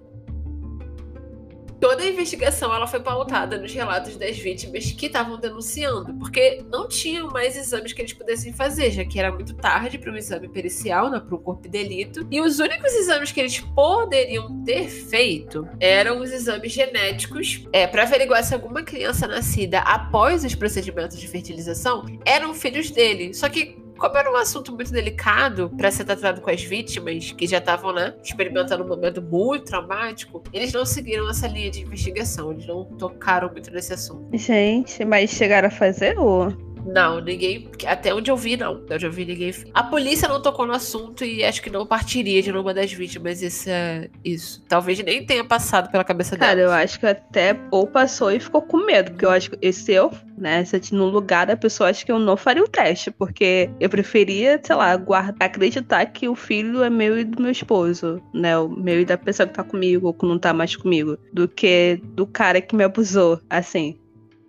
toda 1.80 2.04
a 2.04 2.08
investigação 2.08 2.74
ela 2.74 2.88
foi 2.88 3.00
pautada 3.00 3.58
nos 3.58 3.74
relatos 3.74 4.18
das 4.18 4.38
vítimas 4.38 4.92
que 4.92 5.06
estavam 5.06 5.40
denunciando, 5.40 6.14
porque 6.16 6.64
não 6.72 6.88
tinham 6.88 7.30
mais 7.30 7.56
exames 7.56 7.94
que 7.94 8.02
eles 8.02 8.14
pudessem 8.14 8.54
fazer, 8.54 8.92
já 8.92 9.06
que 9.06 9.20
era 9.20 9.32
muito 9.32 9.56
tarde 9.56 9.98
para 9.98 10.12
um 10.12 10.16
exame 10.16 10.50
pericial, 10.50 11.10
né, 11.10 11.20
para 11.20 11.36
um 11.36 11.40
corpo 11.40 11.64
de 11.64 11.70
delito, 11.70 12.28
e 12.32 12.42
os 12.42 12.60
únicos 12.60 12.94
exames 12.94 13.32
que 13.32 13.40
eles 13.40 13.60
poderiam 13.60 14.64
ter 14.64 14.90
feito 14.90 15.68
eram 15.80 16.20
os 16.20 16.32
exames 16.32 16.72
genéticos 16.72 17.66
é, 17.72 17.86
para 17.88 18.04
averiguar 18.04 18.44
se 18.44 18.54
alguma 18.54 18.84
criança 18.84 19.28
nascida 19.28 19.80
após 19.80 20.44
os 20.44 20.56
procedimentos 20.56 21.20
de 21.20 21.28
fertilização 21.28 22.06
eram 22.26 22.54
filhos 22.54 22.90
dele. 22.90 23.34
Só 23.34 23.48
que 23.50 23.87
como 23.98 24.18
era 24.18 24.32
um 24.32 24.36
assunto 24.36 24.74
muito 24.74 24.92
delicado 24.92 25.72
para 25.76 25.92
ser 25.92 26.06
tratado 26.06 26.42
com 26.42 26.50
as 26.50 26.62
vítimas, 26.62 27.32
que 27.32 27.48
já 27.48 27.58
estavam, 27.58 27.94
né, 27.94 28.14
experimentando 28.24 28.84
um 28.84 28.88
momento 28.88 29.22
muito 29.22 29.66
traumático, 29.66 30.44
eles 30.54 30.72
não 30.72 30.86
seguiram 30.86 31.30
essa 31.30 31.48
linha 31.48 31.70
de 31.70 31.82
investigação, 31.82 32.52
eles 32.52 32.66
não 32.66 32.86
tocaram 32.86 33.50
muito 33.52 33.72
nesse 33.72 33.94
assunto. 33.94 34.30
Gente, 34.38 35.04
mas 35.04 35.30
chegaram 35.30 35.68
a 35.68 35.72
fazer 35.72 36.18
ou 36.18 36.67
não, 36.88 37.20
ninguém. 37.20 37.70
Até 37.86 38.14
onde 38.14 38.32
eu 38.32 38.38
vi, 38.38 38.56
não. 38.56 38.76
Até 38.76 38.96
onde 38.96 39.06
eu 39.06 39.12
vi, 39.12 39.26
ninguém. 39.26 39.54
A 39.74 39.84
polícia 39.84 40.28
não 40.28 40.42
tocou 40.42 40.66
no 40.66 40.74
assunto 40.74 41.24
e 41.24 41.44
acho 41.44 41.62
que 41.62 41.70
não 41.70 41.86
partiria 41.86 42.42
de 42.42 42.52
nenhuma 42.52 42.74
das 42.74 42.92
vítimas 42.92 43.42
isso. 43.42 43.70
É, 43.70 44.10
isso. 44.24 44.64
Talvez 44.68 45.00
nem 45.04 45.26
tenha 45.26 45.44
passado 45.44 45.92
pela 45.92 46.04
cabeça 46.04 46.36
dela. 46.36 46.50
Cara, 46.50 46.62
eu 46.62 46.72
acho 46.72 47.00
que 47.00 47.06
até 47.06 47.60
ou 47.72 47.86
passou 47.88 48.32
e 48.32 48.40
ficou 48.40 48.62
com 48.62 48.78
medo. 48.78 49.12
Porque 49.12 49.26
eu 49.26 49.30
acho 49.30 49.52
que 49.52 49.74
se 49.74 49.94
eu, 49.94 50.12
né, 50.38 50.64
se 50.64 50.94
no 50.94 51.08
lugar 51.08 51.48
da 51.48 51.58
pessoa, 51.58 51.90
acho 51.90 52.06
que 52.06 52.12
eu 52.12 52.20
não 52.20 52.38
faria 52.38 52.64
o 52.64 52.68
teste. 52.68 53.12
Porque 53.12 53.70
eu 53.80 53.90
preferia, 53.90 54.60
sei 54.64 54.76
lá, 54.76 54.96
guardar, 54.96 55.48
acreditar 55.48 56.06
que 56.06 56.28
o 56.28 56.36
filho 56.36 56.84
é 56.84 56.90
meu 56.90 57.20
e 57.20 57.24
do 57.24 57.42
meu 57.42 57.52
esposo, 57.52 58.22
né? 58.34 58.58
O 58.58 58.70
meu 58.70 59.02
e 59.02 59.06
da 59.06 59.18
pessoa 59.18 59.46
que 59.48 59.54
tá 59.54 59.64
comigo 59.64 60.08
ou 60.08 60.14
que 60.14 60.26
não 60.26 60.40
tá 60.40 60.54
mais 60.54 60.76
comigo. 60.76 61.18
Do 61.34 61.48
que 61.48 62.02
do 62.14 62.26
cara 62.26 62.62
que 62.62 62.76
me 62.76 62.84
abusou, 62.84 63.40
assim. 63.50 63.98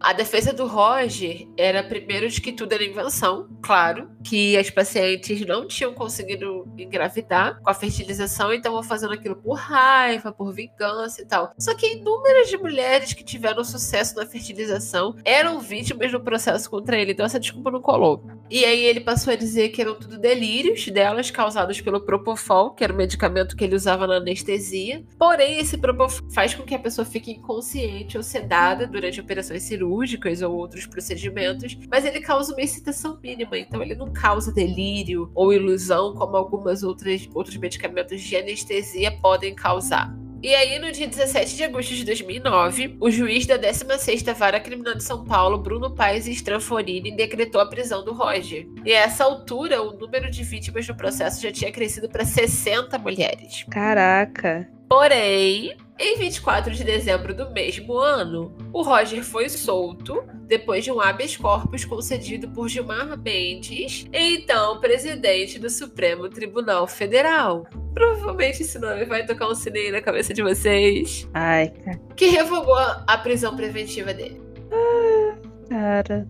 A 0.01 0.13
defesa 0.13 0.53
do 0.53 0.65
Roger 0.65 1.49
era, 1.57 1.83
primeiro, 1.83 2.29
de 2.29 2.41
que 2.41 2.53
tudo 2.53 2.73
era 2.73 2.85
invenção, 2.85 3.49
claro, 3.61 4.09
que 4.23 4.57
as 4.57 4.71
pacientes 4.71 5.45
não 5.45 5.67
tinham 5.67 5.93
conseguido 5.93 6.69
engravidar 6.79 7.61
com 7.61 7.69
a 7.69 7.75
fertilização 7.75 8.53
e 8.53 8.59
estavam 8.59 8.81
fazendo 8.83 9.13
aquilo 9.13 9.35
por 9.35 9.55
raiva, 9.55 10.31
por 10.31 10.53
vingança 10.53 11.21
e 11.21 11.27
tal. 11.27 11.53
Só 11.59 11.75
que 11.75 11.95
inúmeras 11.95 12.49
de 12.49 12.57
mulheres 12.57 13.13
que 13.13 13.25
tiveram 13.25 13.65
sucesso 13.65 14.15
na 14.15 14.25
fertilização 14.25 15.17
eram 15.25 15.59
vítimas 15.59 16.13
do 16.13 16.21
processo 16.21 16.71
contra 16.71 16.97
ele, 16.97 17.13
então 17.13 17.27
essa 17.27 17.41
desculpa 17.41 17.71
não 17.71 17.83
colou. 17.83 18.25
E 18.49 18.65
aí 18.65 18.85
ele 18.85 19.01
passou 19.01 19.33
a 19.33 19.37
dizer 19.37 19.71
que 19.71 19.83
eram 19.83 19.97
tudo 19.97 20.17
delírios 20.17 20.87
delas 20.87 21.31
causados 21.31 21.81
pelo 21.81 22.01
Propofol, 22.01 22.71
que 22.71 22.85
era 22.85 22.93
o 22.93 22.97
medicamento 22.97 23.57
que 23.57 23.65
ele 23.65 23.75
usava 23.75 24.07
na 24.07 24.17
anestesia. 24.17 25.05
Porém, 25.19 25.59
esse 25.59 25.77
Propofol 25.77 26.31
faz 26.31 26.55
com 26.55 26.63
que 26.63 26.75
a 26.75 26.79
pessoa 26.79 27.05
fique 27.05 27.33
inconsciente 27.33 28.17
ou 28.17 28.23
sedada 28.23 28.87
durante 28.87 29.21
operações 29.21 29.65
cirúrgicas 29.65 29.88
cirúrgicas 29.89 30.43
ou 30.43 30.55
outros 30.55 30.87
procedimentos, 30.87 31.77
mas 31.91 32.05
ele 32.05 32.21
causa 32.21 32.53
uma 32.53 32.61
excitação 32.61 33.19
mínima, 33.23 33.59
então 33.59 33.83
ele 33.83 33.95
não 33.95 34.13
causa 34.13 34.53
delírio 34.53 35.31
ou 35.35 35.53
ilusão 35.53 36.15
como 36.15 36.37
algumas 36.37 36.83
outras 36.83 37.29
outros 37.35 37.57
medicamentos 37.57 38.21
de 38.21 38.37
anestesia 38.37 39.11
podem 39.11 39.55
causar. 39.55 40.15
E 40.41 40.55
aí, 40.55 40.79
no 40.79 40.93
dia 40.93 41.09
17 41.09 41.57
de 41.57 41.65
agosto 41.65 41.95
de 41.95 42.05
2009, 42.05 42.97
o 43.01 43.11
juiz 43.11 43.45
da 43.45 43.59
16ª 43.59 44.33
Vara 44.35 44.61
Criminal 44.61 44.95
de 44.95 45.03
São 45.03 45.25
Paulo, 45.25 45.59
Bruno 45.59 45.93
Paes 45.93 46.29
Stranforini, 46.29 47.11
decretou 47.11 47.61
a 47.61 47.67
prisão 47.67 48.05
do 48.05 48.13
Roger. 48.13 48.69
E 48.85 48.93
a 48.93 49.01
essa 49.01 49.25
altura, 49.25 49.83
o 49.83 49.99
número 49.99 50.31
de 50.31 50.45
vítimas 50.45 50.87
do 50.87 50.95
processo 50.95 51.43
já 51.43 51.51
tinha 51.51 51.73
crescido 51.73 52.09
para 52.09 52.25
60 52.25 52.97
mulheres. 52.99 53.65
Caraca! 53.69 54.78
Porém, 54.89 55.77
em 56.01 56.17
24 56.17 56.73
de 56.73 56.85
dezembro 56.85 57.35
do 57.35 57.51
mesmo 57.51 57.99
ano, 57.99 58.57
o 58.73 58.83
Roger 58.83 59.23
foi 59.25 59.49
solto 59.49 60.25
depois 60.47 60.85
de 60.85 60.93
um 60.93 61.01
habeas 61.01 61.37
corpus 61.37 61.85
concedido 61.85 62.49
por 62.51 62.69
Gilmar 62.69 63.19
Mendes, 63.19 64.07
então 64.13 64.81
presidente 64.81 65.59
do 65.59 65.69
Supremo 65.69 66.29
Tribunal 66.29 66.87
Federal. 66.87 67.67
Provavelmente 67.93 68.63
esse 68.63 68.79
nome 68.79 69.05
vai 69.05 69.27
tocar 69.27 69.49
um 69.49 69.55
sininho 69.55 69.93
na 69.93 70.01
cabeça 70.01 70.33
de 70.33 70.43
vocês. 70.43 71.29
Ai, 71.35 71.69
cara. 71.69 72.01
Que 72.17 72.29
revogou 72.29 72.79
a 72.79 73.19
prisão 73.19 73.55
preventiva 73.57 74.15
dele. 74.15 74.41
Ah, 74.73 75.35
cara. 75.69 76.29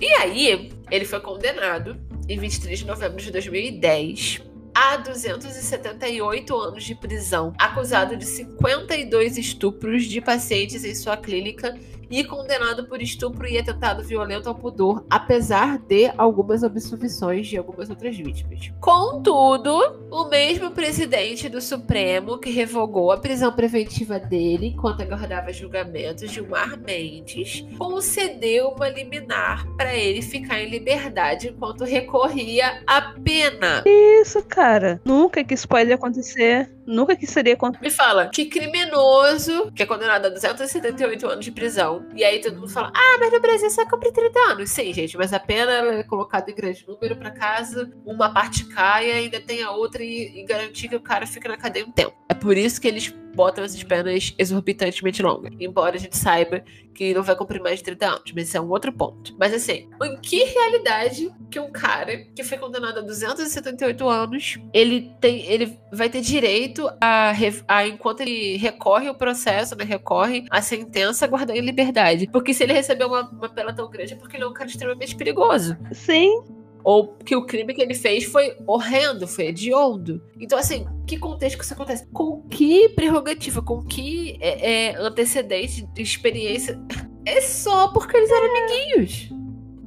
E 0.00 0.08
aí, 0.14 0.72
ele 0.90 1.04
foi 1.04 1.20
condenado 1.20 1.96
em 2.28 2.38
23 2.38 2.80
de 2.80 2.86
novembro 2.86 3.22
de 3.22 3.30
2010 3.30 4.42
a 4.74 4.96
278 4.96 6.56
anos 6.56 6.84
de 6.84 6.94
prisão, 6.96 7.54
acusado 7.58 8.16
de 8.16 8.26
52 8.26 9.38
estupros 9.38 10.04
de 10.04 10.20
pacientes 10.20 10.84
em 10.84 10.94
sua 10.94 11.16
clínica 11.16 11.78
e 12.10 12.24
condenado 12.24 12.86
por 12.86 13.00
estupro 13.00 13.46
e 13.46 13.58
atentado 13.58 14.02
violento 14.02 14.48
ao 14.48 14.54
pudor, 14.54 15.04
apesar 15.10 15.78
de 15.78 16.10
algumas 16.16 16.62
absolvições 16.64 17.46
de 17.46 17.56
algumas 17.56 17.90
outras 17.90 18.16
vítimas. 18.16 18.72
Contudo, 18.80 19.76
o 20.10 20.24
mesmo 20.28 20.70
presidente 20.70 21.48
do 21.48 21.60
Supremo 21.60 22.38
que 22.38 22.50
revogou 22.50 23.10
a 23.12 23.18
prisão 23.18 23.52
preventiva 23.52 24.18
dele 24.18 24.68
enquanto 24.68 25.02
aguardava 25.02 25.52
julgamentos, 25.52 26.30
Gilmar 26.30 26.78
Mendes, 26.78 27.64
concedeu 27.78 28.68
uma 28.68 28.88
liminar 28.88 29.66
para 29.76 29.94
ele 29.94 30.22
ficar 30.22 30.60
em 30.60 30.68
liberdade 30.68 31.48
enquanto 31.48 31.84
recorria 31.84 32.82
à 32.86 33.00
pena. 33.22 33.82
Isso, 33.86 34.42
cara. 34.44 35.00
Nunca 35.04 35.44
que 35.44 35.54
isso 35.54 35.68
pode 35.68 35.92
acontecer. 35.92 36.70
Nunca 36.86 37.16
que 37.16 37.26
seria. 37.26 37.56
Me 37.80 37.90
fala, 37.90 38.28
que 38.28 38.46
criminoso 38.46 39.72
que 39.72 39.82
é 39.82 39.86
condenado 39.86 40.26
a 40.26 40.28
278 40.28 41.26
anos 41.26 41.44
de 41.44 41.50
prisão. 41.50 41.93
E 42.14 42.24
aí 42.24 42.40
todo 42.40 42.56
mundo 42.56 42.68
fala: 42.68 42.92
ah, 42.94 43.16
mas 43.18 43.32
no 43.32 43.40
Brasil 43.40 43.70
só 43.70 43.84
cumpre 43.88 44.12
30 44.12 44.38
anos. 44.50 44.70
Sim, 44.70 44.92
gente, 44.92 45.16
mas 45.16 45.32
a 45.32 45.40
pena 45.40 45.72
é 45.72 46.02
colocada 46.02 46.50
em 46.50 46.54
grande 46.54 46.84
número 46.86 47.16
para 47.16 47.30
caso 47.30 47.90
uma 48.04 48.32
parte 48.32 48.64
caia, 48.66 49.14
ainda 49.14 49.40
tenha 49.40 49.70
outra 49.70 50.02
e, 50.02 50.40
e 50.40 50.44
garantir 50.44 50.88
que 50.88 50.96
o 50.96 51.00
cara 51.00 51.26
fica 51.26 51.48
na 51.48 51.56
cadeia 51.56 51.86
um 51.86 51.92
tempo. 51.92 52.16
É 52.28 52.34
por 52.34 52.56
isso 52.56 52.80
que 52.80 52.88
eles 52.88 53.14
botam 53.34 53.64
essas 53.64 53.82
penas 53.82 54.34
exorbitantemente 54.38 55.22
longas. 55.22 55.52
Embora 55.58 55.96
a 55.96 55.98
gente 55.98 56.16
saiba 56.16 56.62
que 56.94 57.12
não 57.12 57.22
vai 57.22 57.34
cumprir 57.34 57.60
mais 57.60 57.78
de 57.78 57.84
30 57.84 58.06
anos, 58.06 58.32
mas 58.34 58.48
isso 58.48 58.56
é 58.56 58.60
um 58.60 58.70
outro 58.70 58.92
ponto. 58.92 59.34
Mas 59.38 59.52
assim, 59.52 59.88
em 60.02 60.16
que 60.20 60.44
realidade 60.44 61.30
que 61.50 61.58
um 61.58 61.70
cara 61.70 62.24
que 62.34 62.44
foi 62.44 62.56
condenado 62.56 62.98
a 62.98 63.02
278 63.02 64.08
anos, 64.08 64.58
ele 64.72 65.12
tem, 65.20 65.44
ele 65.46 65.76
vai 65.92 66.08
ter 66.08 66.20
direito 66.20 66.88
a, 67.00 67.32
a 67.68 67.86
enquanto 67.86 68.20
ele 68.20 68.56
recorre 68.56 69.08
ao 69.08 69.14
processo, 69.14 69.76
né, 69.76 69.84
recorre 69.84 70.44
à 70.50 70.62
sentença, 70.62 71.26
guardar 71.26 71.56
em 71.56 71.60
liberdade? 71.60 72.28
Porque 72.30 72.54
se 72.54 72.62
ele 72.62 72.72
recebeu 72.72 73.08
uma, 73.08 73.28
uma 73.28 73.48
pena 73.48 73.74
tão 73.74 73.90
grande 73.90 74.14
é 74.14 74.16
porque 74.16 74.36
ele 74.36 74.44
é 74.44 74.46
um 74.46 74.52
cara 74.52 74.68
extremamente 74.68 75.16
perigoso. 75.16 75.76
Sim. 75.92 76.42
Ou 76.82 77.14
que 77.14 77.34
o 77.34 77.46
crime 77.46 77.72
que 77.72 77.80
ele 77.80 77.94
fez 77.94 78.24
foi 78.24 78.56
horrendo, 78.66 79.26
foi 79.26 79.46
hediondo. 79.46 80.22
Então, 80.38 80.58
assim, 80.58 80.86
que 81.04 81.18
contexto 81.18 81.58
que 81.58 81.64
isso 81.64 81.74
acontece? 81.74 82.06
Com 82.12 82.42
que 82.48 82.88
prerrogativa, 82.90 83.62
com 83.62 83.82
que 83.82 84.36
é, 84.40 84.90
é, 84.90 84.96
antecedente 84.96 85.86
de 85.86 86.02
experiência? 86.02 86.78
É 87.26 87.40
só 87.40 87.88
porque 87.88 88.16
eles 88.16 88.30
eram 88.30 88.50
amiguinhos. 88.50 89.30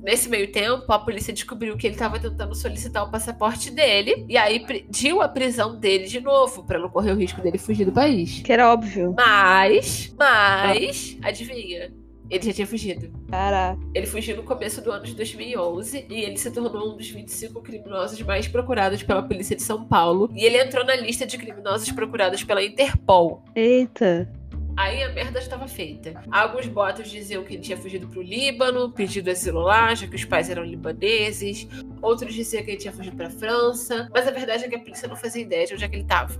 Nesse 0.01 0.29
meio 0.29 0.51
tempo, 0.51 0.91
a 0.91 0.99
polícia 0.99 1.33
descobriu 1.33 1.75
que 1.75 1.85
ele 1.85 1.95
estava 1.95 2.17
tentando 2.17 2.55
solicitar 2.55 3.03
o 3.03 3.11
passaporte 3.11 3.69
dele 3.69 4.25
e 4.29 4.37
aí 4.37 4.65
pediu 4.65 5.21
a 5.21 5.27
prisão 5.27 5.77
dele 5.77 6.05
de 6.05 6.21
novo 6.21 6.63
para 6.63 6.79
não 6.79 6.89
correr 6.89 7.11
o 7.11 7.15
risco 7.15 7.41
dele 7.41 7.57
fugir 7.57 7.83
do 7.83 7.91
país. 7.91 8.39
Que 8.39 8.53
era 8.53 8.71
óbvio. 8.71 9.13
Mas, 9.17 10.15
mas, 10.17 11.17
adivinha? 11.21 11.91
Ele 12.29 12.43
já 12.43 12.53
tinha 12.53 12.67
fugido. 12.67 13.11
Caraca. 13.29 13.79
Ele 13.93 14.05
fugiu 14.05 14.35
no 14.35 14.43
começo 14.43 14.81
do 14.81 14.91
ano 14.91 15.05
de 15.05 15.15
2011 15.15 16.05
e 16.09 16.21
ele 16.21 16.37
se 16.37 16.51
tornou 16.51 16.93
um 16.93 16.97
dos 16.97 17.09
25 17.09 17.61
criminosos 17.61 18.21
mais 18.21 18.47
procurados 18.47 19.03
pela 19.03 19.23
polícia 19.23 19.55
de 19.55 19.63
São 19.63 19.85
Paulo. 19.85 20.29
E 20.35 20.43
ele 20.43 20.57
entrou 20.57 20.85
na 20.85 20.95
lista 20.95 21.25
de 21.25 21.37
criminosos 21.37 21.91
procurados 21.91 22.43
pela 22.43 22.63
Interpol. 22.63 23.43
Eita. 23.55 24.29
Aí 24.77 25.01
a 25.01 25.09
merda 25.09 25.39
estava 25.39 25.67
feita. 25.67 26.21
Alguns 26.29 26.67
boatos 26.67 27.09
diziam 27.09 27.43
que 27.43 27.55
ele 27.55 27.63
tinha 27.63 27.75
fugido 27.75 28.07
para 28.07 28.19
o 28.19 28.21
Líbano, 28.21 28.91
pedido 28.91 29.31
asilo 29.31 29.61
lá, 29.61 29.95
já 29.95 30.05
que 30.05 30.15
os 30.15 30.23
pais 30.23 30.51
eram 30.51 30.63
libaneses. 30.63 31.67
Outros 31.99 32.31
diziam 32.31 32.63
que 32.63 32.69
ele 32.69 32.77
tinha 32.77 32.93
fugido 32.93 33.17
para 33.17 33.25
a 33.25 33.31
França. 33.31 34.07
Mas 34.13 34.27
a 34.27 34.31
verdade 34.31 34.65
é 34.65 34.69
que 34.69 34.75
a 34.75 34.79
polícia 34.79 35.07
não 35.07 35.15
fazia 35.15 35.41
ideia 35.41 35.65
de 35.65 35.73
onde 35.73 35.83
é 35.83 35.87
que 35.89 35.95
ele 35.95 36.03
estava. 36.03 36.39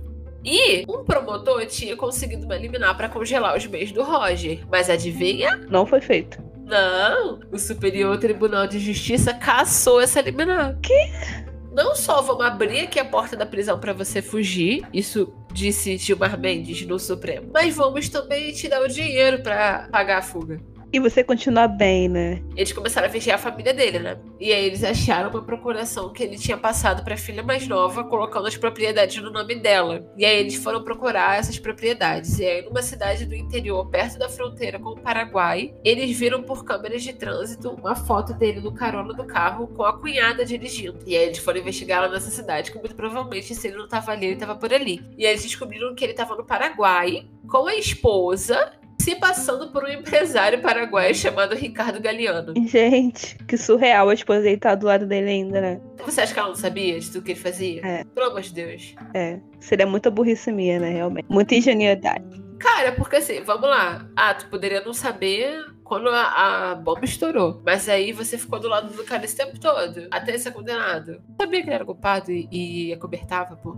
E 0.50 0.84
um 0.88 1.04
promotor 1.04 1.66
tinha 1.66 1.94
conseguido 1.94 2.46
uma 2.46 2.56
liminar 2.56 2.96
para 2.96 3.06
congelar 3.06 3.54
os 3.54 3.66
bens 3.66 3.92
do 3.92 4.02
Roger. 4.02 4.66
Mas 4.70 4.88
adivinha? 4.88 5.58
Não 5.68 5.84
foi 5.84 6.00
feito. 6.00 6.42
Não, 6.64 7.40
o 7.52 7.58
Superior 7.58 8.16
Tribunal 8.18 8.66
de 8.66 8.78
Justiça 8.78 9.34
caçou 9.34 10.00
essa 10.00 10.22
liminar. 10.22 10.78
Que? 10.80 11.48
Não 11.70 11.94
só 11.94 12.22
vamos 12.22 12.46
abrir 12.46 12.80
aqui 12.80 12.98
a 12.98 13.04
porta 13.04 13.36
da 13.36 13.44
prisão 13.44 13.78
para 13.78 13.92
você 13.92 14.22
fugir, 14.22 14.86
isso 14.92 15.32
disse 15.52 15.98
Gilmar 15.98 16.38
Mendes 16.38 16.84
no 16.86 16.98
Supremo, 16.98 17.50
mas 17.52 17.76
vamos 17.76 18.08
também 18.08 18.50
te 18.52 18.68
dar 18.68 18.82
o 18.82 18.88
dinheiro 18.88 19.42
para 19.42 19.86
pagar 19.92 20.18
a 20.18 20.22
fuga. 20.22 20.60
E 20.90 20.98
você 20.98 21.22
continuar 21.22 21.68
bem, 21.68 22.08
né? 22.08 22.42
Eles 22.56 22.72
começaram 22.72 23.06
a 23.06 23.10
vigiar 23.10 23.36
a 23.36 23.42
família 23.42 23.74
dele, 23.74 23.98
né? 23.98 24.18
E 24.40 24.52
aí 24.52 24.64
eles 24.64 24.82
acharam 24.82 25.28
uma 25.28 25.42
procuração 25.42 26.10
que 26.12 26.22
ele 26.22 26.38
tinha 26.38 26.56
passado 26.56 27.04
para 27.04 27.12
a 27.12 27.18
filha 27.18 27.42
mais 27.42 27.68
nova, 27.68 28.04
colocando 28.04 28.46
as 28.46 28.56
propriedades 28.56 29.22
no 29.22 29.30
nome 29.30 29.54
dela. 29.56 30.10
E 30.16 30.24
aí 30.24 30.38
eles 30.38 30.54
foram 30.54 30.82
procurar 30.82 31.38
essas 31.38 31.58
propriedades. 31.58 32.38
E 32.38 32.46
aí, 32.46 32.62
numa 32.62 32.80
cidade 32.80 33.26
do 33.26 33.34
interior, 33.34 33.86
perto 33.90 34.18
da 34.18 34.30
fronteira 34.30 34.78
com 34.78 34.90
o 34.90 35.00
Paraguai, 35.00 35.74
eles 35.84 36.18
viram 36.18 36.42
por 36.42 36.64
câmeras 36.64 37.02
de 37.02 37.12
trânsito 37.12 37.68
uma 37.70 37.94
foto 37.94 38.32
dele 38.32 38.60
no 38.60 38.72
carona 38.72 39.12
do 39.12 39.24
carro 39.26 39.66
com 39.68 39.84
a 39.84 39.92
cunhada 39.92 40.42
dirigindo. 40.42 40.98
E 41.06 41.14
aí 41.14 41.24
eles 41.24 41.38
foram 41.38 41.60
investigar 41.60 42.00
lá 42.00 42.08
nessa 42.08 42.30
cidade, 42.30 42.72
que 42.72 42.78
muito 42.78 42.94
provavelmente, 42.94 43.54
se 43.54 43.68
ele 43.68 43.76
não 43.76 43.84
estava 43.84 44.12
ali, 44.12 44.24
ele 44.24 44.34
estava 44.34 44.56
por 44.56 44.72
ali. 44.72 45.04
E 45.18 45.26
aí 45.26 45.32
eles 45.32 45.42
descobriram 45.42 45.94
que 45.94 46.02
ele 46.02 46.12
estava 46.12 46.34
no 46.34 46.46
Paraguai 46.46 47.28
com 47.46 47.66
a 47.66 47.74
esposa 47.74 48.72
se 49.00 49.14
passando 49.14 49.70
por 49.70 49.84
um 49.84 49.88
empresário 49.88 50.60
paraguaio 50.60 51.14
chamado 51.14 51.54
Ricardo 51.54 52.00
Galeano. 52.00 52.54
Gente, 52.66 53.36
que 53.46 53.56
surreal 53.56 54.08
a 54.08 54.14
esposa 54.14 54.42
dele 54.42 54.56
tá 54.56 54.74
do 54.74 54.86
lado 54.86 55.06
dele 55.06 55.30
ainda, 55.30 55.60
né? 55.60 55.80
Você 56.04 56.20
acha 56.20 56.32
que 56.32 56.38
ela 56.38 56.48
não 56.48 56.56
sabia 56.56 56.98
de 56.98 57.10
tudo 57.10 57.24
que 57.24 57.32
ele 57.32 57.40
fazia? 57.40 57.80
É. 57.84 58.04
Pelo 58.04 58.26
amor 58.26 58.40
de 58.40 58.52
Deus. 58.52 58.94
É. 59.14 59.38
Seria 59.60 59.86
muita 59.86 60.10
burrice 60.10 60.52
minha, 60.52 60.78
né, 60.78 60.90
realmente. 60.90 61.26
Muita 61.28 61.54
ingenuidade. 61.54 62.24
Cara, 62.58 62.92
porque 62.92 63.16
assim, 63.16 63.42
vamos 63.42 63.68
lá. 63.68 64.06
Ah, 64.16 64.34
tu 64.34 64.48
poderia 64.48 64.80
não 64.80 64.92
saber 64.92 65.64
quando 65.84 66.08
a, 66.08 66.72
a, 66.72 66.74
bomba 66.74 67.04
estourou. 67.04 67.62
Mas 67.64 67.88
aí 67.88 68.12
você 68.12 68.36
ficou 68.36 68.58
do 68.58 68.68
lado 68.68 68.92
do 68.94 69.04
cara 69.04 69.24
esse 69.24 69.36
tempo 69.36 69.58
todo, 69.58 70.06
até 70.10 70.36
ser 70.36 70.52
condenado. 70.52 71.22
Sabia 71.40 71.62
que 71.62 71.68
ele 71.68 71.74
era 71.74 71.84
culpado 71.84 72.30
e, 72.30 72.48
e 72.50 72.92
acobertava, 72.92 73.56
pô. 73.56 73.76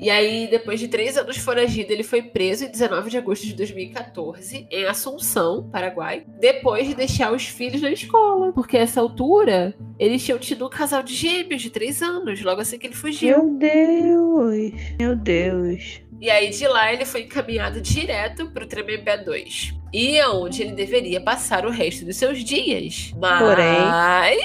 E 0.00 0.08
aí, 0.08 0.48
depois 0.50 0.80
de 0.80 0.88
três 0.88 1.18
anos 1.18 1.36
foragido, 1.36 1.92
ele 1.92 2.02
foi 2.02 2.22
preso 2.22 2.64
em 2.64 2.70
19 2.70 3.10
de 3.10 3.18
agosto 3.18 3.46
de 3.46 3.52
2014, 3.52 4.66
em 4.70 4.84
Assunção, 4.86 5.68
Paraguai, 5.70 6.24
depois 6.38 6.88
de 6.88 6.94
deixar 6.94 7.30
os 7.30 7.44
filhos 7.44 7.82
na 7.82 7.90
escola. 7.90 8.50
Porque 8.54 8.78
a 8.78 8.80
essa 8.80 8.98
altura, 8.98 9.74
eles 9.98 10.24
tinham 10.24 10.38
tido 10.38 10.64
um 10.64 10.70
casal 10.70 11.02
de 11.02 11.14
gêmeos 11.14 11.60
de 11.60 11.68
três 11.68 12.00
anos, 12.00 12.40
logo 12.40 12.62
assim 12.62 12.78
que 12.78 12.86
ele 12.86 12.94
fugiu. 12.94 13.44
Meu 13.44 13.58
Deus! 13.58 14.72
Meu 14.98 15.14
Deus! 15.14 16.00
E 16.18 16.30
aí, 16.30 16.48
de 16.48 16.66
lá, 16.66 16.90
ele 16.90 17.04
foi 17.04 17.22
encaminhado 17.22 17.78
direto 17.82 18.50
pro 18.50 18.66
Tremembé 18.66 19.18
2. 19.18 19.74
E 19.92 20.18
aonde 20.18 20.62
ele 20.62 20.72
deveria 20.72 21.20
passar 21.20 21.66
o 21.66 21.70
resto 21.70 22.06
dos 22.06 22.16
seus 22.16 22.42
dias. 22.42 23.12
Mas. 23.20 23.38
Porém. 23.38 23.66
Ai, 23.66 24.38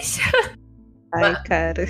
cara. 1.48 1.86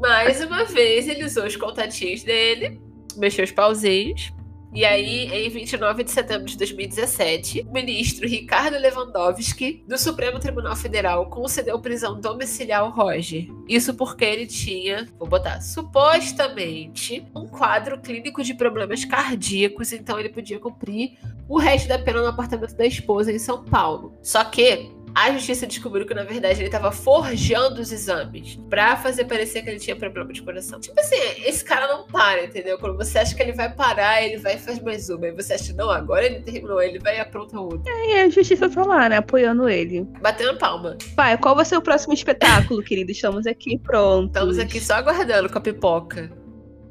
Mais 0.00 0.40
uma 0.40 0.64
vez, 0.64 1.08
ele 1.08 1.24
usou 1.24 1.44
os 1.44 1.56
contatinhos 1.56 2.22
dele 2.22 2.80
mexeu 3.18 3.44
os 3.44 3.52
pauzinhos. 3.52 4.32
E 4.70 4.84
aí, 4.84 5.24
em 5.32 5.48
29 5.48 6.04
de 6.04 6.10
setembro 6.10 6.44
de 6.44 6.58
2017, 6.58 7.66
o 7.66 7.72
ministro 7.72 8.28
Ricardo 8.28 8.76
Lewandowski, 8.76 9.82
do 9.88 9.96
Supremo 9.96 10.38
Tribunal 10.38 10.76
Federal, 10.76 11.30
concedeu 11.30 11.80
prisão 11.80 12.20
domiciliar 12.20 12.82
ao 12.82 12.90
Roger. 12.90 13.48
Isso 13.66 13.94
porque 13.94 14.26
ele 14.26 14.46
tinha, 14.46 15.08
vou 15.18 15.26
botar, 15.26 15.62
supostamente, 15.62 17.24
um 17.34 17.46
quadro 17.46 17.98
clínico 17.98 18.44
de 18.44 18.52
problemas 18.52 19.06
cardíacos, 19.06 19.90
então 19.92 20.20
ele 20.20 20.28
podia 20.28 20.60
cumprir 20.60 21.16
o 21.48 21.58
resto 21.58 21.88
da 21.88 21.98
pena 21.98 22.20
no 22.20 22.28
apartamento 22.28 22.76
da 22.76 22.84
esposa 22.84 23.32
em 23.32 23.38
São 23.38 23.64
Paulo. 23.64 24.12
Só 24.22 24.44
que 24.44 24.90
a 25.14 25.32
justiça 25.32 25.66
descobriu 25.66 26.06
que, 26.06 26.14
na 26.14 26.24
verdade, 26.24 26.60
ele 26.60 26.66
estava 26.66 26.90
forjando 26.90 27.80
os 27.80 27.92
exames 27.92 28.58
para 28.68 28.96
fazer 28.96 29.24
parecer 29.24 29.62
que 29.62 29.70
ele 29.70 29.78
tinha 29.78 29.96
problema 29.96 30.32
de 30.32 30.42
coração. 30.42 30.80
Tipo 30.80 30.98
assim, 31.00 31.16
esse 31.44 31.64
cara 31.64 31.86
não 31.88 32.04
para, 32.06 32.44
entendeu? 32.44 32.78
Quando 32.78 32.96
você 32.96 33.18
acha 33.18 33.34
que 33.34 33.42
ele 33.42 33.52
vai 33.52 33.72
parar, 33.72 34.22
ele 34.22 34.38
vai 34.38 34.54
e 34.54 34.58
faz 34.58 34.80
mais 34.80 35.08
uma. 35.08 35.28
E 35.28 35.32
você 35.32 35.54
acha, 35.54 35.72
não, 35.72 35.90
agora 35.90 36.26
ele 36.26 36.40
terminou, 36.40 36.80
ele 36.80 36.98
vai 36.98 37.16
e 37.16 37.20
apronta 37.20 37.60
outra. 37.60 37.92
É, 37.92 38.10
e 38.10 38.20
a 38.20 38.28
justiça 38.28 38.68
tá 38.68 38.82
lá, 38.84 39.08
né? 39.08 39.16
Apoiando 39.16 39.68
ele. 39.68 40.06
Batendo 40.20 40.56
palma. 40.58 40.96
Pai, 41.14 41.36
qual 41.38 41.54
vai 41.54 41.64
ser 41.64 41.76
o 41.76 41.82
próximo 41.82 42.14
espetáculo, 42.14 42.82
querido? 42.82 43.10
Estamos 43.10 43.46
aqui 43.46 43.78
prontos. 43.78 44.28
Estamos 44.28 44.58
aqui 44.58 44.80
só 44.80 44.94
aguardando 44.94 45.48
com 45.48 45.58
a 45.58 45.60
pipoca. 45.60 46.30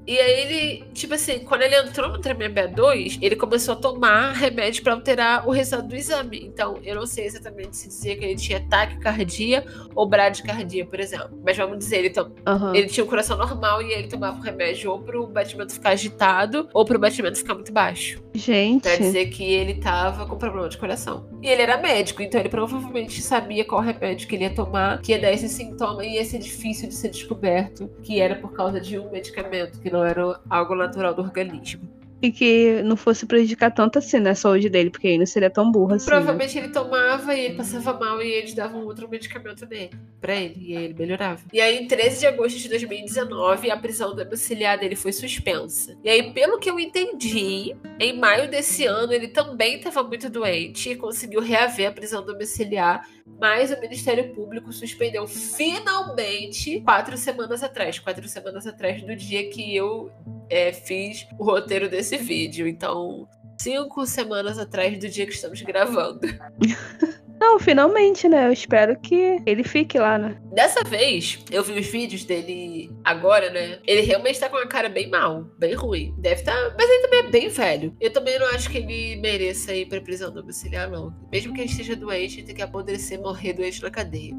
E 0.08 0.18
aí 0.18 0.41
ele, 0.41 0.84
tipo 0.93 1.14
assim, 1.14 1.39
quando 1.39 1.64
ele 1.64 1.76
entrou 1.76 2.10
no 2.10 2.20
Tremembé 2.20 2.68
2, 2.68 3.20
ele 3.22 3.36
começou 3.36 3.74
a 3.74 3.78
tomar 3.78 4.32
remédio 4.32 4.82
para 4.82 4.93
alterar 4.93 5.45
o 5.45 5.51
resultado 5.51 5.89
do 5.89 5.95
exame. 5.95 6.45
Então, 6.45 6.80
eu 6.82 6.95
não 6.95 7.05
sei 7.05 7.26
exatamente 7.26 7.76
se 7.76 7.89
dizia 7.89 8.16
que 8.16 8.24
ele 8.24 8.36
tinha 8.36 8.66
taquicardia 8.70 9.66
ou 9.93 10.08
bradicardia, 10.08 10.86
por 10.86 10.99
exemplo. 10.99 11.38
Mas 11.45 11.58
vamos 11.58 11.78
dizer, 11.80 11.97
ele, 11.97 12.10
tom... 12.10 12.32
uhum. 12.47 12.74
ele 12.74 12.88
tinha 12.88 13.03
um 13.03 13.08
coração 13.08 13.38
normal 13.38 13.82
e 13.82 13.91
ele 13.91 14.08
tomava 14.08 14.38
um 14.38 14.41
remédio 14.41 14.91
ou 14.91 15.01
pro 15.01 15.28
batimento 15.28 15.74
ficar 15.74 15.89
agitado 15.89 16.70
ou 16.74 16.86
pro 16.86 16.97
batimento 16.97 17.38
ficar 17.38 17.55
muito 17.55 17.74
baixo. 17.74 18.24
Gente. 18.34 18.84
Pra 18.84 18.95
dizer 18.95 19.26
que 19.26 19.43
ele 19.43 19.76
tava 19.76 20.26
com 20.26 20.38
problema 20.38 20.70
de 20.70 20.78
coração. 20.78 21.28
E 21.41 21.47
ele 21.47 21.62
era 21.62 21.78
médico, 21.78 22.22
então 22.22 22.39
ele 22.39 22.49
provavelmente 22.49 23.22
sabia 23.22 23.66
qual 23.66 23.82
remédio 23.82 24.28
que 24.28 24.36
ele 24.36 24.45
ia 24.45 24.53
tomar, 24.53 25.01
que 25.01 25.12
ia 25.12 25.20
dar 25.20 25.34
esse 25.34 25.49
sintoma 25.49 26.05
e 26.05 26.16
ia 26.16 26.24
ser 26.24 26.39
difícil 26.39 26.88
de 26.88 26.95
ser 26.95 27.10
descoberto, 27.10 27.89
que 28.03 28.22
era 28.22 28.36
por 28.36 28.53
causa 28.53 28.80
de 28.80 28.97
um 28.97 29.10
medicamento, 29.12 29.80
que 29.80 29.91
não 29.91 29.96
era 30.05 30.39
algo 30.49 30.75
natural 30.75 31.13
do 31.13 31.21
organismo. 31.21 31.96
E 32.22 32.32
que 32.32 32.82
não 32.84 32.97
fosse 32.97 33.26
prejudicar 33.26 33.72
tanto 33.72 33.99
assim, 33.99 34.20
né, 34.20 34.32
a 34.32 34.36
saúde 34.36 34.70
dele, 34.70 34.89
porque 34.89 35.07
aí 35.07 35.18
não 35.18 35.26
seria 35.26 35.49
tão 35.49 35.72
burro 35.72 35.93
assim. 35.93 36.09
né? 36.09 36.15
Provavelmente 36.15 36.57
ele 36.57 36.70
tomava 36.70 37.36
e 37.36 37.45
ele 37.45 37.55
passava 37.55 37.93
mal 37.93 38.22
e 38.22 38.28
eles 38.28 38.53
davam 38.53 38.84
outro 38.86 39.07
medicamento 39.07 39.65
nele, 39.68 39.91
pra 40.20 40.36
ele, 40.36 40.55
e 40.57 40.78
aí 40.78 40.84
ele 40.86 40.93
melhorava. 40.95 41.41
E 41.53 41.61
aí, 41.61 41.78
em 41.78 41.88
13 41.88 42.20
de 42.20 42.28
agosto 42.28 42.57
de 42.57 42.70
2019, 42.70 43.70
a 43.70 43.78
prisão 43.78 44.15
domiciliar 44.15 44.80
dele 44.80 44.95
foi 44.95 45.13
suspensa. 45.13 45.95
E 46.03 46.09
aí, 46.09 46.34
pelo 46.34 46.57
que 46.57 46.70
eu 46.70 46.80
entendi, 46.80 47.76
em 47.99 48.18
maio 48.18 48.49
desse 48.49 48.86
ano 48.86 49.13
ele 49.13 49.28
também 49.28 49.76
estava 49.76 50.03
muito 50.03 50.30
doente 50.30 50.89
e 50.89 50.95
conseguiu 50.95 51.41
reaver 51.41 51.89
a 51.89 51.91
prisão 51.91 52.26
domiciliar, 52.26 53.07
mas 53.39 53.72
o 53.72 53.80
Ministério 53.80 54.34
Público 54.34 54.72
suspendeu 54.72 55.28
finalmente 55.28 56.82
quatro 56.82 57.18
semanas 57.18 57.61
atrás. 57.61 57.99
Quatro 57.99 58.28
semanas 58.28 58.65
atrás 58.65 59.01
do 59.03 59.15
dia 59.15 59.49
que 59.49 59.76
eu 59.76 60.11
é, 60.49 60.72
fiz 60.72 61.28
o 61.38 61.43
roteiro 61.43 61.89
desse 61.89 62.07
vídeo. 62.16 62.68
Então, 62.68 63.28
cinco 63.60 64.05
semanas 64.05 64.58
atrás 64.58 64.97
do 64.97 65.10
dia 65.10 65.26
que 65.26 65.34
estamos 65.34 65.62
gravando. 65.62 66.22
Não, 67.39 67.60
finalmente, 67.60 68.28
né? 68.28 68.47
Eu 68.47 68.51
espero 68.51 68.99
que 68.99 69.41
ele 69.45 69.64
fique 69.64 69.99
lá, 69.99 70.18
né? 70.18 70.38
Dessa 70.51 70.84
vez, 70.84 71.39
eu 71.51 71.64
vi 71.64 71.80
os 71.80 71.86
vídeos 71.86 72.24
dele 72.24 72.91
agora, 73.03 73.51
né? 73.51 73.80
Ele 73.86 74.01
realmente 74.01 74.39
tá 74.39 74.49
com 74.49 74.58
uma 74.58 74.66
cara 74.66 74.89
bem 74.89 75.10
mal, 75.10 75.43
bem 75.58 75.76
ruim. 75.76 76.16
Deve 76.18 76.41
estar. 76.41 76.76
Mas 76.76 76.89
ele 76.89 77.03
também 77.03 77.20
é 77.20 77.30
bem 77.30 77.49
velho. 77.49 77.95
Eu 78.01 78.12
também 78.12 78.39
não 78.39 78.47
acho 78.47 78.70
que 78.70 78.80
ele 78.80 79.18
mereça 79.18 79.74
ir 79.74 79.88
pra 79.88 80.01
prisão 80.01 80.32
domiciliar, 80.32 80.89
não. 80.89 81.14
Mesmo 81.32 81.53
que 81.53 81.62
ele 81.62 81.70
esteja 81.70 81.95
doente, 81.95 82.39
ele 82.39 82.47
tem 82.47 82.55
que 82.55 82.62
apodrecer, 82.62 83.22
morrer 83.22 83.53
doente 83.53 83.84
na 83.84 83.91
cadeia. 83.91 84.34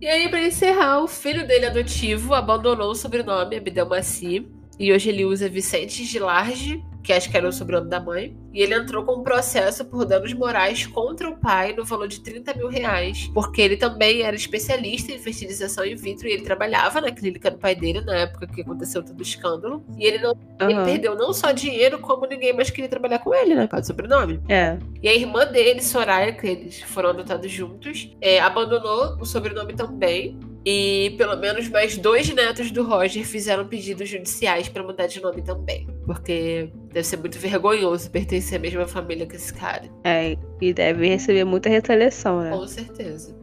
E 0.00 0.06
aí, 0.06 0.28
pra 0.28 0.40
encerrar, 0.40 1.02
o 1.02 1.08
filho 1.08 1.46
dele 1.46 1.66
adotivo 1.66 2.32
abandonou 2.32 2.90
o 2.90 2.94
sobrenome 2.94 3.56
Abdelmaci. 3.56 4.48
E 4.78 4.92
hoje 4.92 5.08
ele 5.08 5.24
usa 5.24 5.48
Vicente 5.48 6.04
de 6.04 6.18
Large, 6.18 6.82
que 7.02 7.12
acho 7.12 7.30
que 7.30 7.36
era 7.36 7.48
o 7.48 7.52
sobrenome 7.52 7.88
da 7.88 7.98
mãe. 7.98 8.36
E 8.52 8.60
ele 8.60 8.74
entrou 8.74 9.04
com 9.04 9.20
um 9.20 9.22
processo 9.22 9.84
por 9.84 10.04
danos 10.04 10.32
morais 10.34 10.86
contra 10.86 11.28
o 11.28 11.36
pai 11.36 11.72
no 11.72 11.84
valor 11.84 12.06
de 12.06 12.20
30 12.20 12.54
mil 12.54 12.68
reais. 12.68 13.30
Porque 13.32 13.62
ele 13.62 13.76
também 13.76 14.22
era 14.22 14.36
especialista 14.36 15.10
em 15.10 15.18
fertilização 15.18 15.84
in 15.84 15.96
vitro 15.96 16.28
e 16.28 16.32
ele 16.32 16.42
trabalhava 16.42 17.00
na 17.00 17.10
clínica 17.10 17.50
do 17.50 17.58
pai 17.58 17.74
dele 17.74 18.00
na 18.02 18.14
época 18.14 18.46
que 18.46 18.60
aconteceu 18.60 19.02
todo 19.02 19.18
o 19.18 19.22
escândalo. 19.22 19.84
E 19.96 20.04
ele 20.04 20.18
não 20.18 20.36
ele 20.60 20.74
Aham. 20.74 20.84
perdeu 20.84 21.14
não 21.14 21.32
só 21.32 21.52
dinheiro, 21.52 21.98
como 21.98 22.26
ninguém 22.26 22.52
mais 22.52 22.68
queria 22.68 22.88
trabalhar 22.88 23.20
com 23.20 23.34
ele, 23.34 23.54
né? 23.54 23.62
Por 23.62 23.70
causa 23.70 23.84
do 23.84 23.86
sobrenome. 23.86 24.40
É. 24.48 24.76
E 25.02 25.08
a 25.08 25.14
irmã 25.14 25.46
dele, 25.46 25.80
Soraya, 25.82 26.32
que 26.32 26.46
eles 26.46 26.82
foram 26.82 27.10
adotados 27.10 27.50
juntos, 27.50 28.14
é, 28.20 28.40
abandonou 28.40 29.16
o 29.20 29.24
sobrenome 29.24 29.72
também. 29.74 30.38
E 30.64 31.14
pelo 31.16 31.36
menos 31.36 31.68
mais 31.68 31.96
dois 31.96 32.28
netos 32.28 32.70
do 32.70 32.82
Roger 32.82 33.24
fizeram 33.24 33.66
pedidos 33.66 34.08
judiciais 34.08 34.68
pra 34.68 34.82
mudar 34.82 35.06
de 35.06 35.20
nome 35.20 35.42
também. 35.42 35.86
Porque 36.04 36.70
deve 36.92 37.04
ser 37.04 37.16
muito 37.18 37.38
vergonhoso 37.38 38.10
pertencer 38.10 38.58
à 38.58 38.60
mesma 38.60 38.86
família 38.86 39.26
que 39.26 39.36
esse 39.36 39.52
cara. 39.54 39.88
É. 40.04 40.36
E 40.60 40.72
deve 40.72 41.08
receber 41.08 41.44
muita 41.44 41.68
retaliação, 41.68 42.40
né? 42.40 42.50
Com 42.50 42.66
certeza. 42.66 43.37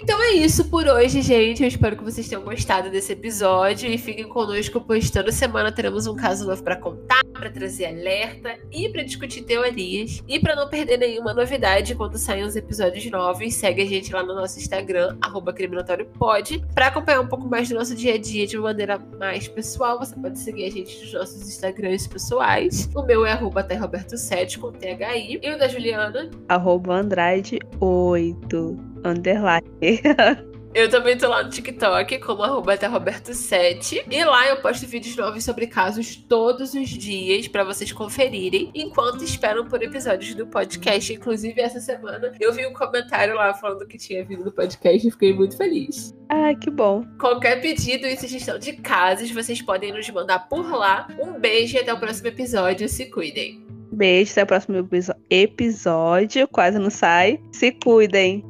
Então 0.00 0.22
é 0.22 0.30
isso 0.30 0.64
por 0.66 0.86
hoje, 0.86 1.20
gente. 1.22 1.60
Eu 1.60 1.68
espero 1.68 1.96
que 1.96 2.04
vocês 2.04 2.28
tenham 2.28 2.42
gostado 2.42 2.88
desse 2.88 3.12
episódio 3.12 3.90
e 3.90 3.98
fiquem 3.98 4.28
conosco, 4.28 4.80
pois 4.80 5.10
toda 5.10 5.32
semana 5.32 5.72
teremos 5.72 6.06
um 6.06 6.14
caso 6.14 6.46
novo 6.46 6.62
pra 6.62 6.76
contar, 6.76 7.20
pra 7.32 7.50
trazer 7.50 7.86
alerta 7.86 8.56
e 8.70 8.88
pra 8.88 9.02
discutir 9.02 9.42
teorias. 9.42 10.22
E 10.28 10.38
pra 10.38 10.54
não 10.54 10.68
perder 10.68 10.98
nenhuma 10.98 11.34
novidade 11.34 11.96
quando 11.96 12.16
saem 12.16 12.44
os 12.44 12.54
episódios 12.54 13.10
novos, 13.10 13.52
segue 13.54 13.82
a 13.82 13.86
gente 13.86 14.12
lá 14.12 14.22
no 14.22 14.36
nosso 14.36 14.60
Instagram, 14.60 15.18
criminatóriopod. 15.54 16.64
Pra 16.74 16.86
acompanhar 16.86 17.20
um 17.20 17.26
pouco 17.26 17.48
mais 17.48 17.68
do 17.68 17.74
nosso 17.74 17.96
dia 17.96 18.14
a 18.14 18.18
dia 18.18 18.46
de 18.46 18.56
uma 18.56 18.68
maneira 18.68 18.98
mais 19.18 19.48
pessoal, 19.48 19.98
você 19.98 20.14
pode 20.14 20.38
seguir 20.38 20.66
a 20.66 20.70
gente 20.70 20.96
nos 21.02 21.12
nossos 21.12 21.48
Instagrams 21.48 22.06
pessoais. 22.06 22.88
O 22.94 23.02
meu 23.02 23.26
é 23.26 23.32
arroba 23.32 23.64
Roberto7 23.64 24.58
com 24.58 24.70
THI. 24.70 25.40
E 25.42 25.50
o 25.50 25.58
da 25.58 25.66
Juliana 25.66 26.30
Arroba 26.48 26.94
Andrade 26.94 27.58
8. 27.80 28.87
Underline. 29.04 29.66
Eu 30.74 30.88
também 30.88 31.16
tô 31.16 31.28
lá 31.28 31.42
no 31.42 31.50
TikTok 31.50 32.18
como 32.20 32.42
arroba 32.42 32.76
Roberto7. 32.76 34.04
E 34.10 34.24
lá 34.24 34.48
eu 34.48 34.58
posto 34.58 34.86
vídeos 34.86 35.16
novos 35.16 35.42
sobre 35.42 35.66
casos 35.66 36.14
todos 36.14 36.74
os 36.74 36.88
dias 36.88 37.48
pra 37.48 37.64
vocês 37.64 37.90
conferirem, 37.90 38.70
enquanto 38.74 39.24
esperam 39.24 39.66
por 39.66 39.82
episódios 39.82 40.34
do 40.34 40.46
podcast. 40.46 41.12
Inclusive, 41.12 41.60
essa 41.60 41.80
semana 41.80 42.32
eu 42.38 42.52
vi 42.52 42.66
um 42.66 42.72
comentário 42.72 43.34
lá 43.34 43.54
falando 43.54 43.86
que 43.86 43.96
tinha 43.96 44.24
vindo 44.24 44.44
do 44.44 44.52
podcast 44.52 45.08
e 45.08 45.10
fiquei 45.10 45.32
muito 45.32 45.56
feliz. 45.56 46.14
Ah, 46.28 46.54
que 46.54 46.70
bom. 46.70 47.02
Qualquer 47.18 47.60
pedido 47.60 48.06
e 48.06 48.16
sugestão 48.16 48.58
de 48.58 48.74
casos, 48.74 49.30
vocês 49.30 49.62
podem 49.62 49.92
nos 49.92 50.08
mandar 50.10 50.48
por 50.48 50.70
lá. 50.70 51.08
Um 51.18 51.40
beijo 51.40 51.76
e 51.76 51.80
até 51.80 51.92
o 51.92 51.98
próximo 51.98 52.28
episódio. 52.28 52.88
Se 52.88 53.06
cuidem. 53.06 53.66
Beijo, 53.90 54.32
até 54.32 54.44
o 54.44 54.46
próximo 54.46 54.88
episódio. 55.30 56.46
Quase 56.46 56.78
não 56.78 56.90
sai. 56.90 57.40
Se 57.50 57.72
cuidem. 57.72 58.44